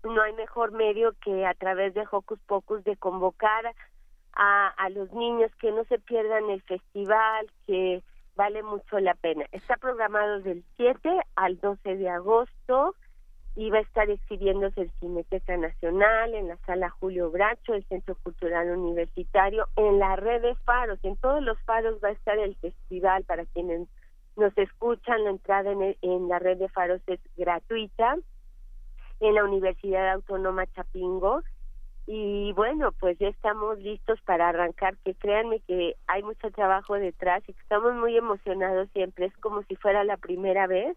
no 0.03 0.21
hay 0.21 0.33
mejor 0.33 0.73
medio 0.73 1.13
que 1.23 1.47
a 1.47 1.55
través 1.55 1.95
de 1.95 2.05
Hocus 2.09 2.39
Pocus 2.45 2.83
de 2.83 2.97
convocar 2.97 3.73
a, 4.33 4.67
a 4.67 4.89
los 4.89 5.11
niños 5.13 5.51
que 5.59 5.71
no 5.71 5.83
se 5.85 5.97
pierdan 5.97 6.51
el 6.51 6.61
festival, 6.61 7.47
que 7.65 8.03
vale 8.35 8.61
mucho 8.61 8.99
la 8.99 9.15
pena. 9.15 9.45
Está 9.51 9.75
programado 9.77 10.41
del 10.41 10.63
7 10.75 11.19
al 11.35 11.59
12 11.59 11.95
de 11.95 12.09
agosto 12.09 12.93
va 13.71 13.79
a 13.79 13.81
estar 13.81 14.07
exhibiéndose 14.09 14.81
en 14.81 14.91
Cineteca 14.99 15.57
Nacional, 15.57 16.33
en 16.35 16.47
la 16.47 16.57
Sala 16.65 16.89
Julio 16.91 17.31
Bracho, 17.31 17.73
el 17.73 17.83
Centro 17.87 18.15
Cultural 18.21 18.69
Universitario, 18.77 19.67
en 19.75 19.97
la 19.97 20.15
red 20.15 20.43
de 20.43 20.55
faros, 20.57 20.99
en 21.03 21.17
todos 21.17 21.41
los 21.41 21.59
faros 21.63 21.99
va 22.03 22.09
a 22.09 22.11
estar 22.11 22.37
el 22.37 22.55
festival 22.57 23.23
para 23.23 23.45
quienes 23.47 23.87
nos 24.35 24.55
escuchan, 24.57 25.23
la 25.23 25.31
entrada 25.31 25.71
en, 25.71 25.81
el- 25.81 25.97
en 26.03 26.27
la 26.27 26.37
red 26.37 26.57
de 26.57 26.69
faros 26.69 27.01
es 27.07 27.19
gratuita, 27.35 28.15
en 29.19 29.33
la 29.33 29.43
Universidad 29.43 30.11
Autónoma 30.11 30.67
Chapingo, 30.67 31.41
y 32.05 32.53
bueno, 32.53 32.91
pues 32.93 33.17
ya 33.17 33.27
estamos 33.27 33.79
listos 33.79 34.21
para 34.21 34.49
arrancar, 34.49 34.95
que 35.03 35.15
créanme 35.15 35.59
que 35.61 35.95
hay 36.05 36.21
mucho 36.23 36.51
trabajo 36.51 36.93
detrás 36.93 37.41
y 37.49 37.53
que 37.53 37.61
estamos 37.61 37.95
muy 37.95 38.15
emocionados 38.15 38.87
siempre, 38.93 39.25
es 39.25 39.37
como 39.37 39.63
si 39.63 39.75
fuera 39.75 40.03
la 40.03 40.17
primera 40.17 40.67
vez, 40.67 40.95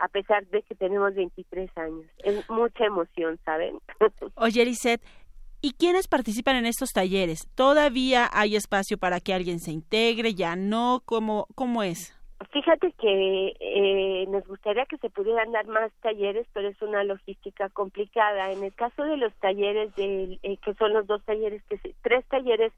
a 0.00 0.08
pesar 0.08 0.46
de 0.46 0.62
que 0.62 0.74
tenemos 0.74 1.14
23 1.14 1.70
años. 1.76 2.06
Es 2.24 2.48
mucha 2.50 2.84
emoción, 2.84 3.38
¿saben? 3.44 3.78
oye, 4.36 4.64
Lisette, 4.64 5.02
¿y 5.62 5.72
quiénes 5.72 6.08
participan 6.08 6.56
en 6.56 6.66
estos 6.66 6.90
talleres? 6.90 7.48
¿Todavía 7.54 8.28
hay 8.32 8.56
espacio 8.56 8.98
para 8.98 9.20
que 9.20 9.34
alguien 9.34 9.60
se 9.60 9.70
integre? 9.72 10.34
¿Ya 10.34 10.56
no? 10.56 11.02
¿Cómo, 11.04 11.46
cómo 11.54 11.82
es? 11.82 12.16
Fíjate 12.52 12.92
que 12.98 13.52
eh, 13.60 14.24
nos 14.28 14.46
gustaría 14.46 14.86
que 14.86 14.96
se 14.96 15.10
pudieran 15.10 15.52
dar 15.52 15.66
más 15.66 15.92
talleres, 16.00 16.46
pero 16.54 16.68
es 16.68 16.80
una 16.80 17.04
logística 17.04 17.68
complicada. 17.68 18.50
En 18.50 18.64
el 18.64 18.72
caso 18.74 19.02
de 19.04 19.18
los 19.18 19.32
talleres, 19.34 19.94
del, 19.94 20.40
eh, 20.42 20.56
que 20.56 20.72
son 20.74 20.94
los 20.94 21.06
dos 21.06 21.22
talleres, 21.26 21.62
que 21.68 21.76
se- 21.76 21.94
tres 22.02 22.24
talleres 22.28 22.72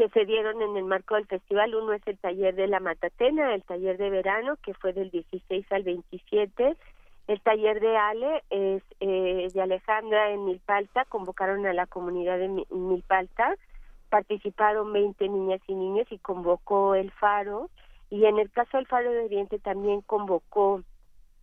que 0.00 0.08
se 0.08 0.24
dieron 0.24 0.62
en 0.62 0.78
el 0.78 0.84
marco 0.84 1.16
del 1.16 1.26
festival, 1.26 1.74
uno 1.74 1.92
es 1.92 2.00
el 2.06 2.16
taller 2.16 2.54
de 2.54 2.68
la 2.68 2.80
Matatena, 2.80 3.54
el 3.54 3.62
taller 3.62 3.98
de 3.98 4.08
verano, 4.08 4.56
que 4.62 4.72
fue 4.72 4.94
del 4.94 5.10
16 5.10 5.66
al 5.70 5.82
27, 5.82 6.74
El 7.26 7.40
taller 7.42 7.80
de 7.80 7.98
Ale 7.98 8.42
es 8.48 8.82
eh, 9.00 9.48
de 9.52 9.60
Alejandra 9.60 10.30
en 10.30 10.46
Milpalta, 10.46 11.04
convocaron 11.04 11.66
a 11.66 11.74
la 11.74 11.86
comunidad 11.86 12.38
de 12.38 12.48
Milpalta, 12.70 13.56
participaron 14.08 14.90
20 14.90 15.28
niñas 15.28 15.60
y 15.66 15.74
niños 15.74 16.06
y 16.10 16.16
convocó 16.16 16.94
el 16.94 17.10
Faro, 17.10 17.68
y 18.08 18.24
en 18.24 18.38
el 18.38 18.50
caso 18.50 18.78
del 18.78 18.86
Faro 18.86 19.12
de 19.12 19.26
Oriente 19.26 19.58
también 19.58 20.00
convocó 20.00 20.82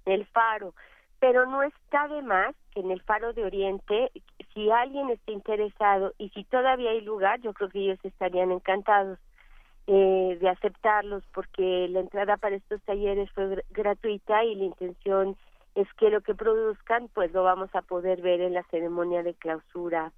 el 0.06 0.26
Faro, 0.26 0.74
pero 1.20 1.46
no 1.46 1.62
está 1.62 2.08
de 2.08 2.24
más 2.24 2.56
que 2.72 2.80
en 2.80 2.90
el 2.90 3.04
Faro 3.04 3.34
de 3.34 3.46
Oriente, 3.46 4.10
si 4.58 4.72
alguien 4.72 5.12
está 5.12 5.32
interesado 5.32 6.16
y 6.18 6.30
si 6.30 6.44
todavía 6.44 6.90
hay 6.90 7.02
lugar, 7.02 7.40
yo 7.42 7.54
creo 7.54 7.70
que 7.70 7.78
ellos 7.78 8.00
estarían 8.02 8.52
encantados 8.52 9.20
eh, 9.86 10.36
de 10.42 10.50
aceptarlos 10.50 11.24
porque 11.32 11.88
la 11.92 12.00
entrada 12.00 12.38
para 12.38 12.56
estos 12.56 12.82
talleres 12.82 13.30
fue 13.34 13.64
gratuita 13.70 14.44
y 14.44 14.56
la 14.56 14.64
intención 14.64 15.38
es 15.76 15.88
que 15.94 16.10
lo 16.10 16.22
que 16.22 16.34
produzcan 16.34 17.08
pues 17.14 17.32
lo 17.34 17.44
vamos 17.44 17.70
a 17.76 17.84
poder 17.84 18.24
ver 18.24 18.42
en 18.42 18.56
la 18.56 18.64
ceremonia 18.72 19.22
de 19.22 19.36
clausura 19.36 20.12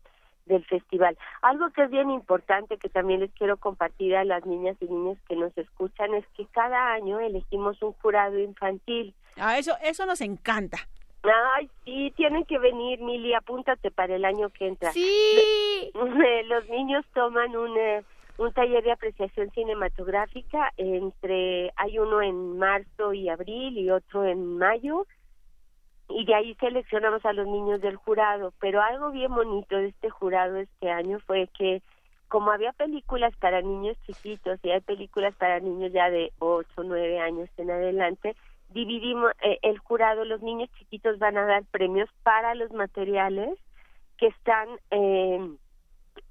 del 0.45 0.63
festival. 0.63 1.17
Algo 1.41 1.69
que 1.71 1.83
es 1.83 1.91
bien 1.91 2.09
importante 2.09 2.77
que 2.77 2.87
también 2.87 3.19
les 3.19 3.33
quiero 3.33 3.57
compartir 3.57 4.15
a 4.15 4.23
las 4.23 4.45
niñas 4.45 4.77
y 4.79 4.85
niños 4.85 5.17
que 5.27 5.35
nos 5.35 5.55
escuchan 5.57 6.13
es 6.13 6.25
que 6.37 6.45
cada 6.45 6.93
año 6.93 7.19
elegimos 7.19 7.81
un 7.81 7.91
jurado 7.91 8.39
infantil. 8.39 9.13
Ah, 9.35 9.57
eso, 9.57 9.73
eso 9.83 10.05
nos 10.05 10.21
encanta. 10.21 10.77
Ay, 11.23 11.69
sí, 11.83 12.13
tienen 12.15 12.45
que 12.45 12.57
venir, 12.59 13.01
Mili, 13.01 13.33
apúntate 13.33 13.91
para 13.91 14.15
el 14.15 14.25
año 14.25 14.49
que 14.49 14.67
entra. 14.67 14.91
Sí. 14.91 15.91
Los 16.45 16.69
niños 16.69 17.05
toman 17.13 17.55
un, 17.55 17.77
eh, 17.77 18.03
un 18.37 18.53
taller 18.53 18.83
de 18.83 18.93
apreciación 18.93 19.49
cinematográfica 19.51 20.71
entre, 20.77 21.71
hay 21.75 21.99
uno 21.99 22.21
en 22.21 22.57
marzo 22.57 23.13
y 23.13 23.27
abril 23.27 23.77
y 23.77 23.89
otro 23.91 24.25
en 24.25 24.57
mayo 24.57 25.05
y 26.07 26.25
de 26.25 26.33
ahí 26.33 26.55
seleccionamos 26.55 27.23
a 27.25 27.33
los 27.33 27.47
niños 27.47 27.81
del 27.81 27.95
jurado, 27.97 28.53
pero 28.59 28.81
algo 28.81 29.11
bien 29.11 29.33
bonito 29.33 29.75
de 29.75 29.89
este 29.89 30.09
jurado 30.09 30.57
este 30.57 30.89
año 30.89 31.19
fue 31.19 31.47
que 31.55 31.83
como 32.27 32.51
había 32.51 32.71
películas 32.73 33.35
para 33.37 33.61
niños 33.61 33.97
chiquitos 34.05 34.59
y 34.63 34.71
hay 34.71 34.81
películas 34.81 35.35
para 35.35 35.59
niños 35.59 35.91
ya 35.91 36.09
de 36.09 36.31
8, 36.39 36.67
9 36.83 37.19
años 37.19 37.49
en 37.57 37.71
adelante, 37.71 38.35
dividimos 38.69 39.31
eh, 39.41 39.59
el 39.61 39.77
jurado, 39.79 40.25
los 40.25 40.41
niños 40.41 40.69
chiquitos 40.77 41.19
van 41.19 41.37
a 41.37 41.45
dar 41.45 41.63
premios 41.65 42.09
para 42.23 42.55
los 42.55 42.71
materiales 42.71 43.57
que 44.17 44.27
están 44.27 44.67
eh, 44.91 45.49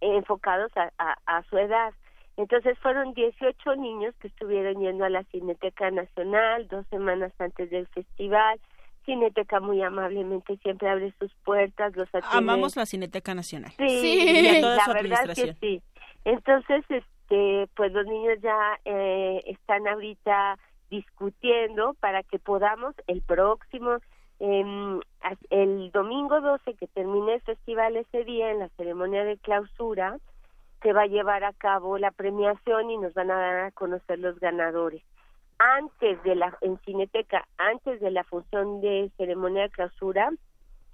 enfocados 0.00 0.70
a, 0.76 0.92
a, 0.98 1.16
a 1.26 1.42
su 1.44 1.58
edad. 1.58 1.92
Entonces 2.36 2.78
fueron 2.78 3.14
18 3.14 3.76
niños 3.76 4.14
que 4.20 4.28
estuvieron 4.28 4.80
yendo 4.80 5.04
a 5.04 5.10
la 5.10 5.24
Cineteca 5.24 5.90
Nacional 5.90 6.68
dos 6.68 6.86
semanas 6.88 7.32
antes 7.38 7.70
del 7.70 7.88
festival, 7.88 8.60
Cineteca 9.08 9.58
muy 9.60 9.82
amablemente 9.82 10.58
siempre 10.58 10.90
abre 10.90 11.14
sus 11.18 11.32
puertas, 11.42 11.96
los 11.96 12.08
atiende. 12.08 12.36
Amamos 12.36 12.76
la 12.76 12.84
Cineteca 12.84 13.34
Nacional. 13.34 13.72
Sí, 13.78 14.60
la 14.60 14.86
verdad 14.92 15.34
que 15.34 15.54
sí. 15.54 15.82
Entonces, 16.26 16.84
este, 16.90 17.68
pues 17.74 17.90
los 17.92 18.04
niños 18.06 18.38
ya 18.42 18.78
eh, 18.84 19.42
están 19.46 19.88
ahorita 19.88 20.58
discutiendo 20.90 21.94
para 22.00 22.22
que 22.22 22.38
podamos 22.38 22.94
el 23.06 23.22
próximo, 23.22 23.98
eh, 24.40 25.00
el 25.50 25.90
domingo 25.92 26.40
12 26.40 26.74
que 26.74 26.86
termine 26.88 27.34
el 27.34 27.40
festival 27.42 27.96
ese 27.96 28.24
día 28.24 28.50
en 28.50 28.60
la 28.60 28.68
ceremonia 28.70 29.24
de 29.24 29.36
clausura, 29.38 30.18
se 30.82 30.92
va 30.92 31.02
a 31.02 31.06
llevar 31.06 31.44
a 31.44 31.52
cabo 31.52 31.98
la 31.98 32.10
premiación 32.12 32.90
y 32.90 32.98
nos 32.98 33.14
van 33.14 33.30
a 33.30 33.38
dar 33.38 33.56
a 33.64 33.70
conocer 33.72 34.18
los 34.18 34.38
ganadores 34.38 35.02
antes 35.58 36.22
de 36.22 36.34
la 36.34 36.56
en 36.60 36.78
Cineteca, 36.78 37.46
antes 37.58 38.00
de 38.00 38.10
la 38.10 38.24
función 38.24 38.80
de 38.80 39.10
ceremonia 39.16 39.62
de 39.62 39.70
clausura, 39.70 40.30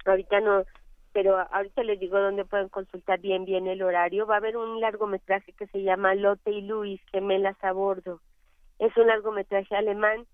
ahorita 0.05 0.39
no, 0.41 0.63
pero 1.13 1.37
ahorita 1.51 1.83
les 1.83 1.99
digo 1.99 2.19
dónde 2.19 2.45
pueden 2.45 2.69
consultar 2.69 3.19
bien 3.19 3.45
bien 3.45 3.67
el 3.67 3.83
horario, 3.83 4.25
va 4.25 4.35
a 4.35 4.37
haber 4.37 4.57
un 4.57 4.79
largometraje 4.81 5.53
que 5.53 5.67
se 5.67 5.83
llama 5.83 6.15
Lotte 6.15 6.51
y 6.51 6.61
Luis, 6.61 7.01
Gemelas 7.11 7.61
a 7.63 7.71
bordo. 7.71 8.19
Es 8.79 8.95
un 8.97 9.07
largometraje 9.07 9.75
alemán 9.75 10.25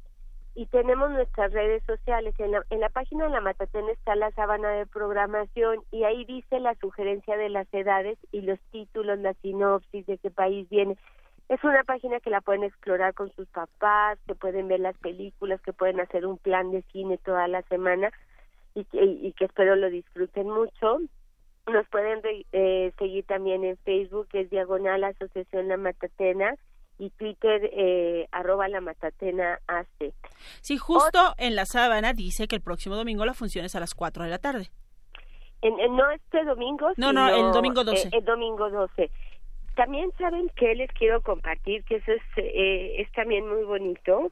y 0.54 0.66
tenemos 0.66 1.10
nuestras 1.10 1.52
redes 1.52 1.82
sociales. 1.84 2.34
En 2.38 2.52
la, 2.52 2.62
en 2.70 2.80
la 2.80 2.88
página 2.88 3.24
de 3.24 3.30
la 3.30 3.40
Matatena 3.40 3.90
está 3.90 4.14
la 4.14 4.30
sábana 4.32 4.70
de 4.70 4.86
programación 4.86 5.82
y 5.90 6.04
ahí 6.04 6.24
dice 6.24 6.60
la 6.60 6.74
sugerencia 6.76 7.36
de 7.36 7.48
las 7.48 7.66
edades 7.72 8.18
y 8.30 8.42
los 8.42 8.60
títulos, 8.70 9.18
la 9.18 9.34
sinopsis, 9.34 10.06
de 10.06 10.18
qué 10.18 10.30
país 10.30 10.68
viene. 10.68 10.96
Es 11.48 11.62
una 11.62 11.84
página 11.84 12.20
que 12.20 12.30
la 12.30 12.40
pueden 12.40 12.64
explorar 12.64 13.14
con 13.14 13.30
sus 13.32 13.48
papás, 13.48 14.18
que 14.26 14.34
pueden 14.34 14.68
ver 14.68 14.80
las 14.80 14.96
películas, 14.98 15.60
que 15.60 15.72
pueden 15.72 16.00
hacer 16.00 16.24
un 16.24 16.38
plan 16.38 16.70
de 16.70 16.82
cine 16.92 17.18
toda 17.18 17.48
la 17.48 17.62
semana 17.62 18.10
y 18.74 18.84
que, 18.84 19.04
y 19.04 19.32
que 19.32 19.46
espero 19.46 19.76
lo 19.76 19.90
disfruten 19.90 20.48
mucho. 20.48 21.00
Nos 21.66 21.88
pueden 21.88 22.20
eh, 22.52 22.92
seguir 22.98 23.24
también 23.24 23.64
en 23.64 23.76
Facebook, 23.78 24.28
que 24.28 24.42
es 24.42 24.50
Diagonal 24.50 25.04
Asociación 25.04 25.68
La 25.68 25.76
Matatena, 25.76 26.54
y 26.98 27.10
Twitter, 27.10 27.70
eh, 27.72 28.28
arroba 28.30 28.68
La 28.68 28.80
Matatena 28.80 29.60
AC. 29.66 30.14
Sí, 30.60 30.78
justo 30.78 31.34
en 31.38 31.56
la 31.56 31.66
sábana 31.66 32.12
dice 32.12 32.46
que 32.46 32.56
el 32.56 32.62
próximo 32.62 32.96
domingo 32.96 33.24
la 33.24 33.34
función 33.34 33.64
es 33.64 33.74
a 33.74 33.80
las 33.80 33.94
4 33.94 34.24
de 34.24 34.30
la 34.30 34.38
tarde. 34.38 34.70
En, 35.62 35.76
no 35.96 36.10
este 36.10 36.44
domingo, 36.44 36.92
no, 36.96 37.12
no, 37.12 37.28
el 37.28 37.52
domingo 37.52 37.84
12. 37.84 38.08
Eh, 38.08 38.10
el 38.12 38.24
domingo 38.24 38.68
12. 38.68 39.10
También 39.74 40.10
saben 40.18 40.50
que 40.50 40.74
les 40.74 40.90
quiero 40.92 41.22
compartir, 41.22 41.82
que 41.84 41.96
eso 41.96 42.12
es, 42.12 42.22
eh, 42.36 43.00
es 43.00 43.10
también 43.12 43.48
muy 43.48 43.64
bonito. 43.64 44.30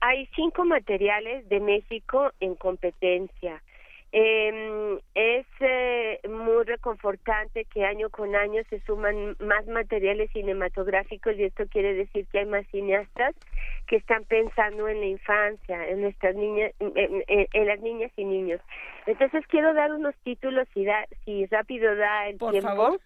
Hay 0.00 0.28
cinco 0.36 0.64
materiales 0.64 1.48
de 1.48 1.60
México 1.60 2.30
en 2.40 2.54
competencia. 2.54 3.62
Eh, 4.10 4.98
es 5.14 5.46
eh, 5.60 6.20
muy 6.28 6.64
reconfortante 6.64 7.66
que 7.66 7.84
año 7.84 8.08
con 8.08 8.34
año 8.34 8.62
se 8.70 8.80
suman 8.80 9.36
más 9.38 9.66
materiales 9.66 10.30
cinematográficos 10.32 11.36
y 11.36 11.44
esto 11.44 11.66
quiere 11.68 11.92
decir 11.94 12.26
que 12.32 12.38
hay 12.38 12.46
más 12.46 12.66
cineastas 12.68 13.34
que 13.86 13.96
están 13.96 14.24
pensando 14.24 14.88
en 14.88 15.00
la 15.00 15.06
infancia, 15.06 15.88
en 15.88 16.00
nuestras 16.02 16.34
niñas, 16.34 16.72
en, 16.80 17.66
las 17.66 17.80
niñas 17.80 18.10
y 18.16 18.24
niños. 18.24 18.60
Entonces 19.06 19.46
quiero 19.48 19.74
dar 19.74 19.92
unos 19.92 20.14
títulos 20.24 20.66
si 20.72 20.84
da, 20.84 21.06
si 21.24 21.44
rápido 21.46 21.94
da 21.96 22.28
el 22.28 22.38
Por 22.38 22.52
tiempo. 22.52 22.68
Favor. 22.68 23.00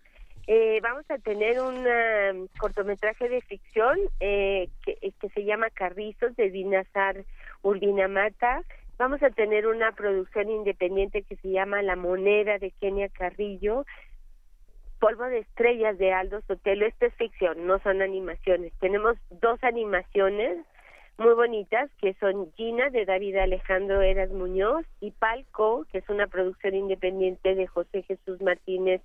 Eh, 0.48 0.80
vamos 0.82 1.05
a 1.09 1.18
tener 1.18 1.61
un 1.61 1.86
um, 1.86 2.48
cortometraje 2.59 3.28
de 3.28 3.40
ficción 3.42 3.96
eh, 4.18 4.68
que, 4.84 5.12
que, 5.20 5.28
se 5.28 5.44
llama 5.44 5.70
Carrizos 5.70 6.34
de 6.34 6.50
Dinazar 6.50 7.24
Urbinamata. 7.62 8.62
Vamos 9.03 9.20
a 9.24 9.30
tener 9.30 9.66
una 9.66 9.90
producción 9.90 10.48
independiente 10.48 11.24
que 11.24 11.34
se 11.34 11.50
llama 11.50 11.82
La 11.82 11.96
Moneda 11.96 12.59
de 12.59 12.70
Kenia 12.70 13.09
Carrillo. 13.09 13.84
Polvo 15.00 15.24
de 15.24 15.40
Estrellas 15.40 15.98
de 15.98 16.12
Aldo 16.12 16.40
Sotelo. 16.42 16.86
Esta 16.86 17.07
es 17.07 17.14
ficción, 17.14 17.66
no 17.66 17.80
son 17.80 18.00
animaciones. 18.00 18.72
Tenemos 18.78 19.16
dos 19.28 19.59
animaciones 19.64 20.64
muy 21.18 21.34
bonitas 21.34 21.90
que 22.00 22.14
son 22.20 22.53
Gina 22.53 22.90
de 22.90 23.05
David 23.05 23.38
Alejandro 23.38 24.03
Eras 24.03 24.30
Muñoz 24.30 24.86
y 25.00 25.11
Palco, 25.11 25.84
que 25.90 25.98
es 25.98 26.09
una 26.09 26.28
producción 26.28 26.76
independiente 26.76 27.57
de 27.57 27.66
José 27.66 28.05
Jesús 28.05 28.40
Martínez 28.40 29.03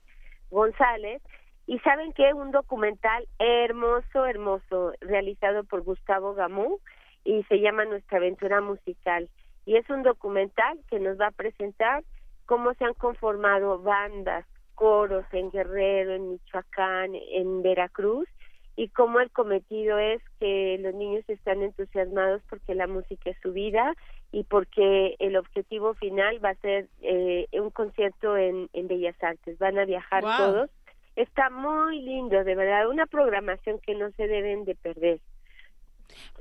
González. 0.52 1.24
Y 1.66 1.80
saben 1.80 2.14
que 2.14 2.36
un 2.36 2.52
documental 2.52 3.28
hermoso, 3.39 4.28
hermoso, 4.28 4.93
realizado 5.02 5.64
por 5.64 5.82
Gustavo 5.82 6.36
Gamú 6.36 6.82
y 7.24 7.41
se 7.45 7.60
llama 7.60 7.86
Nuestra 7.86 8.20
aventura 8.20 8.62
musical. 8.62 9.28
Y 9.68 9.76
es 9.76 9.88
un 9.89 10.01
documental 10.01 10.80
que 10.89 10.97
nos 10.97 11.20
va 11.20 11.28
a 11.28 11.32
presentar 11.32 12.01
cómo 12.45 12.74
se 12.76 12.86
han 12.86 12.93
conformado 12.93 13.80
bandas, 13.80 14.45
coros 14.76 15.26
en 15.34 15.51
Guerrero, 15.51 16.13
en 16.13 16.32
Michoacán, 16.32 17.11
en 17.13 17.61
Veracruz 17.61 18.30
y 18.78 18.88
cómo 18.89 19.20
el 19.20 19.30
cometido 19.32 19.97
es 19.97 20.22
que 20.39 20.78
los 20.80 20.93
niños 20.93 21.26
están 21.28 21.63
entusiasmados 21.63 22.41
porque 22.49 22.76
la 22.76 22.88
música 22.88 23.30
es 23.32 23.38
su 23.41 23.51
vida 23.51 23.93
y 24.32 24.45
porque 24.45 25.18
el 25.20 25.36
objetivo 25.36 25.95
final 25.95 26.39
va 26.45 26.51
a 26.51 26.61
ser 26.61 26.88
eh, 27.01 27.47
un 27.53 27.70
concierto 27.72 28.38
en, 28.38 28.70
en 28.72 28.88
Bellas 28.88 29.22
Artes. 29.22 29.57
Van 29.59 29.78
a 29.78 29.84
viajar 29.86 30.24
Wow. 30.24 30.38
todos. 30.38 30.70
Está 31.18 31.49
muy 31.49 31.99
lindo, 32.01 32.41
de 32.43 32.55
verdad, 32.55 32.88
una 32.88 33.05
programación 33.07 33.80
que 33.80 33.95
no 33.95 34.11
se 34.11 34.28
deben 34.28 34.63
de 34.63 34.76
perder. 34.76 35.20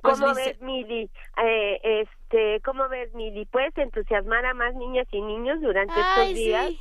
Pues, 0.00 0.18
¿Cómo 0.20 0.32
Lice- 0.32 0.44
ves, 0.50 0.60
Mili? 0.62 1.10
Eh, 1.42 1.80
este, 2.02 2.60
¿Cómo 2.64 2.88
ves, 2.88 3.12
Mili? 3.14 3.44
¿Puedes 3.46 3.76
entusiasmar 3.78 4.44
a 4.46 4.54
más 4.54 4.74
niñas 4.74 5.06
y 5.10 5.20
niños 5.20 5.60
durante 5.60 5.94
Ay, 5.94 6.02
estos 6.02 6.34
días? 6.34 6.66
sí. 6.68 6.80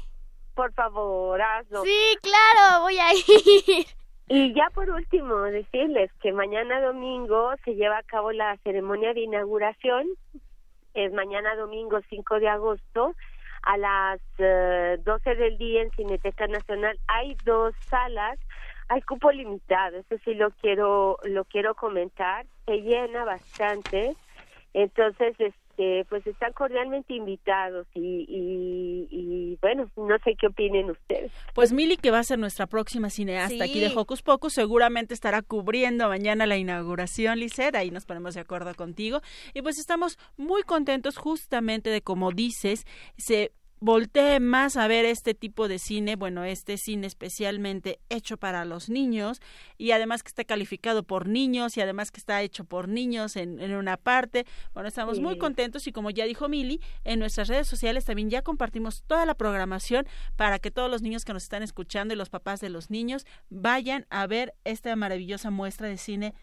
Por 0.54 0.72
favor, 0.74 1.42
hazlo. 1.42 1.84
Sí, 1.84 2.18
claro, 2.22 2.82
voy 2.84 2.98
a 2.98 3.14
ir. 3.14 3.86
Y 4.28 4.56
ya 4.56 4.72
por 4.74 4.90
último, 4.90 5.36
decirles 5.44 6.10
que 6.20 6.32
mañana 6.34 6.82
domingo 6.82 7.52
se 7.64 7.76
lleva 7.76 8.00
a 8.00 8.04
cabo 8.04 8.32
la 8.32 8.58
ceremonia 8.64 9.14
de 9.14 9.20
inauguración. 9.22 10.08
Es 10.96 11.14
mañana 11.14 11.56
domingo 11.56 12.00
5 12.10 12.40
de 12.40 12.48
agosto 12.50 13.14
a 13.62 13.78
las 13.78 14.20
eh, 14.40 14.98
12 15.04 15.36
del 15.36 15.60
día 15.60 15.84
en 15.84 15.92
Cineteca 15.92 16.48
Nacional. 16.48 16.98
Hay 17.08 17.36
dos 17.46 17.76
salas, 17.88 18.40
hay 18.88 19.02
cupo 19.02 19.32
limitado, 19.32 19.98
eso 19.98 20.16
sí 20.24 20.34
lo 20.36 20.52
quiero 20.52 21.18
lo 21.24 21.46
quiero 21.46 21.76
comentar. 21.76 22.46
Se 22.66 22.82
llena 22.82 23.26
bastante. 23.26 24.16
Entonces, 24.74 25.36
este, 25.40 26.06
pues 26.10 26.28
están 26.28 26.52
cordialmente 26.52 27.14
invitados 27.14 27.88
y, 27.94 28.26
y, 28.28 29.08
y, 29.10 29.58
bueno, 29.62 29.90
no 29.96 30.18
sé 30.24 30.36
qué 30.40 30.48
opinen 30.48 30.92
ustedes. 30.92 31.32
Pues 31.54 31.72
Mili, 31.72 31.96
que 31.96 32.12
va 32.12 32.20
a 32.20 32.24
ser 32.24 32.40
nuestra 32.40 32.68
próxima 32.68 33.10
cineasta 33.10 33.64
aquí 33.64 33.80
de. 33.80 33.92
Hocus 33.96 34.22
Pocus, 34.22 34.54
seguramente 34.54 35.14
estará 35.14 35.42
cubriendo 35.42 36.10
mañana 36.10 36.46
la 36.46 36.58
inauguración, 36.58 37.40
Lisette, 37.40 37.76
ahí 37.76 37.90
nos 37.90 38.06
ponemos 38.06 38.36
de 38.36 38.42
acuerdo 38.42 38.74
contigo. 38.76 39.22
Y 39.54 39.62
pues 39.62 39.80
estamos 39.80 40.18
muy 40.36 40.64
contentos 40.64 41.18
justamente 41.18 41.90
de, 41.90 42.02
como 42.02 42.32
dices, 42.32 42.86
se 43.18 43.52
voltee 43.80 44.40
más 44.40 44.78
a 44.78 44.88
ver 44.88 45.06
este 45.06 45.34
tipo 45.34 45.68
de 45.68 45.80
cine, 45.80 46.16
bueno, 46.16 46.44
este 46.44 46.78
cine 46.78 47.08
especialmente 47.08 48.00
hecho 48.10 48.38
para 48.38 48.66
los 48.66 48.90
niños 48.90 49.42
y 49.78 49.92
además 49.92 50.24
que 50.24 50.30
está 50.30 50.44
calificado 50.44 51.04
por 51.04 51.28
niños 51.28 51.78
y 51.78 51.82
además 51.82 52.12
que 52.12 52.20
está 52.20 52.42
hecho 52.42 52.66
por 52.66 52.88
niños 52.88 53.36
en, 53.36 53.60
en 53.60 53.76
una 53.76 53.98
parte. 53.98 54.46
Bueno, 54.74 54.88
estamos 54.88 55.20
muy 55.20 55.38
contentos 55.38 55.88
y 55.88 55.92
como 55.92 56.10
ya 56.10 56.26
dijo 56.26 56.48
Mili, 56.48 56.82
en 57.04 57.20
nuestras 57.20 57.48
redes 57.48 57.68
sociales 57.68 58.06
también 58.06 58.30
ya 58.30 58.42
compartimos 58.42 59.04
toda 59.04 59.26
la 59.26 59.36
programación 59.36 60.08
para 60.36 60.60
que 60.60 60.72
todos 60.72 60.90
los 60.90 61.02
niños 61.02 61.26
que 61.26 61.34
nos 61.34 61.44
están 61.44 61.64
escuchando 61.64 62.14
y 62.14 62.18
los 62.18 62.30
papás 62.30 62.62
de 62.62 62.70
los 62.70 62.90
niños 62.90 63.26
vayan 63.50 64.06
a 64.10 64.26
ver 64.28 64.54
esta 64.64 64.96
maravillosa 64.96 65.52
muestra 65.52 65.88
de 65.88 65.98
cine 65.98 66.34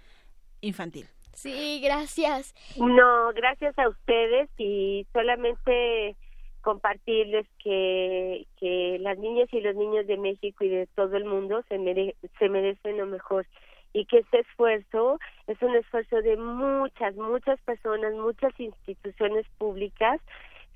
infantil. 0.61 1.09
Sí, 1.35 1.81
gracias. 1.83 2.55
No, 2.77 3.33
gracias 3.35 3.79
a 3.79 3.89
ustedes 3.89 4.51
y 4.59 5.07
solamente 5.13 6.17
compartirles 6.63 7.47
que, 7.63 8.47
que 8.59 8.99
las 9.01 9.19
niñas 9.19 9.49
y 9.53 9.61
los 9.61 9.75
niños 9.77 10.07
de 10.07 10.17
México 10.17 10.65
y 10.65 10.69
de 10.69 10.87
todo 10.95 11.17
el 11.17 11.25
mundo 11.25 11.63
se, 11.69 11.79
mere- 11.79 12.17
se 12.39 12.49
merecen 12.49 12.99
lo 12.99 13.07
mejor 13.07 13.47
y 13.93 14.07
que 14.07 14.19
este 14.19 14.41
esfuerzo 14.41 15.19
es 15.47 15.61
un 15.61 15.75
esfuerzo 15.77 16.23
de 16.23 16.37
muchas, 16.37 17.15
muchas 17.17 17.61
personas, 17.61 18.15
muchas 18.15 18.59
instituciones 18.59 19.45
públicas, 19.59 20.19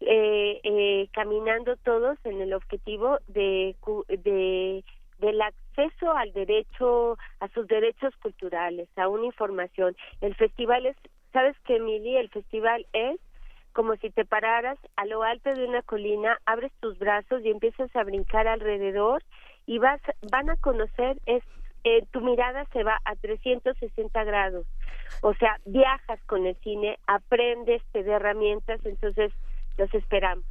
eh, 0.01 0.61
eh, 0.63 1.09
caminando 1.13 1.77
todos 1.77 2.19
en 2.25 2.43
el 2.43 2.53
objetivo 2.53 3.19
de, 3.29 3.75
de 4.09 4.85
del 5.19 5.41
acceso 5.41 6.13
al 6.13 6.31
derecho, 6.35 7.17
a 7.41 7.49
sus 7.55 7.67
derechos 7.69 8.15
culturales, 8.17 8.87
a 8.97 9.09
una 9.09 9.25
información. 9.25 9.97
El 10.21 10.35
festival 10.35 10.85
es, 10.85 10.97
¿sabes 11.33 11.57
qué, 11.65 11.81
Mili? 11.81 12.17
El 12.19 12.29
festival 12.29 12.87
es 12.93 13.19
como 13.77 13.95
si 13.97 14.09
te 14.09 14.25
pararas 14.25 14.79
a 14.97 15.05
lo 15.05 15.23
alto 15.23 15.53
de 15.53 15.67
una 15.67 15.83
colina, 15.83 16.41
abres 16.47 16.73
tus 16.81 16.99
brazos 16.99 17.45
y 17.45 17.51
empiezas 17.51 17.95
a 17.95 18.05
brincar 18.05 18.49
alrededor 18.49 19.23
y 19.67 19.79
vas, 19.79 20.01
van 20.33 20.49
a 20.49 20.57
conocer, 20.57 21.21
es, 21.27 21.43
eh, 21.85 22.07
tu 22.11 22.23
mirada 22.23 22.65
se 22.73 22.83
va 22.85 22.99
a 23.05 23.15
360 23.17 24.25
grados. 24.25 24.67
O 25.21 25.35
sea, 25.35 25.61
viajas 25.67 26.19
con 26.25 26.47
el 26.47 26.57
cine, 26.63 26.99
aprendes, 27.07 27.83
te 27.93 28.03
da 28.03 28.17
herramientas, 28.17 28.81
entonces 28.87 29.31
los 29.77 29.93
esperamos. 29.93 30.47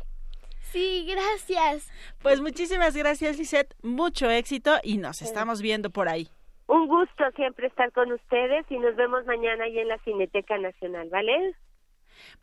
Sí, 0.59 1.07
gracias. 1.09 1.91
Pues 2.21 2.41
muchísimas 2.41 2.95
gracias, 2.95 3.39
Lisette, 3.39 3.73
mucho 3.81 4.29
éxito 4.29 4.75
y 4.83 4.99
nos 4.99 5.23
estamos 5.23 5.63
viendo 5.63 5.89
por 5.89 6.09
ahí. 6.09 6.27
Un 6.67 6.87
gusto 6.87 7.23
siempre 7.35 7.65
estar 7.65 7.91
con 7.91 8.11
ustedes 8.11 8.67
y 8.69 8.77
nos 8.77 8.95
vemos 8.95 9.25
mañana 9.25 9.63
ahí 9.63 9.79
en 9.79 9.87
la 9.87 9.97
Cineteca 10.03 10.59
Nacional, 10.59 11.09
¿vale? 11.09 11.55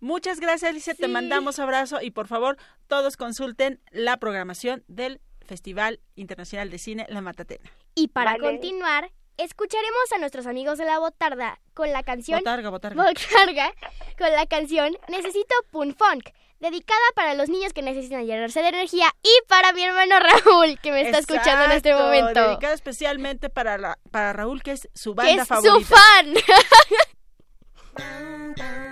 Muchas 0.03 0.41
gracias, 0.41 0.75
Lisette, 0.75 0.99
te 0.99 1.07
mandamos 1.07 1.61
abrazo 1.61 2.03
y 2.03 2.11
por 2.11 2.27
favor, 2.27 2.57
todos 2.89 3.17
consulten 3.17 3.81
la 3.93 4.17
programación 4.17 4.83
del 4.89 5.21
Festival 5.47 6.01
Internacional 6.17 6.71
de 6.71 6.79
Cine 6.79 7.07
La 7.09 7.21
Matatena. 7.21 7.71
Y 7.95 8.09
para 8.09 8.33
Vale. 8.33 8.43
continuar, 8.43 9.13
escucharemos 9.37 10.13
a 10.13 10.19
nuestros 10.19 10.49
amigos 10.49 10.79
de 10.79 10.87
la 10.87 10.99
Botarga 10.99 11.61
con 11.73 11.93
la 11.93 12.03
canción 12.03 12.41
Botarga, 12.41 12.71
botarga. 12.71 13.05
Botarga 13.05 13.73
con 14.19 14.33
la 14.33 14.45
canción 14.47 14.97
Necesito 15.09 15.55
Pun 15.71 15.95
Funk, 15.95 16.31
dedicada 16.59 17.01
para 17.15 17.35
los 17.35 17.49
niños 17.49 17.73
que 17.73 17.83
necesitan 17.83 18.27
llenarse 18.27 18.61
de 18.61 18.71
energía 18.71 19.07
y 19.23 19.31
para 19.47 19.73
mi 19.73 19.85
hermano 19.85 20.17
Raúl, 20.19 20.81
que 20.81 20.91
me 20.91 21.03
está 21.03 21.19
escuchando 21.19 21.67
en 21.67 21.71
este 21.71 21.95
momento. 21.95 22.49
Dedicado 22.49 22.75
especialmente 22.75 23.51
para, 23.51 23.79
la, 23.79 24.01
para 24.11 24.33
Raúl, 24.33 24.65
que 24.65 24.73
es 24.73 24.89
su 24.95 25.15
Que 25.15 25.23
banda 25.27 25.43
es 25.43 25.49
favorita. 25.49 25.75
su 25.79 25.85
fan. 25.85 26.35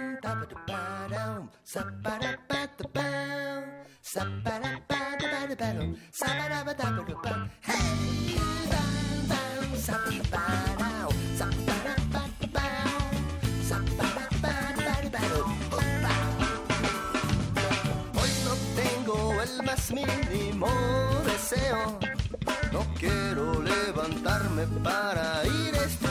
Para 24.82 25.44
ir 25.46 25.74
a 25.74 25.84
estudiar. 25.84 26.09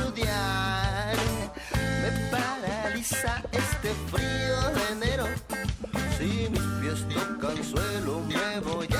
Suelo, 7.70 8.22
me 8.22 8.60
voy 8.62 8.88
a 8.88 8.99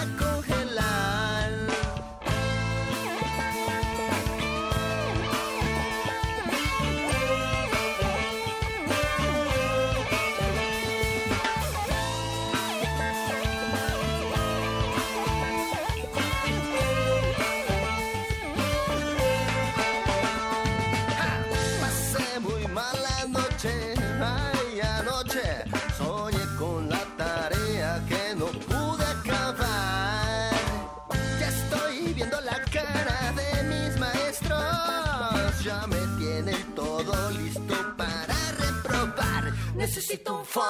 Necesito 39.80 40.34
un 40.36 40.44
funk. 40.44 40.66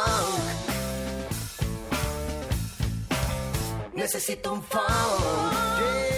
Necesito 3.95 4.53
un 4.53 4.62
funk. 4.62 6.09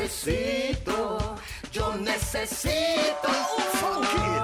Necesito, 0.00 1.36
yo 1.72 1.94
necesito 1.96 3.28
un 3.28 3.64
funky. 3.78 4.39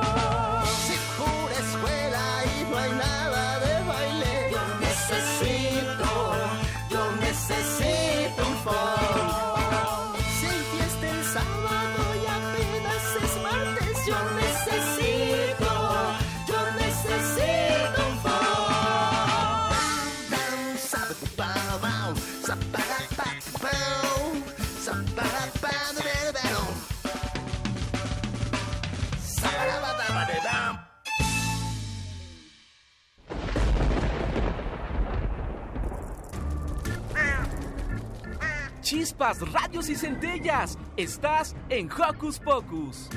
Chispas, 39.33 39.53
radios 39.53 39.89
y 39.89 39.95
centellas. 39.97 40.79
Estás 40.97 41.57
en 41.69 41.91
Hocus 41.91 42.39
Pocus. 42.39 43.09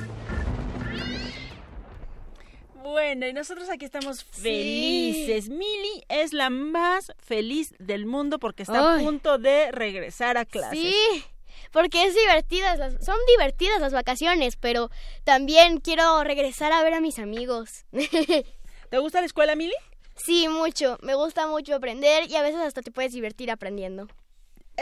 Bueno, 2.81 3.27
y 3.27 3.33
nosotros 3.33 3.69
aquí 3.69 3.85
estamos 3.85 4.23
felices. 4.23 5.49
Mili 5.49 6.03
es 6.09 6.33
la 6.33 6.49
más 6.49 7.11
feliz 7.19 7.75
del 7.77 8.05
mundo 8.05 8.39
porque 8.39 8.63
está 8.63 8.95
a 8.95 8.99
punto 8.99 9.37
de 9.37 9.71
regresar 9.71 10.37
a 10.37 10.45
clases. 10.45 10.79
Sí, 10.79 11.23
porque 11.71 12.05
es 12.05 12.15
divertidas, 12.15 12.79
las- 12.79 13.05
son 13.05 13.17
divertidas 13.37 13.79
las 13.79 13.93
vacaciones, 13.93 14.55
pero 14.55 14.89
también 15.25 15.79
quiero 15.79 16.23
regresar 16.23 16.71
a 16.71 16.81
ver 16.83 16.93
a 16.95 17.01
mis 17.01 17.19
amigos. 17.19 17.85
¿Te 18.89 18.97
gusta 18.97 19.19
la 19.19 19.27
escuela, 19.27 19.55
Mili? 19.55 19.75
sí, 20.15 20.49
mucho, 20.49 20.97
me 21.01 21.15
gusta 21.15 21.47
mucho 21.47 21.73
aprender 21.75 22.29
y 22.29 22.35
a 22.35 22.41
veces 22.41 22.59
hasta 22.59 22.81
te 22.81 22.91
puedes 22.91 23.13
divertir 23.13 23.51
aprendiendo. 23.51 24.07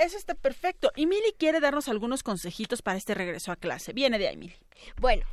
Eso 0.03 0.17
está 0.17 0.35
perfecto. 0.35 0.91
Y 0.95 1.05
Mili 1.05 1.33
quiere 1.37 1.59
darnos 1.59 1.87
algunos 1.87 2.23
consejitos 2.23 2.81
para 2.81 2.97
este 2.97 3.13
regreso 3.13 3.51
a 3.51 3.55
clase. 3.55 3.93
Viene 3.93 4.19
de 4.19 4.27
ahí, 4.27 4.37
Mili. 4.37 4.55
Bueno, 4.99 5.25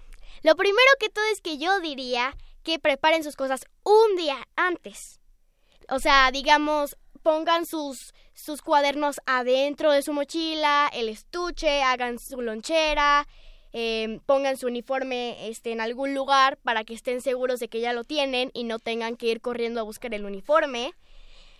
lo 0.42 0.56
primero 0.56 0.90
que 0.98 1.08
todo 1.08 1.24
es 1.32 1.40
que 1.40 1.58
yo 1.58 1.80
diría 1.80 2.36
que 2.62 2.78
preparen 2.78 3.24
sus 3.24 3.36
cosas 3.36 3.66
un 3.82 4.16
día 4.16 4.48
antes. 4.56 5.20
O 5.88 6.00
sea, 6.00 6.30
digamos, 6.30 6.96
pongan 7.22 7.66
sus, 7.66 8.14
sus 8.34 8.62
cuadernos 8.62 9.20
adentro 9.26 9.92
de 9.92 10.02
su 10.02 10.12
mochila, 10.12 10.90
el 10.92 11.08
estuche, 11.08 11.82
hagan 11.82 12.18
su 12.18 12.40
lonchera, 12.40 13.26
eh, 13.72 14.20
pongan 14.26 14.56
su 14.56 14.66
uniforme 14.66 15.48
este, 15.48 15.72
en 15.72 15.80
algún 15.80 16.14
lugar 16.14 16.58
para 16.58 16.84
que 16.84 16.94
estén 16.94 17.20
seguros 17.20 17.60
de 17.60 17.68
que 17.68 17.80
ya 17.80 17.92
lo 17.92 18.04
tienen 18.04 18.50
y 18.54 18.64
no 18.64 18.78
tengan 18.78 19.16
que 19.16 19.26
ir 19.26 19.40
corriendo 19.40 19.80
a 19.80 19.84
buscar 19.84 20.14
el 20.14 20.24
uniforme. 20.24 20.94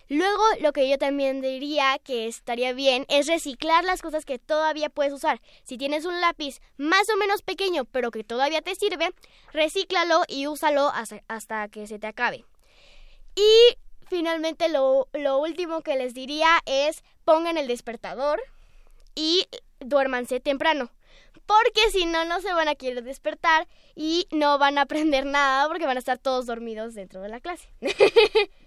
Luego, 0.07 0.43
lo 0.59 0.71
que 0.71 0.87
yo 0.87 0.97
también 0.97 1.41
diría 1.41 1.97
que 2.03 2.27
estaría 2.27 2.73
bien 2.73 3.05
es 3.09 3.27
reciclar 3.27 3.83
las 3.83 4.01
cosas 4.01 4.23
que 4.23 4.37
todavía 4.37 4.89
puedes 4.89 5.13
usar. 5.13 5.41
Si 5.63 5.77
tienes 5.77 6.05
un 6.05 6.21
lápiz 6.21 6.61
más 6.77 7.09
o 7.09 7.17
menos 7.17 7.41
pequeño, 7.41 7.85
pero 7.85 8.11
que 8.11 8.23
todavía 8.23 8.61
te 8.61 8.75
sirve, 8.75 9.13
recíclalo 9.51 10.21
y 10.27 10.47
úsalo 10.47 10.91
hasta, 11.27 11.67
que 11.69 11.87
se 11.87 11.97
te 11.97 12.07
acabe. 12.07 12.45
Y 13.35 13.77
finalmente, 14.07 14.69
lo, 14.69 15.07
lo 15.13 15.39
último 15.39 15.81
que 15.81 15.95
les 15.95 16.13
diría 16.13 16.59
es 16.65 17.03
pongan 17.23 17.57
el 17.57 17.67
despertador 17.67 18.41
y 19.15 19.47
duérmanse 19.79 20.39
temprano. 20.39 20.91
Porque 21.45 21.91
si 21.91 22.05
no, 22.05 22.25
no 22.25 22.41
se 22.41 22.53
van 22.53 22.67
a 22.67 22.75
querer 22.75 23.03
despertar 23.03 23.67
y 23.95 24.27
no 24.31 24.57
van 24.57 24.77
a 24.77 24.81
aprender 24.81 25.25
nada 25.25 25.67
porque 25.67 25.85
van 25.85 25.97
a 25.97 25.99
estar 25.99 26.17
todos 26.17 26.45
dormidos 26.45 26.95
dentro 26.95 27.21
de 27.21 27.29
la 27.29 27.39
clase. 27.39 27.69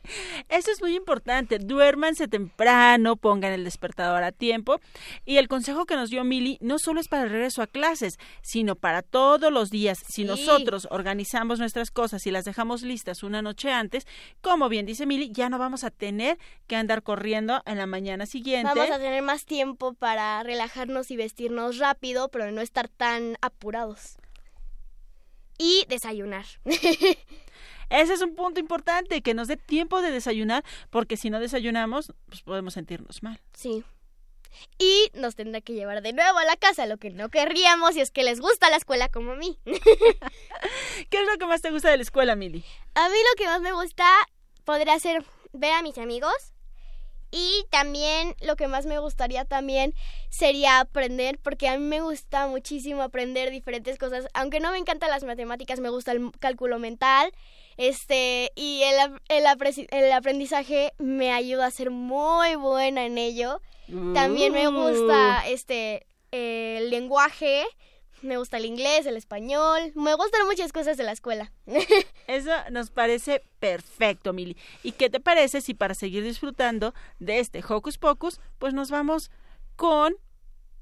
Eso 0.48 0.70
es 0.70 0.80
muy 0.80 0.94
importante. 0.96 1.59
Duérmanse 1.59 2.28
temprano, 2.28 3.16
pongan 3.16 3.52
el 3.52 3.64
despertador 3.64 4.22
a 4.22 4.32
tiempo. 4.32 4.80
Y 5.24 5.36
el 5.36 5.48
consejo 5.48 5.86
que 5.86 5.96
nos 5.96 6.11
dio 6.11 6.24
Mili 6.24 6.59
no 6.61 6.78
solo 6.78 7.00
es 7.00 7.09
para 7.09 7.24
el 7.24 7.30
regreso 7.30 7.62
a 7.62 7.66
clases, 7.66 8.18
sino 8.42 8.76
para 8.76 9.02
todos 9.02 9.52
los 9.52 9.70
días. 9.70 9.98
Si 10.09 10.22
Sí. 10.22 10.24
nosotros 10.24 10.88
organizamos 10.90 11.59
nuestras 11.59 11.90
cosas 11.90 12.26
y 12.26 12.30
las 12.30 12.44
dejamos 12.44 12.82
listas 12.82 13.22
una 13.22 13.42
noche 13.42 13.70
antes, 13.72 14.06
como 14.40 14.68
bien 14.68 14.86
dice 14.86 15.06
Mili, 15.06 15.30
ya 15.32 15.48
no 15.48 15.59
vamos 15.59 15.84
a 15.84 15.90
tener 15.90 16.38
que 16.66 16.76
andar 16.76 17.02
corriendo 17.02 17.62
en 17.66 17.78
la 17.78 17.86
mañana 17.86 18.26
siguiente. 18.26 18.72
Vamos 18.74 18.90
a 18.90 18.98
tener 18.98 19.22
más 19.22 19.44
tiempo 19.44 19.94
para 19.94 20.42
relajarnos 20.42 21.11
y 21.11 21.16
vestirnos 21.16 21.78
rápido, 21.78 22.28
pero 22.28 22.50
no 22.50 22.61
estar 22.61 22.88
tan 22.88 23.36
apurados. 23.40 24.16
Y 25.59 25.84
desayunar. 25.88 26.44
Ese 27.91 28.14
es 28.14 28.22
un 28.22 28.34
punto 28.34 28.61
importante, 28.61 29.22
que 29.22 29.34
nos 29.34 29.49
dé 29.49 29.57
tiempo 29.57 30.01
de 30.01 30.11
desayunar, 30.11 30.64
porque 30.91 31.16
si 31.16 31.30
no 31.30 31.41
desayunamos, 31.41 32.12
pues 32.28 32.43
podemos 32.43 32.74
sentirnos 32.74 33.22
mal. 33.22 33.41
sí. 33.53 33.84
Y 34.78 35.11
nos 35.12 35.36
tendrá 35.36 35.61
que 35.61 35.74
llevar 35.74 36.03
de 36.03 36.12
nuevo 36.12 36.39
a 36.39 36.45
la 36.45 36.57
casa, 36.57 36.86
lo 36.86 36.97
que 36.97 37.11
no 37.11 37.28
querríamos 37.28 37.95
si 37.95 38.01
es 38.01 38.11
que 38.11 38.24
les 38.24 38.41
gusta 38.41 38.70
la 38.70 38.76
escuela 38.76 39.09
como 39.09 39.32
a 39.32 39.36
mí. 39.36 39.59
¿Qué 41.11 41.20
es 41.20 41.26
lo 41.30 41.36
que 41.39 41.47
más 41.47 41.61
te 41.61 41.70
gusta 41.70 41.91
de 41.91 41.99
la 41.99 42.03
escuela, 42.03 42.34
Mili? 42.34 42.64
A 42.95 43.09
mí 43.09 43.14
lo 43.14 43.36
que 43.36 43.47
más 43.47 43.61
me 43.61 43.72
gusta 43.72 44.05
podría 44.64 44.99
ser 44.99 45.24
ver 45.53 45.72
a 45.72 45.82
mis 45.82 45.99
amigos. 45.99 46.32
Y 47.30 47.66
también 47.70 48.34
lo 48.41 48.57
que 48.57 48.68
más 48.68 48.86
me 48.86 48.99
gustaría 48.99 49.45
también 49.45 49.95
sería 50.30 50.80
aprender, 50.80 51.39
porque 51.39 51.68
a 51.68 51.76
mí 51.76 51.84
me 51.84 52.01
gusta 52.01 52.47
muchísimo 52.47 53.03
aprender 53.03 53.51
diferentes 53.51 53.99
cosas. 53.99 54.28
Aunque 54.32 54.61
no 54.61 54.72
me 54.72 54.78
encantan 54.78 55.11
las 55.11 55.24
matemáticas, 55.24 55.78
me 55.78 55.91
gusta 55.91 56.12
el 56.12 56.30
cálculo 56.41 56.78
mental. 56.78 57.32
Este, 57.79 58.53
y 58.57 58.83
el, 58.83 59.18
el, 59.29 59.45
apre- 59.47 59.87
el 59.91 60.12
aprendizaje 60.12 60.93
me 60.99 61.33
ayuda 61.33 61.66
a 61.66 61.70
ser 61.70 61.91
muy 61.91 62.55
buena 62.57 63.07
en 63.07 63.16
ello. 63.16 63.62
También 64.12 64.53
me 64.53 64.66
gusta 64.68 65.49
este 65.49 66.07
eh, 66.33 66.76
el 66.83 66.91
lenguaje, 66.91 67.64
me 68.20 68.37
gusta 68.37 68.59
el 68.59 68.66
inglés, 68.66 69.07
el 69.07 69.16
español, 69.16 69.93
me 69.95 70.12
gustan 70.14 70.45
muchas 70.47 70.72
cosas 70.72 70.99
de 70.99 71.05
la 71.05 71.12
escuela. 71.12 71.53
Eso 72.26 72.51
nos 72.70 72.91
parece 72.91 73.43
perfecto, 73.61 74.35
Mili. 74.35 74.59
¿Y 74.83 74.93
qué 74.93 75.09
te 75.09 75.20
parece 75.20 75.62
si 75.62 75.72
para 75.72 75.95
seguir 75.95 76.22
disfrutando 76.22 76.93
de 77.18 77.39
este 77.39 77.62
Hocus 77.66 77.97
Pocus, 77.97 78.41
pues 78.59 78.74
nos 78.74 78.91
vamos 78.91 79.31
con 79.76 80.14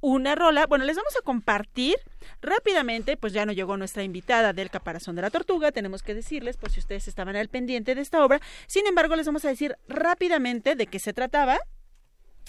una 0.00 0.34
rola? 0.34 0.66
Bueno, 0.66 0.84
les 0.84 0.96
vamos 0.96 1.16
a 1.16 1.22
compartir 1.22 1.96
rápidamente, 2.42 3.16
pues 3.16 3.32
ya 3.32 3.46
no 3.46 3.52
llegó 3.52 3.76
nuestra 3.76 4.02
invitada 4.02 4.52
del 4.52 4.70
Caparazón 4.70 5.16
de 5.16 5.22
la 5.22 5.30
Tortuga, 5.30 5.72
tenemos 5.72 6.02
que 6.02 6.14
decirles, 6.14 6.56
por 6.56 6.70
si 6.70 6.80
ustedes 6.80 7.08
estaban 7.08 7.36
al 7.36 7.48
pendiente 7.48 7.94
de 7.94 8.00
esta 8.00 8.24
obra. 8.24 8.40
Sin 8.66 8.86
embargo, 8.86 9.16
les 9.16 9.26
vamos 9.26 9.44
a 9.44 9.48
decir 9.48 9.76
rápidamente 9.88 10.74
de 10.74 10.86
qué 10.86 10.98
se 10.98 11.12
trataba. 11.12 11.58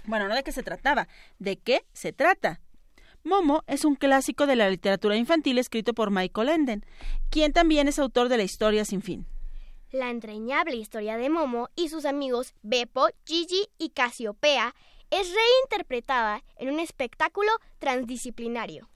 Bueno, 0.05 0.27
no 0.27 0.35
de 0.35 0.43
qué 0.43 0.51
se 0.51 0.63
trataba, 0.63 1.07
de 1.39 1.57
qué 1.57 1.85
se 1.93 2.13
trata. 2.13 2.61
Momo 3.23 3.63
es 3.67 3.83
un 3.83 3.95
clásico 3.95 4.45
de 4.45 4.55
la 4.55 4.69
literatura 4.69 5.17
infantil 5.17 5.57
escrito 5.57 5.93
por 5.93 6.11
Michael 6.11 6.49
Enden, 6.49 6.85
quien 7.29 7.51
también 7.51 7.87
es 7.87 7.99
autor 7.99 8.29
de 8.29 8.37
la 8.37 8.43
historia 8.43 8.85
sin 8.85 9.01
fin. 9.01 9.25
La 9.91 10.09
entrañable 10.09 10.75
historia 10.75 11.17
de 11.17 11.29
Momo 11.29 11.69
y 11.75 11.89
sus 11.89 12.05
amigos 12.05 12.53
Beppo, 12.61 13.07
Gigi 13.25 13.67
y 13.77 13.89
Casiopea 13.89 14.75
es 15.11 15.33
reinterpretada 15.33 16.43
en 16.57 16.69
un 16.69 16.79
espectáculo 16.79 17.51
transdisciplinario. 17.79 18.89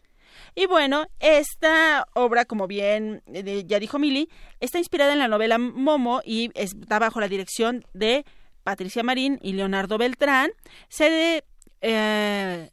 Y 0.55 0.65
bueno, 0.65 1.05
esta 1.19 2.07
obra, 2.13 2.45
como 2.45 2.67
bien 2.67 3.21
eh, 3.27 3.63
ya 3.65 3.79
dijo 3.79 3.99
Mili, 3.99 4.29
está 4.59 4.77
inspirada 4.77 5.13
en 5.13 5.19
la 5.19 5.27
novela 5.27 5.57
Momo 5.57 6.21
y 6.23 6.51
está 6.55 6.99
bajo 6.99 7.19
la 7.19 7.27
dirección 7.27 7.85
de 7.93 8.25
Patricia 8.63 9.03
Marín 9.03 9.39
y 9.41 9.53
Leonardo 9.53 9.97
Beltrán. 9.97 10.51
Se, 10.89 11.43
eh, 11.81 12.69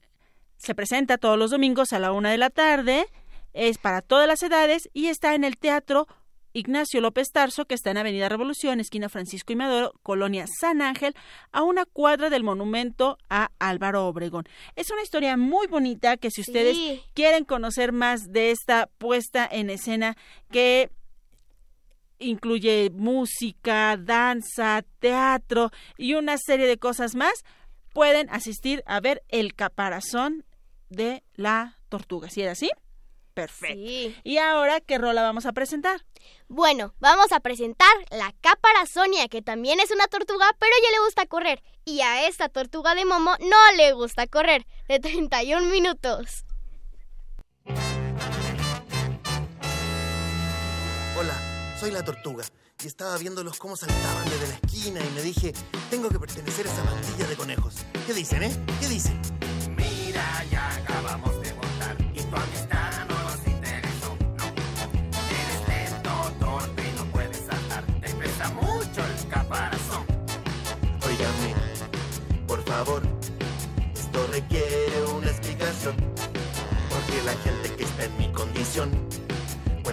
se 0.57 0.75
presenta 0.75 1.19
todos 1.19 1.39
los 1.39 1.51
domingos 1.51 1.93
a 1.93 1.99
la 1.99 2.13
una 2.13 2.31
de 2.31 2.39
la 2.39 2.51
tarde, 2.51 3.07
es 3.55 3.79
para 3.79 4.03
todas 4.03 4.29
las 4.29 4.43
edades 4.43 4.89
y 4.93 5.07
está 5.07 5.35
en 5.35 5.45
el 5.45 5.57
Teatro 5.57 6.07
Ignacio 6.59 7.01
López 7.01 7.31
Tarso, 7.33 7.65
que 7.65 7.75
está 7.75 7.91
en 7.91 7.99
Avenida 7.99 8.29
Revolución, 8.29 8.81
esquina 8.81 9.09
Francisco 9.09 9.53
y 9.53 9.57
Madero, 9.57 9.93
Colonia 10.03 10.47
San 10.61 10.83
Ángel, 10.83 11.15
a 11.53 11.63
una 11.63 11.85
cuadra 11.87 12.29
del 12.31 12.45
monumento 12.45 13.17
a 13.31 13.51
Álvaro 13.59 14.07
Obregón. 14.07 14.45
Es 14.77 14.91
una 14.91 15.03
historia 15.03 15.37
muy 15.37 15.67
bonita 15.67 16.17
que 16.17 16.31
si 16.31 16.41
ustedes 16.43 16.77
Sí. 16.77 17.03
quieren 17.15 17.45
conocer 17.45 17.93
más 17.93 18.31
de 18.33 18.51
esta 18.51 18.89
puesta 18.99 19.49
en 19.51 19.71
escena 19.71 20.17
que 20.51 20.91
incluye 22.19 22.91
música, 22.93 23.97
danza, 23.97 24.85
teatro 24.99 25.71
y 25.97 26.15
una 26.15 26.37
serie 26.39 26.67
de 26.67 26.79
cosas 26.79 27.15
más, 27.15 27.45
pueden 27.93 28.29
asistir 28.31 28.83
a 28.87 29.01
ver 29.01 29.23
El 29.29 29.55
Caparazón 29.55 30.45
de 30.91 31.23
la 31.35 31.79
Tortuga. 31.89 32.29
¿Sí 32.31 32.43
era 32.43 32.53
así? 32.53 32.71
Perfecto. 33.39 33.77
Sí. 33.77 34.17
¿Y 34.25 34.39
ahora 34.39 34.81
qué 34.81 34.99
rola 34.99 35.23
vamos 35.23 35.47
a 35.47 35.53
presentar? 35.53 36.05
Bueno, 36.49 36.93
vamos 36.99 37.31
a 37.31 37.39
presentar 37.39 37.89
la 38.11 38.35
cápara 38.41 38.85
Sonia, 38.85 39.29
que 39.29 39.43
también 39.43 39.79
es 39.79 39.93
una 39.93 40.09
tortuga, 40.09 40.51
pero 40.59 40.75
a 40.75 40.79
ella 40.79 40.91
le 40.91 41.05
gusta 41.05 41.27
correr. 41.27 41.63
Y 41.85 42.01
a 42.01 42.27
esta 42.27 42.49
tortuga 42.49 42.97
de 42.97 43.05
Momo 43.05 43.37
no 43.39 43.77
le 43.77 43.93
gusta 43.93 44.27
correr, 44.27 44.67
de 44.89 44.99
31 44.99 45.67
minutos. 45.67 46.45
Hola, 51.17 51.77
soy 51.79 51.93
la 51.93 52.05
tortuga 52.05 52.45
y 52.83 52.89
estaba 52.89 53.17
viéndolos 53.19 53.57
cómo 53.59 53.77
saltaban 53.77 54.25
desde 54.25 54.49
la 54.49 54.55
esquina 54.55 55.01
y 55.01 55.11
me 55.15 55.23
dije, 55.23 55.53
tengo 55.91 56.09
que 56.09 56.19
pertenecer 56.19 56.67
a 56.67 56.73
esa 56.73 56.83
pandilla 56.83 57.29
de 57.29 57.37
conejos. 57.37 57.77
¿Qué 58.05 58.15
dicen, 58.15 58.43
eh? 58.43 58.51
¿Qué 58.81 58.89
dicen? 58.89 59.21
Mira, 59.77 60.45
ya 60.51 60.75
acabamos 60.75 61.41
de 61.41 61.53
votar 61.53 61.97
y 62.15 62.21
tu 62.21 62.37
amistad 62.37 62.78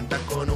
cuenta 0.08 0.18
con 0.26 0.50
un 0.50 0.55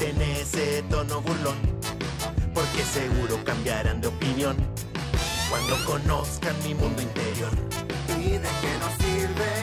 eviten 0.00 0.22
ese 0.22 0.82
tono 0.88 1.20
burlón. 1.20 1.56
Porque 2.54 2.82
seguro 2.82 3.42
cambiarán 3.44 4.00
de 4.00 4.08
opinión 4.08 4.56
cuando 5.48 5.76
conozcan 5.84 6.54
mi 6.64 6.74
mundo 6.74 7.02
interior. 7.02 7.50
¿Y 8.18 8.30
de 8.32 8.40
qué 8.40 8.72
nos 8.80 8.94
sirve? 8.98 9.59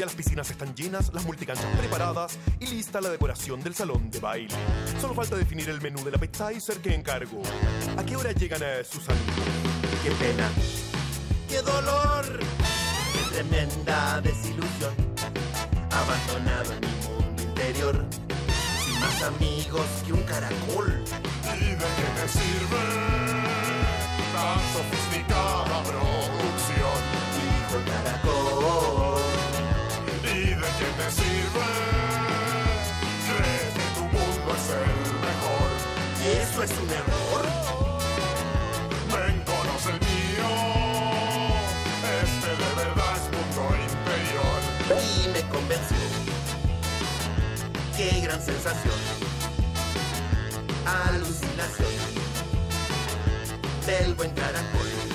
Ya 0.00 0.06
las 0.06 0.14
piscinas 0.14 0.50
están 0.50 0.74
llenas, 0.74 1.12
las 1.12 1.26
multicanchas 1.26 1.66
preparadas 1.76 2.38
y 2.58 2.68
lista 2.68 3.02
la 3.02 3.10
decoración 3.10 3.62
del 3.62 3.74
salón 3.74 4.10
de 4.10 4.18
baile. 4.18 4.54
Solo 4.98 5.12
falta 5.12 5.36
definir 5.36 5.68
el 5.68 5.78
menú 5.82 6.02
del 6.02 6.14
appetizer 6.14 6.78
que 6.78 6.94
encargo. 6.94 7.42
¿A 7.98 8.02
qué 8.02 8.16
hora 8.16 8.32
llegan 8.32 8.62
a 8.62 8.82
sus 8.82 9.06
amigos? 9.10 9.44
Qué 10.02 10.10
pena, 10.12 10.48
qué 11.50 11.60
dolor, 11.60 12.40
qué 13.12 13.34
tremenda 13.34 14.22
desilusión. 14.22 14.94
Abandonado 15.90 16.72
en 16.72 16.80
mi 16.80 17.06
mundo 17.06 17.42
interior, 17.42 18.02
sin 18.82 19.00
más 19.00 19.22
amigos 19.22 19.86
que 20.06 20.14
un 20.14 20.22
caracol. 20.22 21.04
¿Y 21.60 21.64
de 21.72 21.76
qué 21.76 22.06
me 22.16 22.26
sirve 22.26 22.82
tan 24.32 24.60
sofisticada 24.72 25.82
producción? 25.82 26.19
Eso 36.62 36.74
es 36.74 36.80
un 36.80 36.90
error? 36.90 37.46
Ven, 39.12 39.42
conoce 39.44 39.90
el 39.90 40.00
mío. 40.00 40.48
Este 42.22 42.50
de 42.50 42.74
verdad 42.76 43.16
es 43.16 43.24
mundo 43.32 43.62
interior. 43.88 44.60
y 45.02 45.28
me 45.28 45.42
convenció. 45.48 45.96
Qué 47.96 48.20
gran 48.20 48.42
sensación. 48.42 48.94
Alucinación 50.84 51.88
del 53.86 54.14
buen 54.14 54.30
caracol. 54.32 55.09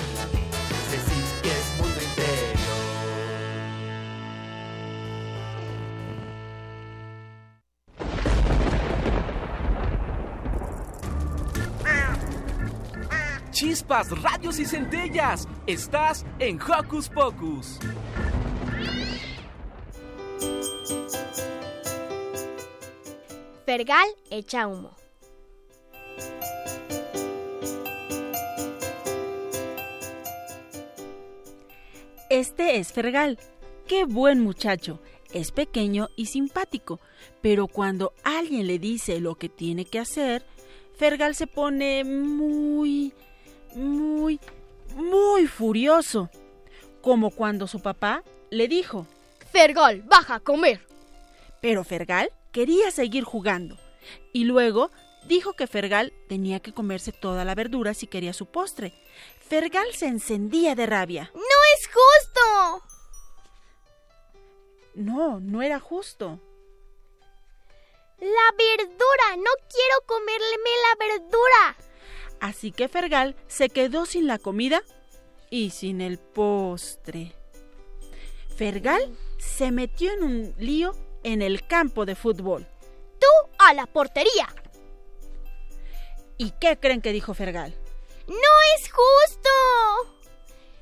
Chispas, 13.76 14.22
radios 14.22 14.58
y 14.58 14.64
centellas. 14.64 15.46
Estás 15.66 16.24
en 16.38 16.58
Hocus 16.58 17.10
Pocus. 17.10 17.78
Fergal 23.66 24.08
echa 24.30 24.66
humo. 24.66 24.96
Este 32.30 32.78
es 32.78 32.94
Fergal. 32.94 33.38
Qué 33.86 34.06
buen 34.06 34.40
muchacho. 34.40 35.02
Es 35.34 35.52
pequeño 35.52 36.08
y 36.16 36.26
simpático, 36.26 36.98
pero 37.42 37.66
cuando 37.66 38.14
alguien 38.24 38.68
le 38.68 38.78
dice 38.78 39.20
lo 39.20 39.34
que 39.34 39.50
tiene 39.50 39.84
que 39.84 39.98
hacer, 39.98 40.46
Fergal 40.96 41.34
se 41.34 41.46
pone 41.46 42.04
muy, 42.04 43.12
muy, 43.76 44.40
muy 44.94 45.46
furioso. 45.46 46.30
Como 47.02 47.30
cuando 47.30 47.68
su 47.68 47.80
papá 47.80 48.24
le 48.50 48.66
dijo, 48.66 49.06
Fergal, 49.52 50.02
baja 50.02 50.36
a 50.36 50.40
comer. 50.40 50.84
pero 51.60 51.84
Fergal 51.84 52.30
quería 52.52 52.90
seguir 52.90 53.24
jugando. 53.24 53.76
Y 54.32 54.44
luego 54.44 54.90
dijo 55.26 55.52
que 55.54 55.66
Fergal 55.66 56.12
tenía 56.28 56.60
que 56.60 56.72
comerse 56.72 57.12
toda 57.12 57.44
la 57.44 57.54
verdura 57.54 57.94
si 57.94 58.06
quería 58.06 58.32
su 58.32 58.46
postre. 58.46 58.92
Fergal 59.48 59.92
se 59.94 60.06
encendía 60.06 60.74
de 60.74 60.86
rabia. 60.86 61.30
¡No 61.34 61.40
es 61.40 61.86
justo! 61.86 62.82
No, 64.94 65.40
no 65.40 65.62
era 65.62 65.78
justo. 65.78 66.40
La 68.18 68.48
verdura, 68.56 69.36
no 69.36 69.50
quiero 69.68 70.06
comerme 70.06 70.70
la 70.82 71.06
verdura. 71.06 71.76
Así 72.40 72.72
que 72.72 72.88
Fergal 72.88 73.34
se 73.48 73.68
quedó 73.68 74.06
sin 74.06 74.26
la 74.26 74.38
comida 74.38 74.82
y 75.50 75.70
sin 75.70 76.00
el 76.00 76.18
postre. 76.18 77.32
Fergal 78.56 79.16
se 79.38 79.70
metió 79.70 80.12
en 80.12 80.22
un 80.22 80.54
lío 80.58 80.94
en 81.22 81.42
el 81.42 81.66
campo 81.66 82.06
de 82.06 82.14
fútbol. 82.14 82.66
Tú 83.18 83.50
a 83.58 83.74
la 83.74 83.86
portería. 83.86 84.48
¿Y 86.38 86.50
qué 86.60 86.78
creen 86.78 87.00
que 87.00 87.12
dijo 87.12 87.34
Fergal? 87.34 87.74
¡No 88.26 88.34
es 88.76 88.90
justo! 88.90 89.50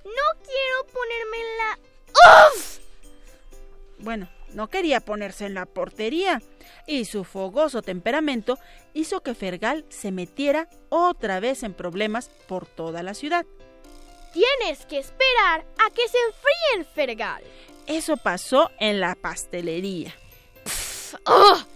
No 0.05 0.43
quiero 0.43 0.87
ponerme 0.93 1.37
en 1.41 1.57
la... 1.59 1.79
¡Uf! 2.49 2.79
Bueno, 3.99 4.29
no 4.53 4.69
quería 4.69 5.01
ponerse 5.01 5.47
en 5.47 5.55
la 5.55 5.67
portería 5.67 6.43
y 6.87 7.05
su 7.05 7.25
fogoso 7.25 7.83
temperamento 7.83 8.59
hizo 8.93 9.23
que 9.23 9.35
Fergal 9.35 9.85
se 9.89 10.13
metiera 10.13 10.69
otra 10.89 11.41
vez 11.41 11.63
en 11.63 11.75
problemas 11.75 12.29
por 12.47 12.67
toda 12.67 13.03
la 13.03 13.15
ciudad. 13.15 13.47
Tienes 14.33 14.85
que 14.87 14.99
esperar 14.99 15.65
a 15.79 15.91
que 15.91 16.09
se 16.09 16.19
enfríen, 16.27 16.87
Fergal. 16.95 17.45
Eso 17.87 18.17
pasó 18.17 18.71
en 18.81 19.01
la 19.01 19.15
pastelería. 19.15 20.15
¡Ugh! 21.27 21.67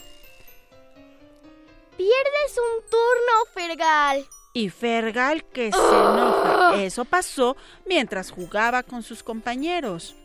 Pierdes 1.97 2.57
un 2.57 2.91
turno, 2.91 3.33
Fergal. 3.55 4.27
Y 4.55 4.71
Fergal 4.71 5.45
que 5.45 5.71
se 5.71 5.79
enoja. 5.79 6.83
Eso 6.83 7.05
pasó 7.05 7.57
mientras 7.87 8.31
jugaba 8.31 8.83
con 8.83 9.03
sus 9.03 9.23
compañeros. 9.23 10.17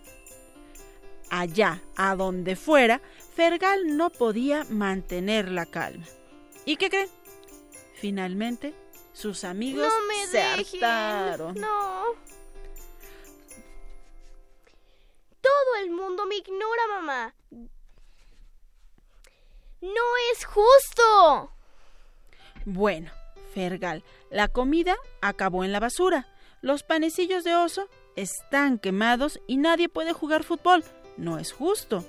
Allá, 1.30 1.82
a 1.95 2.15
donde 2.15 2.55
fuera, 2.55 3.01
Fergal 3.36 3.97
no 3.97 4.09
podía 4.09 4.63
mantener 4.69 5.49
la 5.49 5.65
calma. 5.65 6.05
¿Y 6.65 6.77
qué 6.77 6.89
creen? 6.89 7.09
Finalmente, 7.95 8.73
sus 9.13 9.43
amigos 9.43 9.88
No 9.88 10.07
me 10.07 10.27
se 10.27 10.38
dejen. 10.38 10.84
hartaron. 10.84 11.55
No. 11.55 12.03
Todo 15.41 15.75
el 15.84 15.91
mundo 15.91 16.25
me 16.25 16.36
ignora, 16.38 16.88
mamá. 16.89 17.36
No 19.81 20.01
es 20.31 20.45
justo. 20.45 21.51
Bueno, 22.65 23.11
Fergal, 23.53 24.03
la 24.29 24.47
comida 24.47 24.95
acabó 25.21 25.63
en 25.63 25.71
la 25.73 25.79
basura. 25.79 26.27
Los 26.61 26.84
panecillos 26.84 27.43
de 27.43 27.55
oso 27.55 27.89
están 28.15 28.79
quemados 28.79 29.41
y 29.47 29.57
nadie 29.57 29.89
puede 29.89 30.13
jugar 30.13 30.43
fútbol. 30.45 30.84
No 31.17 31.39
es 31.39 31.51
justo. 31.51 32.05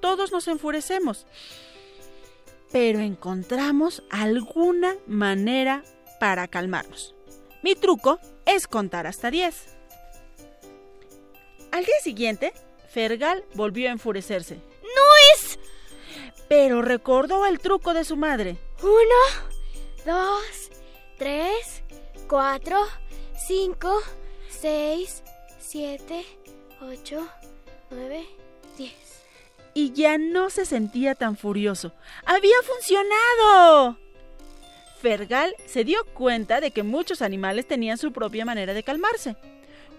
Todos 0.00 0.32
nos 0.32 0.48
enfurecemos. 0.48 1.26
Pero 2.72 3.00
encontramos 3.00 4.02
alguna 4.10 4.96
manera 5.06 5.82
para 6.18 6.48
calmarnos. 6.48 7.14
Mi 7.62 7.74
truco 7.74 8.20
es 8.46 8.66
contar 8.66 9.06
hasta 9.06 9.30
10. 9.30 9.76
Al 11.72 11.84
día 11.84 11.94
siguiente, 12.02 12.52
Fergal 12.88 13.44
volvió 13.54 13.88
a 13.88 13.92
enfurecerse. 13.92 14.56
¡No 14.82 15.34
es! 15.34 15.58
Pero 16.48 16.82
recordó 16.82 17.46
el 17.46 17.60
truco 17.60 17.94
de 17.94 18.04
su 18.04 18.16
madre. 18.16 18.56
Uno, 18.82 19.54
dos, 20.04 20.70
tres, 21.16 21.82
cuatro, 22.28 22.78
cinco, 23.46 24.00
seis, 24.48 25.22
siete, 25.60 26.24
ocho, 26.80 27.28
nueve. 27.90 28.26
Y 29.74 29.92
ya 29.92 30.18
no 30.18 30.50
se 30.50 30.64
sentía 30.64 31.14
tan 31.14 31.36
furioso. 31.36 31.92
¡Había 32.24 32.56
funcionado! 32.62 33.98
Fergal 35.00 35.54
se 35.66 35.84
dio 35.84 36.04
cuenta 36.12 36.60
de 36.60 36.72
que 36.72 36.82
muchos 36.82 37.22
animales 37.22 37.66
tenían 37.66 37.96
su 37.96 38.12
propia 38.12 38.44
manera 38.44 38.74
de 38.74 38.82
calmarse. 38.82 39.36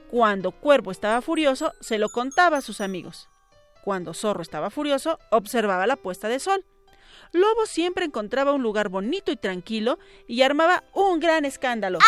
Cuando 0.10 0.52
Cuervo 0.52 0.92
estaba 0.92 1.22
furioso, 1.22 1.74
se 1.80 1.98
lo 1.98 2.10
contaba 2.10 2.58
a 2.58 2.62
sus 2.62 2.82
amigos. 2.82 3.30
Cuando 3.84 4.14
Zorro 4.14 4.42
estaba 4.42 4.70
furioso, 4.70 5.18
observaba 5.32 5.88
la 5.88 5.96
puesta 5.96 6.28
de 6.28 6.40
sol. 6.40 6.66
Lobo 7.32 7.66
siempre 7.66 8.06
encontraba 8.06 8.52
un 8.52 8.62
lugar 8.62 8.90
bonito 8.90 9.32
y 9.32 9.38
tranquilo 9.38 9.98
y 10.28 10.42
armaba 10.42 10.84
un 10.94 11.20
gran 11.20 11.46
escándalo. 11.46 12.00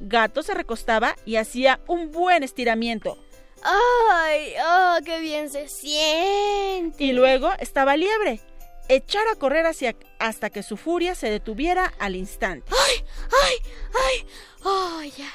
Gato 0.00 0.42
se 0.42 0.54
recostaba 0.54 1.16
y 1.24 1.36
hacía 1.36 1.80
un 1.86 2.10
buen 2.10 2.42
estiramiento. 2.42 3.18
¡Ay! 3.64 4.52
¡Oh, 4.62 4.98
qué 5.04 5.20
bien 5.20 5.50
se 5.50 5.68
siente! 5.68 7.02
Y 7.02 7.12
luego 7.12 7.50
estaba 7.58 7.96
Liebre. 7.96 8.40
Echar 8.88 9.26
a 9.28 9.36
correr 9.36 9.64
hacia, 9.64 9.96
hasta 10.18 10.50
que 10.50 10.62
su 10.62 10.76
furia 10.76 11.14
se 11.14 11.30
detuviera 11.30 11.94
al 11.98 12.16
instante. 12.16 12.70
¡Ay! 12.70 13.04
¡Ay! 13.42 13.72
¡Ay! 13.94 14.26
¡Oh, 14.62 15.02
ya! 15.16 15.32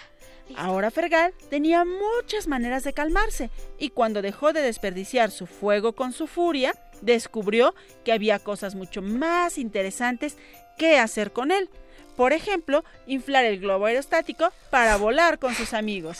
Ahora 0.55 0.91
Fergal 0.91 1.33
tenía 1.49 1.85
muchas 1.85 2.47
maneras 2.47 2.83
de 2.83 2.93
calmarse 2.93 3.49
y 3.77 3.89
cuando 3.89 4.21
dejó 4.21 4.53
de 4.53 4.61
desperdiciar 4.61 5.31
su 5.31 5.45
fuego 5.47 5.93
con 5.93 6.11
su 6.11 6.27
furia, 6.27 6.73
descubrió 7.01 7.75
que 8.03 8.11
había 8.11 8.39
cosas 8.39 8.75
mucho 8.75 9.01
más 9.01 9.57
interesantes 9.57 10.37
que 10.77 10.97
hacer 10.97 11.31
con 11.31 11.51
él. 11.51 11.69
Por 12.15 12.33
ejemplo, 12.33 12.83
inflar 13.07 13.45
el 13.45 13.59
globo 13.59 13.85
aerostático 13.85 14.51
para 14.69 14.97
volar 14.97 15.39
con 15.39 15.55
sus 15.55 15.73
amigos. 15.73 16.19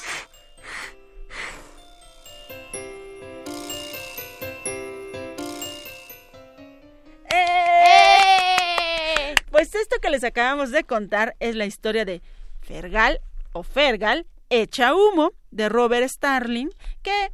Pues 9.59 9.75
esto 9.75 9.97
que 10.01 10.09
les 10.09 10.23
acabamos 10.23 10.71
de 10.71 10.85
contar 10.85 11.35
es 11.41 11.53
la 11.53 11.65
historia 11.65 12.05
de 12.05 12.21
Fergal 12.61 13.19
o 13.51 13.61
Fergal 13.61 14.25
Echa 14.49 14.95
Humo 14.95 15.33
de 15.51 15.67
Robert 15.67 16.07
Starling 16.07 16.69
que 17.01 17.33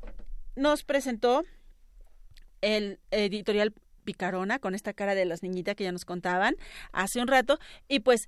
nos 0.55 0.84
presentó 0.84 1.43
el 2.61 2.99
editorial 3.11 3.76
Picarona 4.05 4.57
con 4.57 4.73
esta 4.73 4.93
cara 4.93 5.13
de 5.13 5.26
las 5.26 5.43
niñitas 5.43 5.76
que 5.76 5.84
ya 5.84 5.91
nos 5.91 6.03
contaban 6.03 6.55
hace 6.93 7.21
un 7.21 7.28
rato 7.28 7.59
y 7.88 7.99
pues 7.99 8.28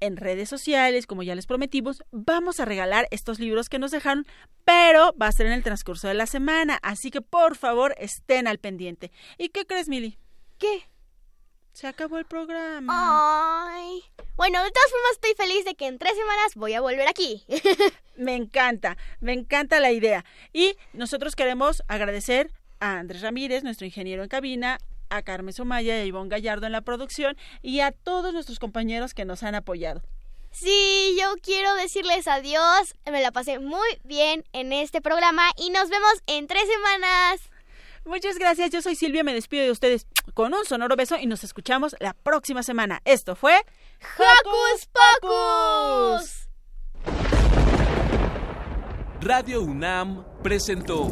en 0.00 0.18
redes 0.18 0.50
sociales, 0.50 1.06
como 1.06 1.22
ya 1.22 1.34
les 1.34 1.46
prometimos, 1.46 2.02
vamos 2.10 2.60
a 2.60 2.66
regalar 2.66 3.08
estos 3.10 3.40
libros 3.40 3.70
que 3.70 3.78
nos 3.78 3.92
dejaron, 3.92 4.26
pero 4.66 5.14
va 5.16 5.28
a 5.28 5.32
ser 5.32 5.46
en 5.46 5.54
el 5.54 5.62
transcurso 5.62 6.06
de 6.06 6.12
la 6.12 6.26
semana, 6.26 6.78
así 6.82 7.10
que 7.10 7.22
por 7.22 7.56
favor 7.56 7.94
estén 7.96 8.46
al 8.46 8.58
pendiente. 8.58 9.10
¿Y 9.38 9.48
qué 9.48 9.64
crees, 9.64 9.88
Mili? 9.88 10.18
¿Qué? 10.58 10.82
Se 11.76 11.86
acabó 11.86 12.16
el 12.16 12.24
programa. 12.24 13.68
Ay. 13.68 14.02
Bueno, 14.34 14.64
de 14.64 14.70
todas 14.70 14.90
formas 14.90 15.12
estoy 15.12 15.34
feliz 15.34 15.66
de 15.66 15.74
que 15.74 15.86
en 15.86 15.98
tres 15.98 16.14
semanas 16.16 16.54
voy 16.54 16.72
a 16.72 16.80
volver 16.80 17.06
aquí. 17.06 17.44
Me 18.16 18.34
encanta, 18.34 18.96
me 19.20 19.34
encanta 19.34 19.78
la 19.78 19.92
idea. 19.92 20.24
Y 20.54 20.74
nosotros 20.94 21.36
queremos 21.36 21.82
agradecer 21.86 22.50
a 22.80 22.92
Andrés 22.92 23.20
Ramírez, 23.20 23.62
nuestro 23.62 23.84
ingeniero 23.84 24.22
en 24.22 24.30
cabina, 24.30 24.78
a 25.10 25.20
Carmen 25.20 25.52
Somaya 25.52 25.98
y 25.98 26.00
a 26.00 26.04
Ivonne 26.06 26.30
Gallardo 26.30 26.64
en 26.64 26.72
la 26.72 26.80
producción 26.80 27.36
y 27.60 27.80
a 27.80 27.92
todos 27.92 28.32
nuestros 28.32 28.58
compañeros 28.58 29.12
que 29.12 29.26
nos 29.26 29.42
han 29.42 29.54
apoyado. 29.54 30.00
Sí, 30.52 31.14
yo 31.20 31.34
quiero 31.42 31.74
decirles 31.74 32.26
adiós. 32.26 32.94
Me 33.04 33.20
la 33.20 33.32
pasé 33.32 33.58
muy 33.58 33.86
bien 34.02 34.46
en 34.54 34.72
este 34.72 35.02
programa 35.02 35.50
y 35.58 35.68
nos 35.68 35.90
vemos 35.90 36.22
en 36.26 36.46
tres 36.46 36.66
semanas. 36.66 37.50
Muchas 38.06 38.38
gracias, 38.38 38.70
yo 38.70 38.80
soy 38.82 38.94
Silvia, 38.94 39.24
me 39.24 39.34
despido 39.34 39.64
de 39.64 39.72
ustedes 39.72 40.06
con 40.32 40.54
un 40.54 40.64
sonoro 40.64 40.94
beso 40.94 41.16
y 41.18 41.26
nos 41.26 41.42
escuchamos 41.42 41.96
la 41.98 42.14
próxima 42.14 42.62
semana. 42.62 43.02
Esto 43.04 43.34
fue 43.34 43.56
¡Hocus 44.16 44.88
Pocus! 45.20 46.48
Radio 49.20 49.62
UNAM 49.62 50.24
presentó 50.40 51.10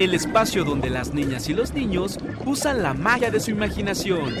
el 0.00 0.14
espacio 0.14 0.64
donde 0.64 0.90
las 0.90 1.14
niñas 1.14 1.48
y 1.48 1.54
los 1.54 1.72
niños 1.72 2.18
usan 2.44 2.82
la 2.82 2.94
magia 2.94 3.30
de 3.30 3.38
su 3.38 3.52
imaginación. 3.52 4.34